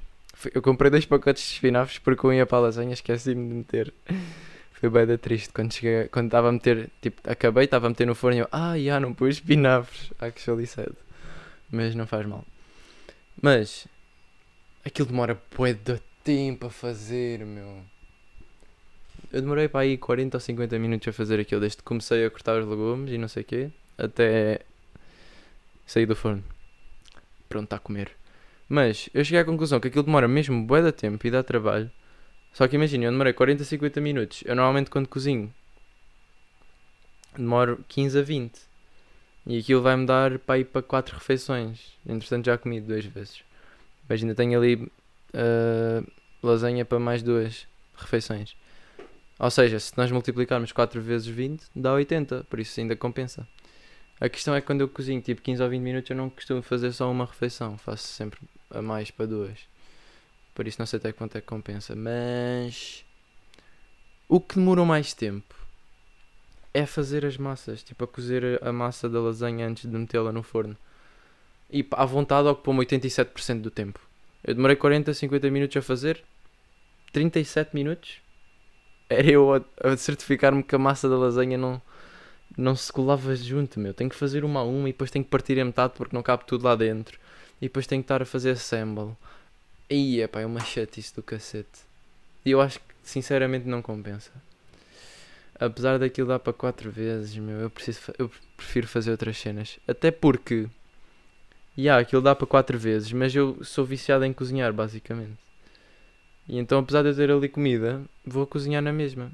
Eu 0.54 0.62
comprei 0.62 0.90
dois 0.90 1.06
pacotes 1.06 1.44
de 1.44 1.54
espinafres 1.54 2.00
porque 2.00 2.26
eu 2.26 2.34
ia 2.34 2.46
para 2.46 2.60
a 2.60 2.62
lasanha, 2.62 2.94
esqueci-me 2.94 3.48
de 3.48 3.56
meter. 3.56 3.94
Foi 4.74 4.90
bem 4.90 5.08
da 5.08 5.18
triste 5.18 5.50
quando 5.52 5.74
cheguei, 5.74 6.08
quando 6.08 6.28
estava 6.28 6.50
a 6.50 6.52
meter, 6.52 6.90
tipo, 7.02 7.20
acabei, 7.30 7.66
estava 7.66 7.88
a 7.88 7.90
meter 7.90 8.06
no 8.06 8.14
forno 8.14 8.38
e 8.38 8.42
eu, 8.42 8.48
ah, 8.52 8.78
já 8.78 9.00
não 9.00 9.14
pus 9.14 9.36
espinafres, 9.36 10.12
actually 10.20 10.68
said. 10.68 10.94
Mas 11.72 11.96
não 11.96 12.06
faz 12.06 12.26
mal. 12.28 12.46
Mas, 13.42 13.88
aquilo 14.86 15.08
demora 15.08 15.42
bué 15.56 15.74
de 15.74 16.00
tempo 16.24 16.68
a 16.68 16.70
fazer, 16.70 17.44
meu. 17.46 17.84
Eu 19.32 19.42
demorei 19.42 19.68
para 19.68 19.82
aí 19.82 19.98
40 19.98 20.38
ou 20.38 20.42
50 20.42 20.80
minutos 20.80 21.08
a 21.08 21.12
fazer 21.12 21.40
aquilo, 21.40 21.60
desde 21.60 21.78
que 21.78 21.84
comecei 21.84 22.26
a 22.26 22.30
cortar 22.30 22.62
os 22.62 22.68
legumes 22.68 23.12
e 23.12 23.18
não 23.18 23.28
sei 23.28 23.44
o 23.44 23.46
quê, 23.46 23.72
até 23.98 24.62
sair 25.86 26.06
do 26.06 26.16
forno. 26.16 26.44
Pronto, 27.50 27.66
está 27.66 27.76
a 27.76 27.80
comer. 27.80 28.12
Mas 28.70 29.10
eu 29.14 29.24
cheguei 29.24 29.40
à 29.40 29.46
conclusão 29.46 29.80
que 29.80 29.88
aquilo 29.88 30.04
demora 30.04 30.28
mesmo 30.28 30.66
bué 30.66 30.92
tempo 30.92 31.26
e 31.26 31.32
dá 31.32 31.44
trabalho. 31.44 31.92
Só 32.54 32.68
que 32.68 32.76
imagina, 32.76 33.06
eu 33.06 33.12
demorei 33.12 33.34
40 33.34 33.64
a 33.64 33.66
50 33.66 34.02
minutos. 34.02 34.44
Eu 34.46 34.56
normalmente 34.56 34.90
quando 34.90 35.08
cozinho 35.08 35.54
demoro 37.36 37.84
15 37.88 38.20
a 38.20 38.22
20. 38.22 38.60
E 39.46 39.60
aquilo 39.60 39.82
vai-me 39.82 40.06
dar 40.06 40.40
para 40.40 40.60
ir 40.60 40.66
para 40.66 40.82
4 40.82 41.16
refeições. 41.16 41.94
Entretanto 42.06 42.46
já 42.46 42.58
comi 42.58 42.82
duas 42.82 43.06
vezes. 43.06 43.42
Mas 44.08 44.22
ainda 44.22 44.36
tenho 44.36 44.60
ali 44.60 44.76
uh, 44.76 46.12
lasanha 46.44 46.84
para 46.84 47.00
mais 47.00 47.22
duas 47.22 47.68
refeições. 47.96 48.56
Ou 49.40 49.52
seja, 49.52 49.80
se 49.80 49.96
nós 49.98 50.12
multiplicarmos 50.12 50.72
4 50.72 51.02
vezes 51.02 51.28
20, 51.28 51.66
dá 51.76 51.94
80. 51.94 52.46
Por 52.50 52.60
isso 52.60 52.80
ainda 52.80 52.96
compensa. 52.96 53.48
A 54.20 54.28
questão 54.28 54.56
é 54.56 54.62
que 54.62 54.68
quando 54.68 54.82
eu 54.82 54.90
cozinho 54.90 55.22
tipo 55.22 55.42
15 55.42 55.62
ou 55.62 55.70
20 55.70 55.82
minutos, 55.82 56.10
eu 56.10 56.16
não 56.16 56.30
costumo 56.30 56.62
fazer 56.62 56.92
só 56.92 57.10
uma 57.12 57.26
refeição. 57.26 57.78
Faço 57.78 58.08
sempre 58.08 58.40
a 58.72 58.82
mais 58.82 59.12
para 59.12 59.28
duas. 59.28 59.60
Por 60.56 60.68
isso 60.68 60.80
não 60.80 60.88
sei 60.88 60.98
até 60.98 61.12
quanto 61.12 61.38
é 61.38 61.42
que 61.42 61.46
compensa. 61.46 61.96
Mas 61.96 63.06
o 64.28 64.42
que 64.42 64.56
demorou 64.56 64.86
mais 64.86 65.14
tempo 65.14 65.56
é 66.74 66.86
fazer 66.88 67.24
as 67.26 67.38
massas. 67.38 67.84
Tipo, 67.84 68.06
a 68.06 68.08
cozer 68.08 68.60
a 68.64 68.72
massa 68.72 69.08
da 69.08 69.20
lasanha 69.20 69.68
antes 69.68 69.90
de 69.90 69.96
metê-la 69.96 70.32
no 70.32 70.42
forno. 70.42 70.76
E 71.70 71.86
à 71.92 72.06
vontade 72.06 72.48
ocupou-me 72.48 72.84
87% 72.84 73.62
do 73.62 73.70
tempo. 73.70 74.00
Eu 74.44 74.56
demorei 74.56 74.76
40, 74.76 75.14
50 75.14 75.52
minutos 75.52 75.78
a 75.78 75.82
fazer. 75.84 76.24
37 77.12 77.76
minutos. 77.76 78.20
Era 79.10 79.30
eu 79.30 79.54
a, 79.54 79.62
a 79.84 79.98
certificar-me 79.98 80.64
que 80.64 80.76
a 80.76 80.80
massa 80.80 81.08
da 81.08 81.18
lasanha 81.18 81.58
não, 81.58 81.82
não 82.58 82.76
se 82.76 82.92
colava 82.92 83.36
junto, 83.36 83.80
meu. 83.80 83.94
Tenho 83.94 84.10
que 84.10 84.16
fazer 84.16 84.44
uma 84.44 84.62
a 84.62 84.64
uma 84.64 84.90
e 84.90 84.92
depois 84.92 85.12
tenho 85.12 85.24
que 85.24 85.32
partir 85.32 85.58
em 85.58 85.64
metade 85.64 85.94
porque 85.96 86.16
não 86.16 86.24
cabe 86.24 86.46
tudo 86.46 86.66
lá 86.66 86.76
dentro. 86.76 87.20
E 87.62 87.66
depois 87.68 87.88
tenho 87.88 88.02
que 88.02 88.06
estar 88.06 88.22
a 88.22 88.26
fazer 88.26 88.52
assemble. 88.52 89.16
E 89.90 90.22
é 90.22 90.28
pá, 90.28 90.42
é 90.42 90.46
uma 90.46 90.60
chatice 90.60 91.16
do 91.16 91.24
cacete. 91.24 91.88
E 92.46 92.52
eu 92.52 92.62
acho 92.62 92.80
que 92.80 92.86
sinceramente 93.04 93.68
não 93.68 93.82
compensa. 93.82 94.32
Apesar 95.60 95.98
daquilo 95.98 96.28
dar 96.28 96.40
para 96.40 96.54
4 96.54 96.92
vezes, 96.92 97.36
meu, 97.38 97.60
eu, 97.60 97.70
preciso, 97.70 98.00
eu 98.20 98.30
prefiro 98.56 98.88
fazer 98.88 99.12
outras 99.12 99.38
cenas. 99.38 99.80
Até 99.88 100.12
porque, 100.12 100.64
já, 101.76 101.82
yeah, 101.82 102.02
aquilo 102.02 102.22
dá 102.22 102.36
para 102.36 102.46
4 102.46 102.78
vezes, 102.78 103.12
mas 103.12 103.34
eu 103.36 103.64
sou 103.64 103.84
viciado 103.84 104.24
em 104.24 104.34
cozinhar, 104.34 104.72
basicamente. 104.72 105.47
E 106.48 106.58
então, 106.58 106.80
apesar 106.80 107.02
de 107.04 107.10
eu 107.10 107.16
ter 107.16 107.32
ali 107.32 107.50
comida, 107.50 108.02
vou 108.26 108.48
cozinhar 108.48 108.82
na 108.82 108.94
mesma. 108.94 109.32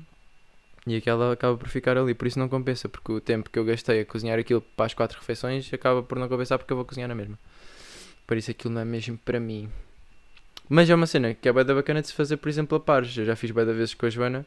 E 0.86 0.96
aquela 0.98 1.32
acaba 1.32 1.58
por 1.58 1.70
ficar 1.70 1.98
ali, 1.98 2.14
por 2.14 2.28
isso 2.28 2.38
não 2.38 2.50
compensa, 2.50 2.90
porque 2.90 3.12
o 3.12 3.22
tempo 3.22 3.50
que 3.50 3.58
eu 3.58 3.64
gastei 3.64 4.02
a 4.02 4.06
cozinhar 4.06 4.38
aquilo 4.38 4.62
para 4.62 4.86
as 4.86 4.94
4 4.94 5.18
refeições 5.18 5.72
acaba 5.74 6.04
por 6.04 6.20
não 6.20 6.28
compensar 6.28 6.58
porque 6.58 6.74
eu 6.74 6.78
vou 6.78 6.86
cozinhar 6.86 7.08
na 7.08 7.16
mesma. 7.16 7.40
Por 8.28 8.36
isso 8.38 8.52
aquilo 8.52 8.74
não 8.74 8.82
é 8.82 8.86
mesmo 8.86 9.18
para 9.18 9.40
mim. 9.40 9.70
Mas 10.68 10.90
é 10.90 10.96
uma 10.96 11.06
cena 11.06 11.34
que 11.34 11.48
é 11.48 11.54
bem 11.54 11.64
bacana 11.66 12.02
de 12.02 12.08
se 12.08 12.14
fazer, 12.14 12.38
por 12.38 12.50
exemplo, 12.50 12.78
a 12.78 12.80
pares. 12.80 13.16
Eu 13.18 13.26
já 13.26 13.36
fiz 13.36 13.52
bem 13.52 13.66
da 13.66 13.74
vezes 13.74 13.94
com 13.94 14.06
a 14.06 14.10
Joana. 14.10 14.46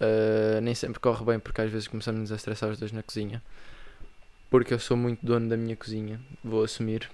Uh, 0.00 0.60
nem 0.60 0.74
sempre 0.74 1.00
corre 1.00 1.24
bem, 1.24 1.38
porque 1.40 1.60
às 1.60 1.70
vezes 1.70 1.88
começamos 1.88 2.30
a 2.30 2.36
estressar 2.36 2.70
os 2.70 2.78
dois 2.78 2.92
na 2.92 3.02
cozinha. 3.02 3.42
Porque 4.50 4.72
eu 4.74 4.78
sou 4.78 4.96
muito 4.96 5.24
dono 5.24 5.48
da 5.48 5.56
minha 5.56 5.76
cozinha, 5.76 6.20
vou 6.42 6.62
assumir. 6.62 7.10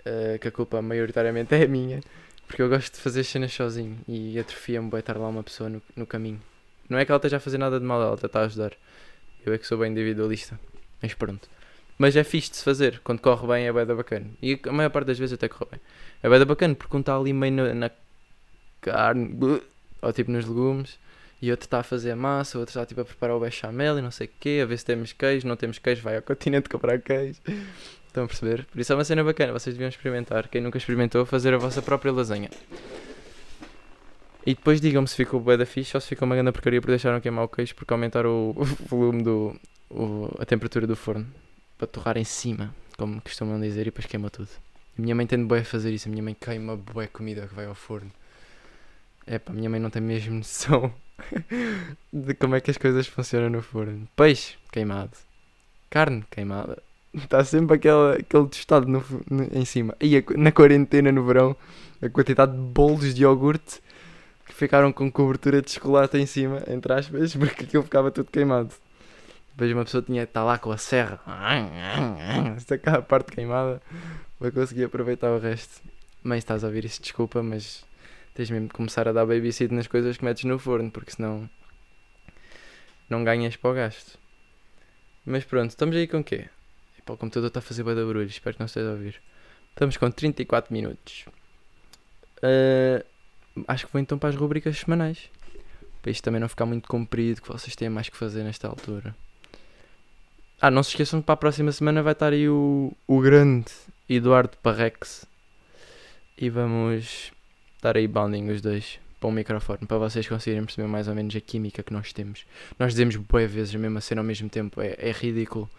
Uh, 0.00 0.38
que 0.38 0.48
a 0.48 0.52
culpa 0.52 0.80
maioritariamente 0.80 1.54
é 1.54 1.66
minha. 1.66 2.00
Porque 2.46 2.62
eu 2.62 2.68
gosto 2.68 2.94
de 2.94 3.00
fazer 3.00 3.24
cenas 3.24 3.52
sozinho 3.52 3.98
e 4.06 4.38
atrofia-me 4.38 4.90
bem 4.90 5.00
estar 5.00 5.16
lá 5.16 5.28
uma 5.28 5.42
pessoa 5.42 5.68
no, 5.68 5.82
no 5.94 6.06
caminho. 6.06 6.40
Não 6.88 6.98
é 6.98 7.04
que 7.04 7.10
ela 7.10 7.18
esteja 7.18 7.38
a 7.38 7.40
fazer 7.40 7.58
nada 7.58 7.80
de 7.80 7.84
mal, 7.84 8.00
ela 8.00 8.14
está 8.14 8.40
a 8.40 8.44
ajudar. 8.44 8.72
Eu 9.44 9.52
é 9.52 9.58
que 9.58 9.66
sou 9.66 9.78
bem 9.78 9.90
individualista. 9.90 10.58
Mas 11.02 11.14
pronto. 11.14 11.48
Mas 11.98 12.14
é 12.14 12.22
fixe 12.22 12.50
de 12.50 12.56
se 12.58 12.64
fazer. 12.64 13.00
Quando 13.02 13.20
corre 13.20 13.46
bem 13.46 13.66
é 13.66 13.72
bem 13.72 13.86
da 13.86 13.94
bacana. 13.94 14.26
E 14.40 14.60
a 14.68 14.72
maior 14.72 14.90
parte 14.90 15.06
das 15.06 15.18
vezes 15.18 15.34
até 15.34 15.48
corre 15.48 15.70
bem. 15.72 15.80
É 16.22 16.28
bem 16.28 16.38
da 16.38 16.44
bacana 16.44 16.74
porque 16.74 16.96
um 16.96 17.00
está 17.00 17.16
ali 17.16 17.32
meio 17.32 17.52
na, 17.52 17.74
na 17.74 17.90
carne, 18.80 19.60
ou 20.00 20.12
tipo 20.12 20.30
nos 20.30 20.46
legumes, 20.46 20.98
e 21.40 21.50
outro 21.50 21.66
está 21.66 21.80
a 21.80 21.82
fazer 21.82 22.14
massa, 22.14 22.58
outro 22.58 22.70
está 22.70 22.86
tipo 22.86 23.00
a 23.00 23.04
preparar 23.04 23.36
o 23.36 23.40
bechamel 23.40 23.98
e 23.98 24.02
não 24.02 24.10
sei 24.10 24.26
o 24.26 24.30
quê, 24.38 24.60
a 24.62 24.66
ver 24.66 24.78
se 24.78 24.84
temos 24.84 25.12
queijo, 25.12 25.46
não 25.46 25.56
temos 25.56 25.78
queijo, 25.78 26.02
vai 26.02 26.16
ao 26.16 26.22
continente 26.22 26.68
comprar 26.68 27.00
queijo. 27.00 27.40
Estão 28.16 28.24
a 28.24 28.28
perceber? 28.28 28.64
Por 28.64 28.80
isso 28.80 28.90
é 28.90 28.96
uma 28.96 29.04
cena 29.04 29.22
bacana, 29.22 29.52
vocês 29.52 29.76
deviam 29.76 29.90
experimentar. 29.90 30.48
Quem 30.48 30.62
nunca 30.62 30.78
experimentou, 30.78 31.26
fazer 31.26 31.52
a 31.52 31.58
vossa 31.58 31.82
própria 31.82 32.10
lasanha. 32.10 32.48
E 34.46 34.54
depois 34.54 34.80
digam-me 34.80 35.06
se 35.06 35.14
ficou 35.14 35.38
bué 35.38 35.54
da 35.54 35.66
fixe 35.66 35.94
ou 35.94 36.00
se 36.00 36.08
ficou 36.08 36.24
uma 36.24 36.34
grande 36.34 36.50
porcaria 36.50 36.80
por 36.80 36.88
deixaram 36.88 37.20
queimar 37.20 37.44
o 37.44 37.48
queijo 37.48 37.74
porque 37.74 37.92
aumentaram 37.92 38.54
o, 38.56 38.64
volume 38.64 39.22
do. 39.22 39.54
O, 39.90 40.34
a 40.38 40.46
temperatura 40.46 40.86
do 40.86 40.96
forno 40.96 41.26
para 41.76 41.86
torrar 41.86 42.16
em 42.16 42.24
cima, 42.24 42.74
como 42.96 43.20
costumam 43.20 43.60
dizer, 43.60 43.82
e 43.82 43.84
depois 43.84 44.06
queima 44.06 44.30
tudo. 44.30 44.48
A 44.98 45.02
minha 45.02 45.14
mãe 45.14 45.26
tende 45.26 45.44
bué 45.44 45.58
a 45.58 45.64
fazer 45.64 45.92
isso, 45.92 46.08
a 46.08 46.10
minha 46.10 46.22
mãe 46.22 46.34
queima 46.34 46.74
bué 46.74 47.08
comida 47.08 47.46
que 47.46 47.54
vai 47.54 47.66
ao 47.66 47.74
forno. 47.74 48.10
É 49.26 49.38
pá, 49.38 49.52
minha 49.52 49.68
mãe 49.68 49.78
não 49.78 49.90
tem 49.90 50.00
mesmo 50.00 50.36
noção 50.40 50.90
de 52.10 52.32
como 52.32 52.54
é 52.54 52.62
que 52.62 52.70
as 52.70 52.78
coisas 52.78 53.06
funcionam 53.06 53.50
no 53.50 53.60
forno. 53.60 54.08
Peixe 54.16 54.56
queimado, 54.72 55.12
carne 55.90 56.24
queimada. 56.30 56.82
Está 57.16 57.42
sempre 57.42 57.76
aquele, 57.76 58.20
aquele 58.20 58.46
tostado 58.46 58.86
no, 58.86 59.02
no, 59.30 59.48
em 59.52 59.64
cima. 59.64 59.96
E 60.00 60.18
a, 60.18 60.22
na 60.36 60.52
quarentena 60.52 61.10
no 61.10 61.24
verão, 61.24 61.56
a 62.02 62.08
quantidade 62.08 62.52
de 62.52 62.58
bolos 62.58 63.14
de 63.14 63.22
iogurte 63.22 63.80
que 64.44 64.52
ficaram 64.52 64.92
com 64.92 65.10
cobertura 65.10 65.62
de 65.62 65.70
chocolate 65.70 66.18
em 66.18 66.26
cima, 66.26 66.62
entre 66.68 66.92
aspas, 66.92 67.34
porque 67.36 67.64
aquilo 67.64 67.82
ficava 67.82 68.10
tudo 68.10 68.30
queimado. 68.30 68.72
Depois 69.52 69.72
uma 69.72 69.84
pessoa 69.84 70.02
tinha 70.02 70.24
que 70.26 70.30
estar 70.30 70.44
lá 70.44 70.58
com 70.58 70.70
a 70.70 70.76
serra, 70.76 71.18
sacar 72.58 72.96
a 72.96 73.02
parte 73.02 73.32
queimada 73.32 73.80
para 74.38 74.50
conseguir 74.50 74.84
aproveitar 74.84 75.30
o 75.30 75.38
resto. 75.38 75.82
Mãe, 76.22 76.38
estás 76.38 76.62
a 76.62 76.66
ouvir 76.66 76.84
isso? 76.84 77.00
Desculpa, 77.00 77.42
mas 77.42 77.82
tens 78.34 78.50
mesmo 78.50 78.68
de 78.68 78.74
começar 78.74 79.08
a 79.08 79.12
dar 79.12 79.24
babysit 79.24 79.72
nas 79.72 79.86
coisas 79.86 80.18
que 80.18 80.24
metes 80.24 80.44
no 80.44 80.58
forno, 80.58 80.90
porque 80.90 81.12
senão 81.12 81.48
não 83.08 83.24
ganhas 83.24 83.56
para 83.56 83.70
o 83.70 83.74
gasto. 83.74 84.18
Mas 85.24 85.44
pronto, 85.44 85.70
estamos 85.70 85.96
aí 85.96 86.06
com 86.06 86.18
o 86.18 86.24
quê? 86.24 86.50
Epá, 87.06 87.14
o 87.14 87.16
computador 87.16 87.46
está 87.46 87.60
a 87.60 87.62
fazer 87.62 87.84
bem 87.84 87.94
de 87.94 88.04
barulho, 88.04 88.26
espero 88.26 88.56
que 88.56 88.60
não 88.60 88.66
esteja 88.66 88.88
a 88.88 88.92
ouvir. 88.92 89.22
Estamos 89.70 89.96
com 89.96 90.10
34 90.10 90.74
minutos. 90.74 91.24
Uh, 92.38 93.04
acho 93.68 93.86
que 93.86 93.92
vou 93.92 94.02
então 94.02 94.18
para 94.18 94.30
as 94.30 94.34
rubricas 94.34 94.76
semanais. 94.76 95.30
Para 96.02 96.10
isto 96.10 96.24
também 96.24 96.40
não 96.40 96.48
ficar 96.48 96.66
muito 96.66 96.88
comprido, 96.88 97.40
que 97.40 97.46
vocês 97.46 97.76
têm 97.76 97.88
mais 97.88 98.08
que 98.08 98.16
fazer 98.16 98.42
nesta 98.42 98.66
altura. 98.66 99.14
Ah, 100.60 100.68
não 100.68 100.82
se 100.82 100.90
esqueçam 100.90 101.20
que 101.20 101.26
para 101.26 101.34
a 101.34 101.36
próxima 101.36 101.70
semana 101.70 102.02
vai 102.02 102.12
estar 102.12 102.32
aí 102.32 102.48
o, 102.48 102.92
o 103.06 103.20
grande 103.20 103.70
Eduardo 104.08 104.56
Parrex. 104.60 105.24
E 106.36 106.50
vamos 106.50 107.30
dar 107.80 107.96
aí 107.96 108.08
bounding 108.08 108.50
os 108.50 108.60
dois 108.60 108.98
para 109.20 109.28
um 109.28 109.32
microfone, 109.32 109.86
para 109.86 109.98
vocês 109.98 110.26
conseguirem 110.26 110.64
perceber 110.64 110.88
mais 110.88 111.06
ou 111.06 111.14
menos 111.14 111.36
a 111.36 111.40
química 111.40 111.84
que 111.84 111.92
nós 111.92 112.12
temos. 112.12 112.44
Nós 112.80 112.94
dizemos 112.94 113.14
boas 113.14 113.48
vezes 113.48 113.76
a 113.76 113.78
mesma 113.78 114.00
cena 114.00 114.22
ao 114.22 114.24
mesmo 114.24 114.48
tempo, 114.48 114.80
é, 114.80 114.96
é 114.98 115.12
ridículo. 115.12 115.70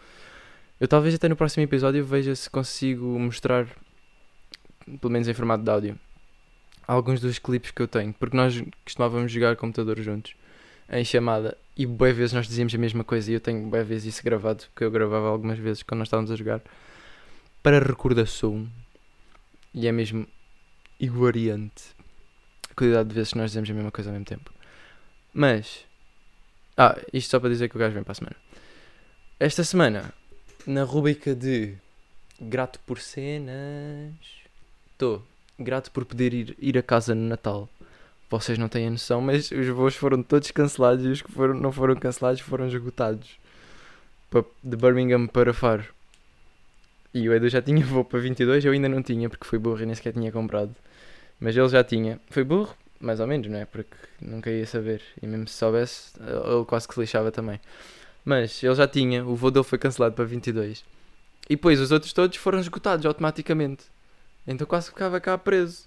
Eu 0.79 0.87
talvez 0.87 1.15
até 1.15 1.27
no 1.27 1.35
próximo 1.35 1.63
episódio 1.63 2.05
veja 2.05 2.35
se 2.35 2.49
consigo 2.49 3.17
mostrar, 3.17 3.67
pelo 5.01 5.11
menos 5.11 5.27
em 5.27 5.33
formato 5.33 5.63
de 5.63 5.71
áudio, 5.71 5.99
alguns 6.87 7.19
dos 7.19 7.39
clipes 7.39 7.71
que 7.71 7.81
eu 7.81 7.87
tenho, 7.87 8.13
porque 8.13 8.37
nós 8.37 8.63
costumávamos 8.85 9.31
jogar 9.31 9.55
computador 9.55 9.99
juntos 9.99 10.35
em 10.89 11.03
chamada 11.03 11.57
e 11.75 11.85
boas 11.85 12.15
vezes 12.15 12.33
nós 12.33 12.47
dizíamos 12.47 12.73
a 12.75 12.77
mesma 12.77 13.03
coisa 13.03 13.31
e 13.31 13.33
eu 13.33 13.39
tenho 13.39 13.67
boas 13.67 13.87
vezes 13.87 14.13
isso 14.13 14.23
gravado, 14.23 14.65
porque 14.73 14.83
eu 14.83 14.91
gravava 14.91 15.27
algumas 15.27 15.57
vezes 15.57 15.81
quando 15.81 15.99
nós 15.99 16.07
estávamos 16.07 16.31
a 16.31 16.35
jogar 16.35 16.61
para 17.63 17.79
recordação 17.79 18.69
e 19.73 19.87
é 19.87 19.91
mesmo 19.91 20.27
iguariante 20.99 21.95
a 22.69 22.73
quantidade 22.75 23.09
de 23.09 23.15
vezes 23.15 23.33
que 23.33 23.37
nós 23.37 23.49
dizemos 23.49 23.69
a 23.69 23.73
mesma 23.73 23.91
coisa 23.91 24.09
ao 24.09 24.13
mesmo 24.13 24.25
tempo. 24.25 24.53
Mas, 25.33 25.85
ah, 26.77 26.97
isto 27.11 27.31
só 27.31 27.39
para 27.39 27.49
dizer 27.49 27.67
que 27.67 27.75
o 27.75 27.79
gajo 27.79 27.95
vem 27.95 28.03
para 28.03 28.11
a 28.11 28.15
semana. 28.15 28.35
Esta 29.39 29.63
semana, 29.63 30.13
na 30.67 30.83
rubrica 30.83 31.33
de 31.33 31.75
grato 32.39 32.79
por 32.85 32.99
cenas, 32.99 34.13
estou 34.91 35.23
grato 35.57 35.89
por 35.91 36.03
poder 36.03 36.33
ir, 36.33 36.57
ir 36.59 36.77
a 36.77 36.83
casa 36.83 37.15
no 37.15 37.27
Natal. 37.27 37.69
Vocês 38.29 38.57
não 38.57 38.67
têm 38.67 38.87
a 38.87 38.91
noção, 38.91 39.21
mas 39.21 39.49
os 39.49 39.67
voos 39.69 39.95
foram 39.95 40.21
todos 40.21 40.51
cancelados 40.51 41.05
e 41.05 41.07
os 41.07 41.21
que 41.21 41.31
foram, 41.31 41.53
não 41.53 41.71
foram 41.71 41.95
cancelados 41.95 42.41
foram 42.41 42.67
esgotados. 42.67 43.39
De 44.61 44.75
Birmingham 44.75 45.25
para 45.25 45.53
Faro. 45.53 45.85
E 47.13 47.29
o 47.29 47.33
Edu 47.33 47.47
já 47.47 47.61
tinha 47.61 47.83
voo 47.85 48.03
para 48.03 48.19
22, 48.19 48.65
eu 48.65 48.73
ainda 48.73 48.89
não 48.89 49.01
tinha, 49.01 49.29
porque 49.29 49.47
fui 49.47 49.57
burro 49.57 49.81
e 49.81 49.85
nem 49.85 49.95
sequer 49.95 50.11
tinha 50.11 50.31
comprado. 50.33 50.75
Mas 51.39 51.55
ele 51.55 51.69
já 51.69 51.81
tinha. 51.81 52.19
Foi 52.29 52.43
burro, 52.43 52.75
mais 52.99 53.21
ou 53.21 53.27
menos, 53.27 53.47
não 53.47 53.57
é? 53.57 53.65
Porque 53.65 53.95
nunca 54.21 54.51
ia 54.51 54.65
saber. 54.67 55.01
E 55.21 55.25
mesmo 55.25 55.47
se 55.47 55.55
soubesse, 55.55 56.11
ele 56.19 56.65
quase 56.65 56.85
que 56.85 56.93
se 56.93 56.99
lixava 56.99 57.31
também. 57.31 57.61
Mas 58.27 58.61
ele 58.61 58.75
já 58.75 58.85
tinha, 58.85 59.25
o 59.25 59.37
voo 59.37 59.49
dele 59.49 59.63
foi 59.63 59.77
cancelado 59.77 60.13
para 60.13 60.25
22. 60.25 60.83
E 61.49 61.55
depois 61.55 61.79
os 61.79 61.93
outros 61.93 62.11
todos 62.11 62.35
foram 62.35 62.59
esgotados 62.59 63.05
automaticamente. 63.05 63.85
Então 64.45 64.67
quase 64.67 64.89
ficava 64.89 65.17
cá 65.21 65.37
preso. 65.37 65.83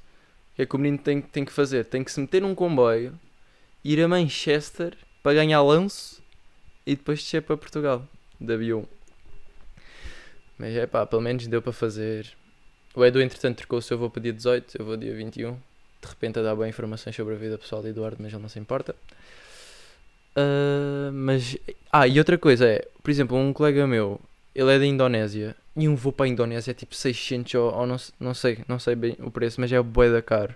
O 0.53 0.57
que 0.57 0.63
é 0.63 0.67
que 0.67 0.75
o 0.75 0.79
menino 0.79 0.97
tem, 0.97 1.21
tem 1.21 1.45
que 1.45 1.53
fazer? 1.53 1.85
Tem 1.85 2.03
que 2.03 2.11
se 2.11 2.19
meter 2.19 2.41
num 2.41 2.55
comboio, 2.55 3.13
ir 3.85 4.03
a 4.03 4.09
Manchester 4.09 4.97
para 5.23 5.35
ganhar 5.35 5.61
lanço 5.61 6.23
e 6.87 6.97
depois 6.97 7.19
descer 7.23 7.43
para 7.43 7.59
Portugal, 7.59 8.09
de 8.41 8.55
avião. 8.55 8.89
Mas 10.57 10.75
é 10.75 10.87
pá, 10.87 11.05
pelo 11.05 11.21
menos 11.21 11.47
deu 11.47 11.61
para 11.61 11.75
fazer. 11.75 12.27
O 12.95 13.05
Edu, 13.05 13.21
entretanto, 13.21 13.59
trocou 13.59 13.81
o 13.81 13.83
seu 13.83 13.99
voo 13.99 14.09
para 14.09 14.23
dia 14.23 14.33
18, 14.33 14.79
eu 14.79 14.87
vou 14.87 14.97
dia 14.97 15.15
21. 15.15 15.53
De 15.53 16.09
repente 16.09 16.39
a 16.39 16.43
dar 16.43 16.55
boas 16.55 16.71
informações 16.71 17.15
sobre 17.15 17.35
a 17.35 17.37
vida 17.37 17.59
pessoal 17.59 17.83
de 17.83 17.89
Eduardo, 17.89 18.17
mas 18.19 18.33
ele 18.33 18.41
não 18.41 18.49
se 18.49 18.59
importa. 18.59 18.97
Uh, 20.37 21.13
mas. 21.13 21.57
Ah, 21.93 22.07
e 22.07 22.19
outra 22.19 22.39
coisa 22.39 22.67
é, 22.67 22.89
por 23.03 23.11
exemplo, 23.11 23.37
um 23.37 23.53
colega 23.53 23.87
meu, 23.87 24.21
ele 24.55 24.73
é 24.73 24.79
da 24.79 24.87
Indonésia, 24.87 25.57
e 25.77 25.89
um 25.89 25.97
voo 25.97 26.13
para 26.13 26.27
a 26.27 26.29
Indonésia 26.29 26.71
é 26.71 26.75
tipo 26.75 26.95
600 26.95 27.55
ou, 27.55 27.75
ou 27.75 27.87
não, 27.87 27.97
não 28.19 28.35
sei, 28.35 28.59
não 28.69 28.79
sei 28.79 28.95
bem 28.95 29.17
o 29.21 29.31
preço, 29.31 29.61
mas 29.61 29.73
é 29.73 29.83
bué 29.83 30.11
da 30.11 30.23
caro. 30.23 30.55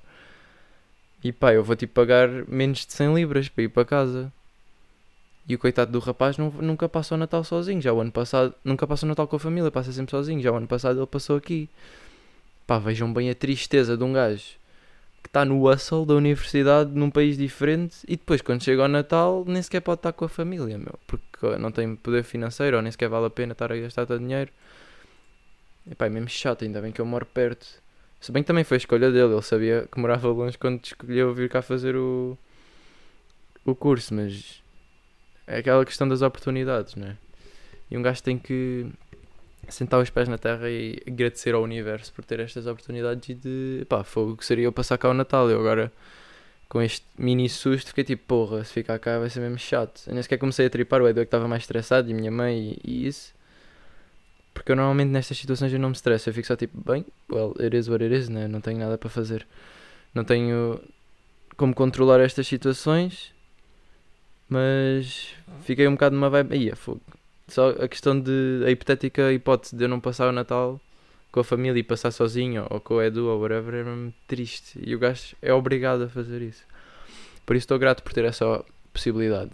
E 1.22 1.32
pá, 1.32 1.54
eu 1.54 1.64
vou 1.64 1.74
tipo 1.74 1.94
pagar 1.94 2.28
menos 2.48 2.86
de 2.86 2.92
100 2.92 3.14
libras 3.14 3.48
para 3.48 3.64
ir 3.64 3.68
para 3.68 3.84
casa. 3.84 4.32
E 5.48 5.54
o 5.54 5.58
coitado 5.58 5.92
do 5.92 5.98
rapaz 5.98 6.38
não, 6.38 6.50
nunca 6.50 6.88
passa 6.88 7.14
o 7.14 7.18
Natal 7.18 7.44
sozinho. 7.44 7.80
Já 7.80 7.92
o 7.92 8.00
ano 8.00 8.12
passado, 8.12 8.54
nunca 8.64 8.86
passa 8.86 9.06
o 9.06 9.08
Natal 9.08 9.26
com 9.28 9.36
a 9.36 9.38
família, 9.38 9.70
passa 9.70 9.92
sempre 9.92 10.10
sozinho. 10.10 10.40
Já 10.42 10.52
o 10.52 10.56
ano 10.56 10.66
passado 10.66 11.00
ele 11.00 11.06
passou 11.06 11.36
aqui. 11.36 11.68
Pá, 12.66 12.78
vejam 12.78 13.12
bem 13.12 13.30
a 13.30 13.34
tristeza 13.34 13.96
de 13.96 14.04
um 14.04 14.12
gajo 14.12 14.56
que 15.24 15.28
está 15.28 15.42
no 15.42 15.66
hustle 15.66 16.04
da 16.04 16.14
universidade 16.14 16.92
num 16.92 17.10
país 17.10 17.38
diferente 17.38 17.96
e 18.06 18.14
depois 18.14 18.42
quando 18.42 18.62
chega 18.62 18.82
ao 18.82 18.88
Natal 18.88 19.42
nem 19.46 19.62
sequer 19.62 19.80
pode 19.80 20.00
estar 20.00 20.12
com 20.12 20.26
a 20.26 20.28
família, 20.28 20.76
meu. 20.76 20.98
Porque 21.06 21.56
não 21.58 21.72
tem 21.72 21.96
poder 21.96 22.22
financeiro 22.22 22.76
ou 22.76 22.82
nem 22.82 22.92
sequer 22.92 23.08
vale 23.08 23.26
a 23.26 23.30
pena 23.30 23.52
estar 23.52 23.72
a 23.72 23.76
gastar 23.76 24.04
todo 24.04 24.20
dinheiro. 24.20 24.52
E 25.86 25.94
pá, 25.94 26.06
é 26.06 26.10
mesmo 26.10 26.28
chato, 26.28 26.64
ainda 26.64 26.80
bem 26.82 26.92
que 26.92 27.00
eu 27.00 27.06
moro 27.06 27.24
perto. 27.24 27.66
Se 28.20 28.30
bem 28.32 28.42
que 28.42 28.46
também 28.46 28.64
foi 28.64 28.76
escolha 28.76 29.10
dele, 29.10 29.32
ele 29.32 29.42
sabia 29.42 29.88
que 29.90 29.98
morava 29.98 30.28
longe 30.28 30.58
quando 30.58 30.84
escolheu 30.84 31.32
vir 31.32 31.48
cá 31.48 31.62
fazer 31.62 31.96
o, 31.96 32.36
o 33.64 33.74
curso, 33.74 34.14
mas 34.14 34.62
é 35.46 35.58
aquela 35.58 35.86
questão 35.86 36.06
das 36.06 36.20
oportunidades, 36.20 36.96
não 36.96 37.08
é? 37.08 37.16
E 37.90 37.96
um 37.96 38.02
gajo 38.02 38.22
tem 38.22 38.38
que 38.38 38.86
sentar 39.72 40.00
os 40.00 40.10
pés 40.10 40.28
na 40.28 40.36
terra 40.36 40.68
e 40.68 41.00
agradecer 41.06 41.54
ao 41.54 41.62
universo 41.62 42.12
por 42.12 42.24
ter 42.24 42.40
estas 42.40 42.66
oportunidades 42.66 43.28
e 43.28 43.34
de 43.34 43.86
pá, 43.88 44.02
fogo 44.02 44.36
que 44.36 44.44
seria 44.44 44.64
eu 44.64 44.72
passar 44.72 44.98
cá 44.98 45.08
o 45.08 45.14
Natal. 45.14 45.48
Eu 45.48 45.60
agora 45.60 45.92
com 46.68 46.82
este 46.82 47.06
mini 47.18 47.48
susto 47.48 47.88
fiquei 47.88 48.04
tipo, 48.04 48.24
porra, 48.26 48.64
se 48.64 48.72
ficar 48.72 48.98
cá 48.98 49.18
vai 49.18 49.30
ser 49.30 49.40
mesmo 49.40 49.58
chato. 49.58 50.02
Eu 50.06 50.14
nem 50.14 50.22
sequer 50.22 50.38
comecei 50.38 50.66
a 50.66 50.70
tripar, 50.70 51.00
o 51.00 51.08
Edu 51.08 51.20
é 51.20 51.24
que 51.24 51.28
estava 51.28 51.46
mais 51.48 51.62
estressado 51.62 52.10
e 52.10 52.14
minha 52.14 52.30
mãe 52.30 52.78
e, 52.84 52.90
e, 52.90 53.06
isso. 53.06 53.32
Porque 54.52 54.72
eu 54.72 54.76
normalmente 54.76 55.10
nestas 55.10 55.38
situações 55.38 55.72
eu 55.72 55.78
não 55.78 55.90
me 55.90 55.94
estresso, 55.94 56.28
eu 56.28 56.34
fico 56.34 56.46
só 56.46 56.56
tipo, 56.56 56.80
bem, 56.80 57.04
well, 57.30 57.54
it 57.60 57.76
is 57.76 57.88
what 57.88 58.02
it 58.04 58.14
is, 58.14 58.28
né? 58.28 58.48
não 58.48 58.60
tenho 58.60 58.78
nada 58.78 58.98
para 58.98 59.08
fazer. 59.08 59.46
Não 60.14 60.24
tenho 60.24 60.80
como 61.56 61.74
controlar 61.74 62.20
estas 62.20 62.46
situações 62.46 63.34
mas 64.48 65.34
fiquei 65.62 65.88
um 65.88 65.92
bocado 65.92 66.14
numa 66.14 66.30
vibe. 66.30 66.54
Aí, 66.54 66.74
fogo. 66.76 67.00
Só 67.48 67.70
a 67.70 67.88
questão 67.88 68.18
de. 68.18 68.62
A 68.66 68.70
hipotética 68.70 69.32
hipótese 69.32 69.76
de 69.76 69.84
eu 69.84 69.88
não 69.88 70.00
passar 70.00 70.28
o 70.28 70.32
Natal 70.32 70.80
com 71.30 71.40
a 71.40 71.44
família 71.44 71.80
e 71.80 71.82
passar 71.82 72.12
sozinho, 72.12 72.66
ou 72.70 72.80
com 72.80 72.94
o 72.94 73.02
Edu, 73.02 73.26
ou 73.26 73.40
whatever, 73.40 73.74
é 73.74 73.82
mesmo 73.82 74.14
triste. 74.28 74.78
E 74.80 74.94
o 74.94 74.98
gajo 75.00 75.34
é 75.42 75.52
obrigado 75.52 76.04
a 76.04 76.08
fazer 76.08 76.40
isso. 76.40 76.64
Por 77.44 77.56
isso 77.56 77.64
estou 77.64 77.78
grato 77.78 78.04
por 78.04 78.12
ter 78.12 78.24
essa 78.24 78.64
possibilidade. 78.92 79.50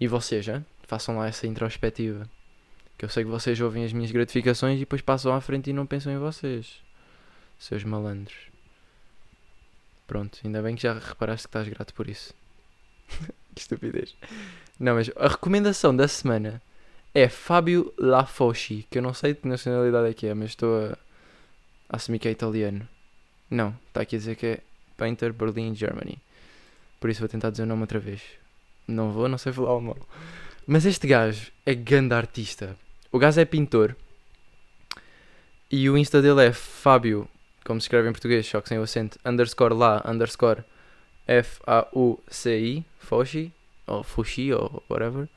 E 0.00 0.08
vocês, 0.08 0.44
já? 0.44 0.62
Façam 0.84 1.18
lá 1.18 1.28
essa 1.28 1.46
introspectiva. 1.46 2.26
Que 2.96 3.04
eu 3.04 3.08
sei 3.10 3.22
que 3.22 3.30
vocês 3.30 3.60
ouvem 3.60 3.84
as 3.84 3.92
minhas 3.92 4.10
gratificações 4.10 4.76
e 4.76 4.80
depois 4.80 5.02
passam 5.02 5.34
à 5.34 5.40
frente 5.42 5.68
e 5.68 5.72
não 5.74 5.86
pensam 5.86 6.10
em 6.10 6.18
vocês. 6.18 6.80
Seus 7.58 7.84
malandros. 7.84 8.50
Pronto, 10.06 10.40
ainda 10.42 10.62
bem 10.62 10.74
que 10.74 10.82
já 10.82 10.94
reparaste 10.94 11.46
que 11.46 11.50
estás 11.50 11.68
grato 11.68 11.92
por 11.92 12.08
isso. 12.08 12.34
que 13.54 13.60
estupidez. 13.60 14.14
Não, 14.78 14.94
mas 14.94 15.10
a 15.16 15.28
recomendação 15.28 15.94
da 15.94 16.08
semana 16.08 16.62
é 17.14 17.28
Fábio 17.28 17.92
Lafosci, 17.98 18.86
que 18.90 18.98
eu 18.98 19.02
não 19.02 19.12
sei 19.12 19.34
de 19.34 19.40
que 19.40 19.48
nacionalidade 19.48 20.08
é 20.08 20.14
que 20.14 20.26
é, 20.26 20.34
mas 20.34 20.50
estou 20.50 20.78
a, 20.78 20.92
a 21.88 21.96
assumir 21.96 22.18
que 22.18 22.28
é 22.28 22.30
italiano. 22.30 22.88
Não, 23.50 23.76
está 23.88 24.02
aqui 24.02 24.16
a 24.16 24.18
dizer 24.18 24.36
que 24.36 24.46
é 24.46 24.60
Painter 24.96 25.32
Berlin, 25.32 25.74
Germany. 25.74 26.18
Por 27.00 27.10
isso 27.10 27.20
vou 27.20 27.28
tentar 27.28 27.50
dizer 27.50 27.64
o 27.64 27.66
nome 27.66 27.82
outra 27.82 27.98
vez. 27.98 28.22
Não 28.86 29.10
vou, 29.10 29.28
não 29.28 29.38
sei 29.38 29.52
falar 29.52 29.70
alemão. 29.70 29.96
Mas 30.66 30.86
este 30.86 31.06
gajo 31.06 31.50
é 31.66 31.74
grande 31.74 32.14
artista. 32.14 32.76
O 33.10 33.18
gajo 33.18 33.40
é 33.40 33.44
pintor. 33.44 33.96
E 35.70 35.88
o 35.88 35.96
Insta 35.96 36.20
dele 36.20 36.46
é 36.46 36.52
Fábio, 36.52 37.28
como 37.64 37.80
se 37.80 37.84
escreve 37.84 38.08
em 38.08 38.12
português, 38.12 38.46
só 38.46 38.60
que 38.60 38.68
sem 38.68 38.78
o 38.78 38.82
acento, 38.82 39.18
underscore 39.24 39.74
lá, 39.74 40.02
underscore 40.06 40.62
F-A-U-C-I, 41.30 42.84
Foshi, 42.98 43.52
ou 43.86 44.02
Fushi, 44.02 44.52
ou 44.52 44.82
whatever. 44.90 45.28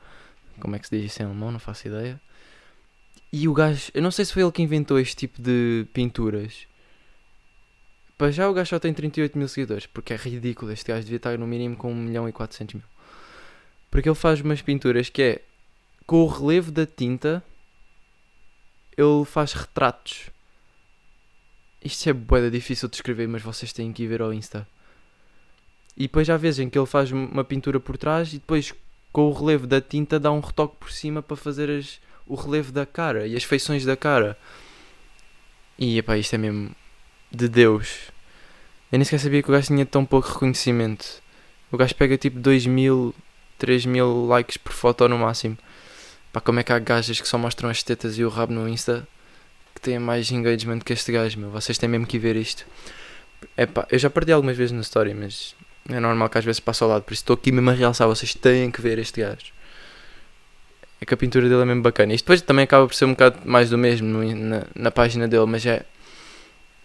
Como 0.60 0.76
é 0.76 0.80
que 0.80 0.88
se 0.88 0.98
diz 0.98 1.12
isso 1.12 1.22
em 1.22 1.26
alemão? 1.26 1.52
Não 1.52 1.60
faço 1.60 1.88
ideia. 1.88 2.20
E 3.32 3.48
o 3.48 3.54
gajo, 3.54 3.92
eu 3.94 4.02
não 4.02 4.10
sei 4.10 4.26
se 4.26 4.34
foi 4.34 4.42
ele 4.42 4.52
que 4.52 4.64
inventou 4.64 5.00
este 5.00 5.16
tipo 5.16 5.40
de 5.40 5.86
pinturas. 5.94 6.68
Para 8.18 8.32
já 8.32 8.50
o 8.50 8.54
gajo 8.54 8.72
só 8.72 8.80
tem 8.80 8.94
38 8.94 9.38
mil 9.38 9.48
seguidores, 9.48 9.86
porque 9.86 10.14
é 10.14 10.16
ridículo. 10.16 10.72
Este 10.72 10.88
gajo 10.88 11.04
devia 11.04 11.18
estar 11.18 11.38
no 11.38 11.46
mínimo 11.46 11.76
com 11.76 11.92
1 11.92 11.96
milhão 11.96 12.28
e 12.28 12.32
400 12.32 12.76
mil. 12.76 12.84
Porque 13.92 14.10
ele 14.10 14.16
faz 14.16 14.42
umas 14.42 14.62
pinturas 14.64 15.10
que 15.10 15.22
é 15.22 15.42
com 16.08 16.24
o 16.24 16.28
relevo 16.28 16.72
da 16.72 16.88
tinta, 16.88 17.44
ele 18.98 19.26
faz 19.26 19.54
retratos. 19.54 20.32
Isto 21.84 22.10
é 22.10 22.14
boeda 22.14 22.50
difícil 22.50 22.90
de 22.90 22.96
escrever, 22.96 23.28
mas 23.28 23.44
vocês 23.44 23.72
têm 23.72 23.94
que 23.94 24.04
ir 24.04 24.08
ver 24.08 24.22
ao 24.22 24.34
Insta. 24.34 24.68
E 25.96 26.04
depois 26.04 26.30
há 26.30 26.38
vezes 26.38 26.60
em 26.60 26.70
que 26.70 26.78
ele 26.78 26.88
faz 26.88 27.12
uma 27.12 27.44
pintura 27.44 27.80
por 27.80 27.98
trás 27.98 28.30
e 28.34 28.38
depois 28.38 28.74
com 29.12 29.30
o 29.30 29.32
relevo 29.32 29.68
da 29.68 29.80
tinta 29.80 30.20
dá 30.20 30.32
um 30.32 30.40
retoque 30.40 30.76
por 30.80 30.92
cima 30.92 31.22
para 31.22 31.38
fazer 31.38 31.70
as, 31.70 32.00
o 32.26 32.36
relevo 32.36 32.72
da 32.72 32.86
cara 32.86 33.28
e 33.28 33.36
as 33.36 33.44
feições 33.44 33.86
da 33.86 33.96
cara. 33.96 34.38
E 35.78 35.98
epá, 35.98 36.18
isto 36.18 36.34
é 36.34 36.38
mesmo 36.38 36.72
de 37.32 37.48
Deus. 37.48 38.12
Eu 38.92 38.98
nem 38.98 39.06
sequer 39.06 39.20
sabia 39.20 39.42
que 39.44 39.50
o 39.50 39.52
gajo 39.52 39.68
tinha 39.68 39.86
tão 39.86 40.06
pouco 40.06 40.30
reconhecimento. 40.30 41.22
O 41.72 41.78
gajo 41.78 41.96
pega 41.96 42.18
tipo 42.18 42.40
2 42.40 42.66
mil, 42.68 43.14
3 43.58 43.86
mil 43.86 44.26
likes 44.26 44.58
por 44.58 44.72
foto 44.72 45.08
no 45.08 45.18
máximo. 45.18 45.58
Pá, 46.32 46.42
como 46.42 46.60
é 46.60 46.64
que 46.64 46.74
há 46.74 46.80
gajas 46.80 47.20
que 47.22 47.28
só 47.28 47.38
mostram 47.38 47.70
as 47.70 47.84
tetas 47.84 48.18
e 48.18 48.24
o 48.24 48.30
rabo 48.30 48.54
no 48.54 48.68
Insta 48.68 49.08
que 49.76 49.82
têm 49.82 50.00
mais 50.00 50.32
engagement 50.32 50.80
que 50.80 50.94
este 50.94 51.12
gajo, 51.12 51.40
meu? 51.40 51.50
Vocês 51.50 51.78
têm 51.78 51.90
mesmo 51.90 52.08
que 52.08 52.18
ver 52.18 52.36
isto. 52.36 52.66
Epá, 53.58 53.88
eu 53.92 54.00
já 54.00 54.10
perdi 54.10 54.32
algumas 54.32 54.56
vezes 54.58 54.72
na 54.72 54.82
história, 54.82 55.14
mas 55.14 55.56
é 55.90 56.00
normal 56.00 56.30
que 56.30 56.38
às 56.38 56.46
vezes 56.46 56.60
passe 56.60 56.82
ao 56.84 56.90
lado, 56.90 57.04
por 57.04 57.14
isso 57.14 57.24
estou 57.24 57.34
aqui 57.34 57.52
mesmo 57.52 57.70
a 57.70 57.74
realçar. 57.74 58.08
Vocês 58.08 58.34
têm 58.34 58.72
que 58.72 58.82
ver 58.82 58.98
este 59.00 59.22
gajo. 59.22 59.52
É 61.02 61.06
que 61.06 61.14
a 61.14 61.18
pintura 61.18 61.50
dele 61.50 61.62
é 61.62 61.66
mesmo 61.66 61.82
bacana. 61.82 62.14
Isto 62.14 62.26
depois 62.26 62.42
também 62.42 62.64
acaba 62.64 62.88
por 62.88 62.96
ser 62.96 63.06
um 63.06 63.12
bocado 63.12 63.40
mais 63.44 63.70
do 63.70 63.78
mesmo 63.78 64.24
na, 64.24 64.64
na 64.74 64.92
página 64.92 65.28
dele, 65.28 65.46
mas 65.46 65.66
é. 65.66 65.86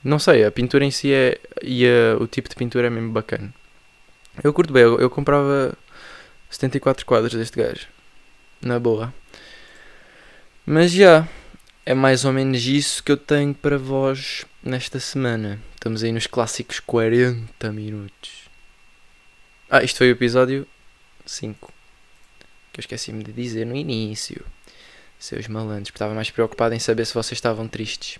Não 0.02 0.18
sei, 0.18 0.44
a 0.44 0.50
pintura 0.50 0.84
em 0.84 0.90
si 0.90 1.12
é. 1.12 1.38
e 1.62 1.86
a, 1.86 2.16
o 2.20 2.26
tipo 2.26 2.48
de 2.48 2.56
pintura 2.56 2.88
é 2.88 2.90
mesmo 2.90 3.12
bacana. 3.12 3.52
Eu 4.42 4.52
curto 4.52 4.72
bem, 4.72 4.82
eu, 4.82 4.98
eu 5.00 5.10
comprava 5.10 5.74
74 6.50 7.06
quadros 7.06 7.34
deste 7.34 7.56
gajo. 7.56 7.86
Na 8.60 8.78
boa. 8.78 9.14
Mas 10.66 10.92
já. 10.92 11.26
É 11.86 11.94
mais 11.94 12.26
ou 12.26 12.32
menos 12.34 12.66
isso 12.66 13.02
que 13.02 13.10
eu 13.10 13.16
tenho 13.16 13.54
para 13.54 13.78
vós 13.78 14.44
nesta 14.62 15.00
semana. 15.00 15.58
Estamos 15.72 16.04
aí 16.04 16.12
nos 16.12 16.26
clássicos 16.26 16.80
40 16.80 17.72
minutos. 17.72 18.47
Ah, 19.70 19.82
isto 19.82 19.98
foi 19.98 20.08
o 20.08 20.12
episódio 20.12 20.66
5. 21.26 21.70
Que 22.72 22.80
eu 22.80 22.80
esqueci-me 22.80 23.22
de 23.22 23.32
dizer 23.32 23.66
no 23.66 23.76
início. 23.76 24.42
Seus 25.18 25.46
malandros, 25.46 25.90
porque 25.90 25.96
estava 25.96 26.14
mais 26.14 26.30
preocupado 26.30 26.74
em 26.74 26.78
saber 26.78 27.04
se 27.04 27.12
vocês 27.12 27.36
estavam 27.36 27.68
tristes. 27.68 28.18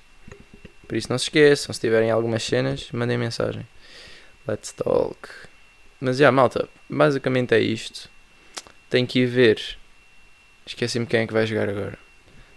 Por 0.86 0.94
isso 0.94 1.08
não 1.08 1.16
se 1.16 1.24
esqueçam, 1.24 1.72
se 1.72 1.80
tiverem 1.80 2.10
algumas 2.10 2.42
cenas, 2.42 2.90
mandem 2.92 3.16
mensagem. 3.16 3.66
Let's 4.46 4.72
talk. 4.72 5.16
Mas 5.98 6.18
já, 6.18 6.30
malta, 6.30 6.68
basicamente 6.88 7.54
é 7.54 7.60
isto. 7.60 8.10
Tenho 8.90 9.06
que 9.06 9.20
ir 9.20 9.26
ver. 9.26 9.78
Esqueci-me 10.66 11.06
quem 11.06 11.20
é 11.20 11.26
que 11.26 11.32
vai 11.32 11.46
jogar 11.46 11.70
agora. 11.70 11.98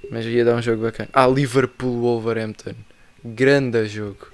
Mas 0.10 0.26
ia 0.26 0.44
dar 0.44 0.56
um 0.56 0.62
jogo 0.62 0.84
bacana. 0.84 1.10
Ah, 1.14 1.28
Liverpool 1.28 2.02
Wolverhampton. 2.02 2.76
Grande 3.24 3.86
jogo. 3.86 4.28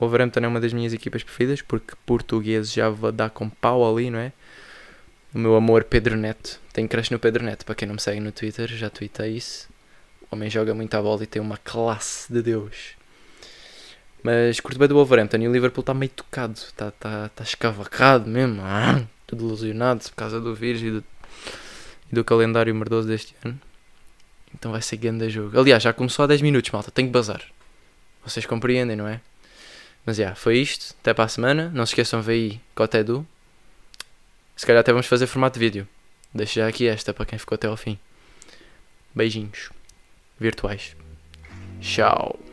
Wolverhampton 0.00 0.40
é 0.40 0.48
uma 0.48 0.60
das 0.60 0.72
minhas 0.72 0.92
equipas 0.92 1.22
preferidas 1.22 1.60
porque 1.62 1.94
português 2.06 2.72
já 2.72 2.90
dar 3.14 3.30
com 3.30 3.48
pau 3.48 3.88
ali, 3.88 4.10
não 4.10 4.18
é? 4.18 4.32
O 5.34 5.38
meu 5.38 5.54
amor 5.54 5.84
Pedro 5.84 6.16
Neto. 6.16 6.58
Tenho 6.72 6.88
crush 6.88 7.10
no 7.10 7.18
Pedro 7.18 7.44
Neto. 7.44 7.64
Para 7.64 7.74
quem 7.74 7.86
não 7.86 7.94
me 7.94 8.00
segue 8.00 8.18
no 8.18 8.32
Twitter, 8.32 8.66
já 8.68 8.90
tuitei 8.90 9.36
isso. 9.36 9.68
O 10.22 10.34
homem 10.34 10.50
joga 10.50 10.74
muito 10.74 10.94
a 10.94 11.02
bola 11.02 11.22
e 11.22 11.26
tem 11.26 11.40
uma 11.40 11.56
classe 11.58 12.32
de 12.32 12.42
Deus. 12.42 12.96
Mas 14.22 14.58
curto 14.58 14.78
bem 14.78 14.88
do 14.88 14.94
Wolverhampton 14.94 15.36
e 15.38 15.48
o 15.48 15.52
Liverpool 15.52 15.82
está 15.82 15.94
meio 15.94 16.10
tocado. 16.10 16.54
Está 16.54 16.90
tá, 16.90 17.28
tá 17.28 17.44
escavacado 17.44 18.28
mesmo. 18.28 18.60
Ah, 18.62 19.02
tudo 19.26 19.46
ilusionado 19.46 20.02
por 20.02 20.14
causa 20.14 20.40
do 20.40 20.54
vírus 20.54 20.82
e 20.82 20.90
do, 20.90 21.04
e 22.10 22.14
do 22.14 22.24
calendário 22.24 22.74
merdoso 22.74 23.06
deste 23.06 23.36
ano. 23.44 23.60
Então 24.54 24.72
vai 24.72 24.82
ser 24.82 24.96
grande 24.96 25.30
jogo. 25.30 25.58
Aliás, 25.58 25.82
já 25.82 25.92
começou 25.92 26.24
há 26.24 26.26
10 26.26 26.42
minutos, 26.42 26.70
malta. 26.70 26.90
Tenho 26.90 27.08
que 27.08 27.12
bazar. 27.12 27.42
Vocês 28.24 28.44
compreendem, 28.44 28.96
não 28.96 29.06
é? 29.06 29.20
Mas 30.04 30.16
já, 30.16 30.34
foi 30.34 30.58
isto. 30.58 30.94
Até 31.00 31.14
para 31.14 31.24
a 31.24 31.28
semana. 31.28 31.70
Não 31.74 31.86
se 31.86 31.92
esqueçam 31.92 32.20
de 32.20 32.26
ver 32.26 32.32
aí 32.32 32.60
Cotedu. 32.74 33.26
Se 34.56 34.66
calhar 34.66 34.80
até 34.80 34.92
vamos 34.92 35.06
fazer 35.06 35.26
formato 35.26 35.58
de 35.58 35.64
vídeo. 35.64 35.88
Deixo 36.34 36.54
já 36.54 36.68
aqui 36.68 36.86
esta 36.86 37.12
para 37.12 37.26
quem 37.26 37.38
ficou 37.38 37.56
até 37.56 37.66
ao 37.66 37.76
fim. 37.76 37.98
Beijinhos. 39.14 39.70
Virtuais. 40.38 40.96
Tchau. 41.80 42.49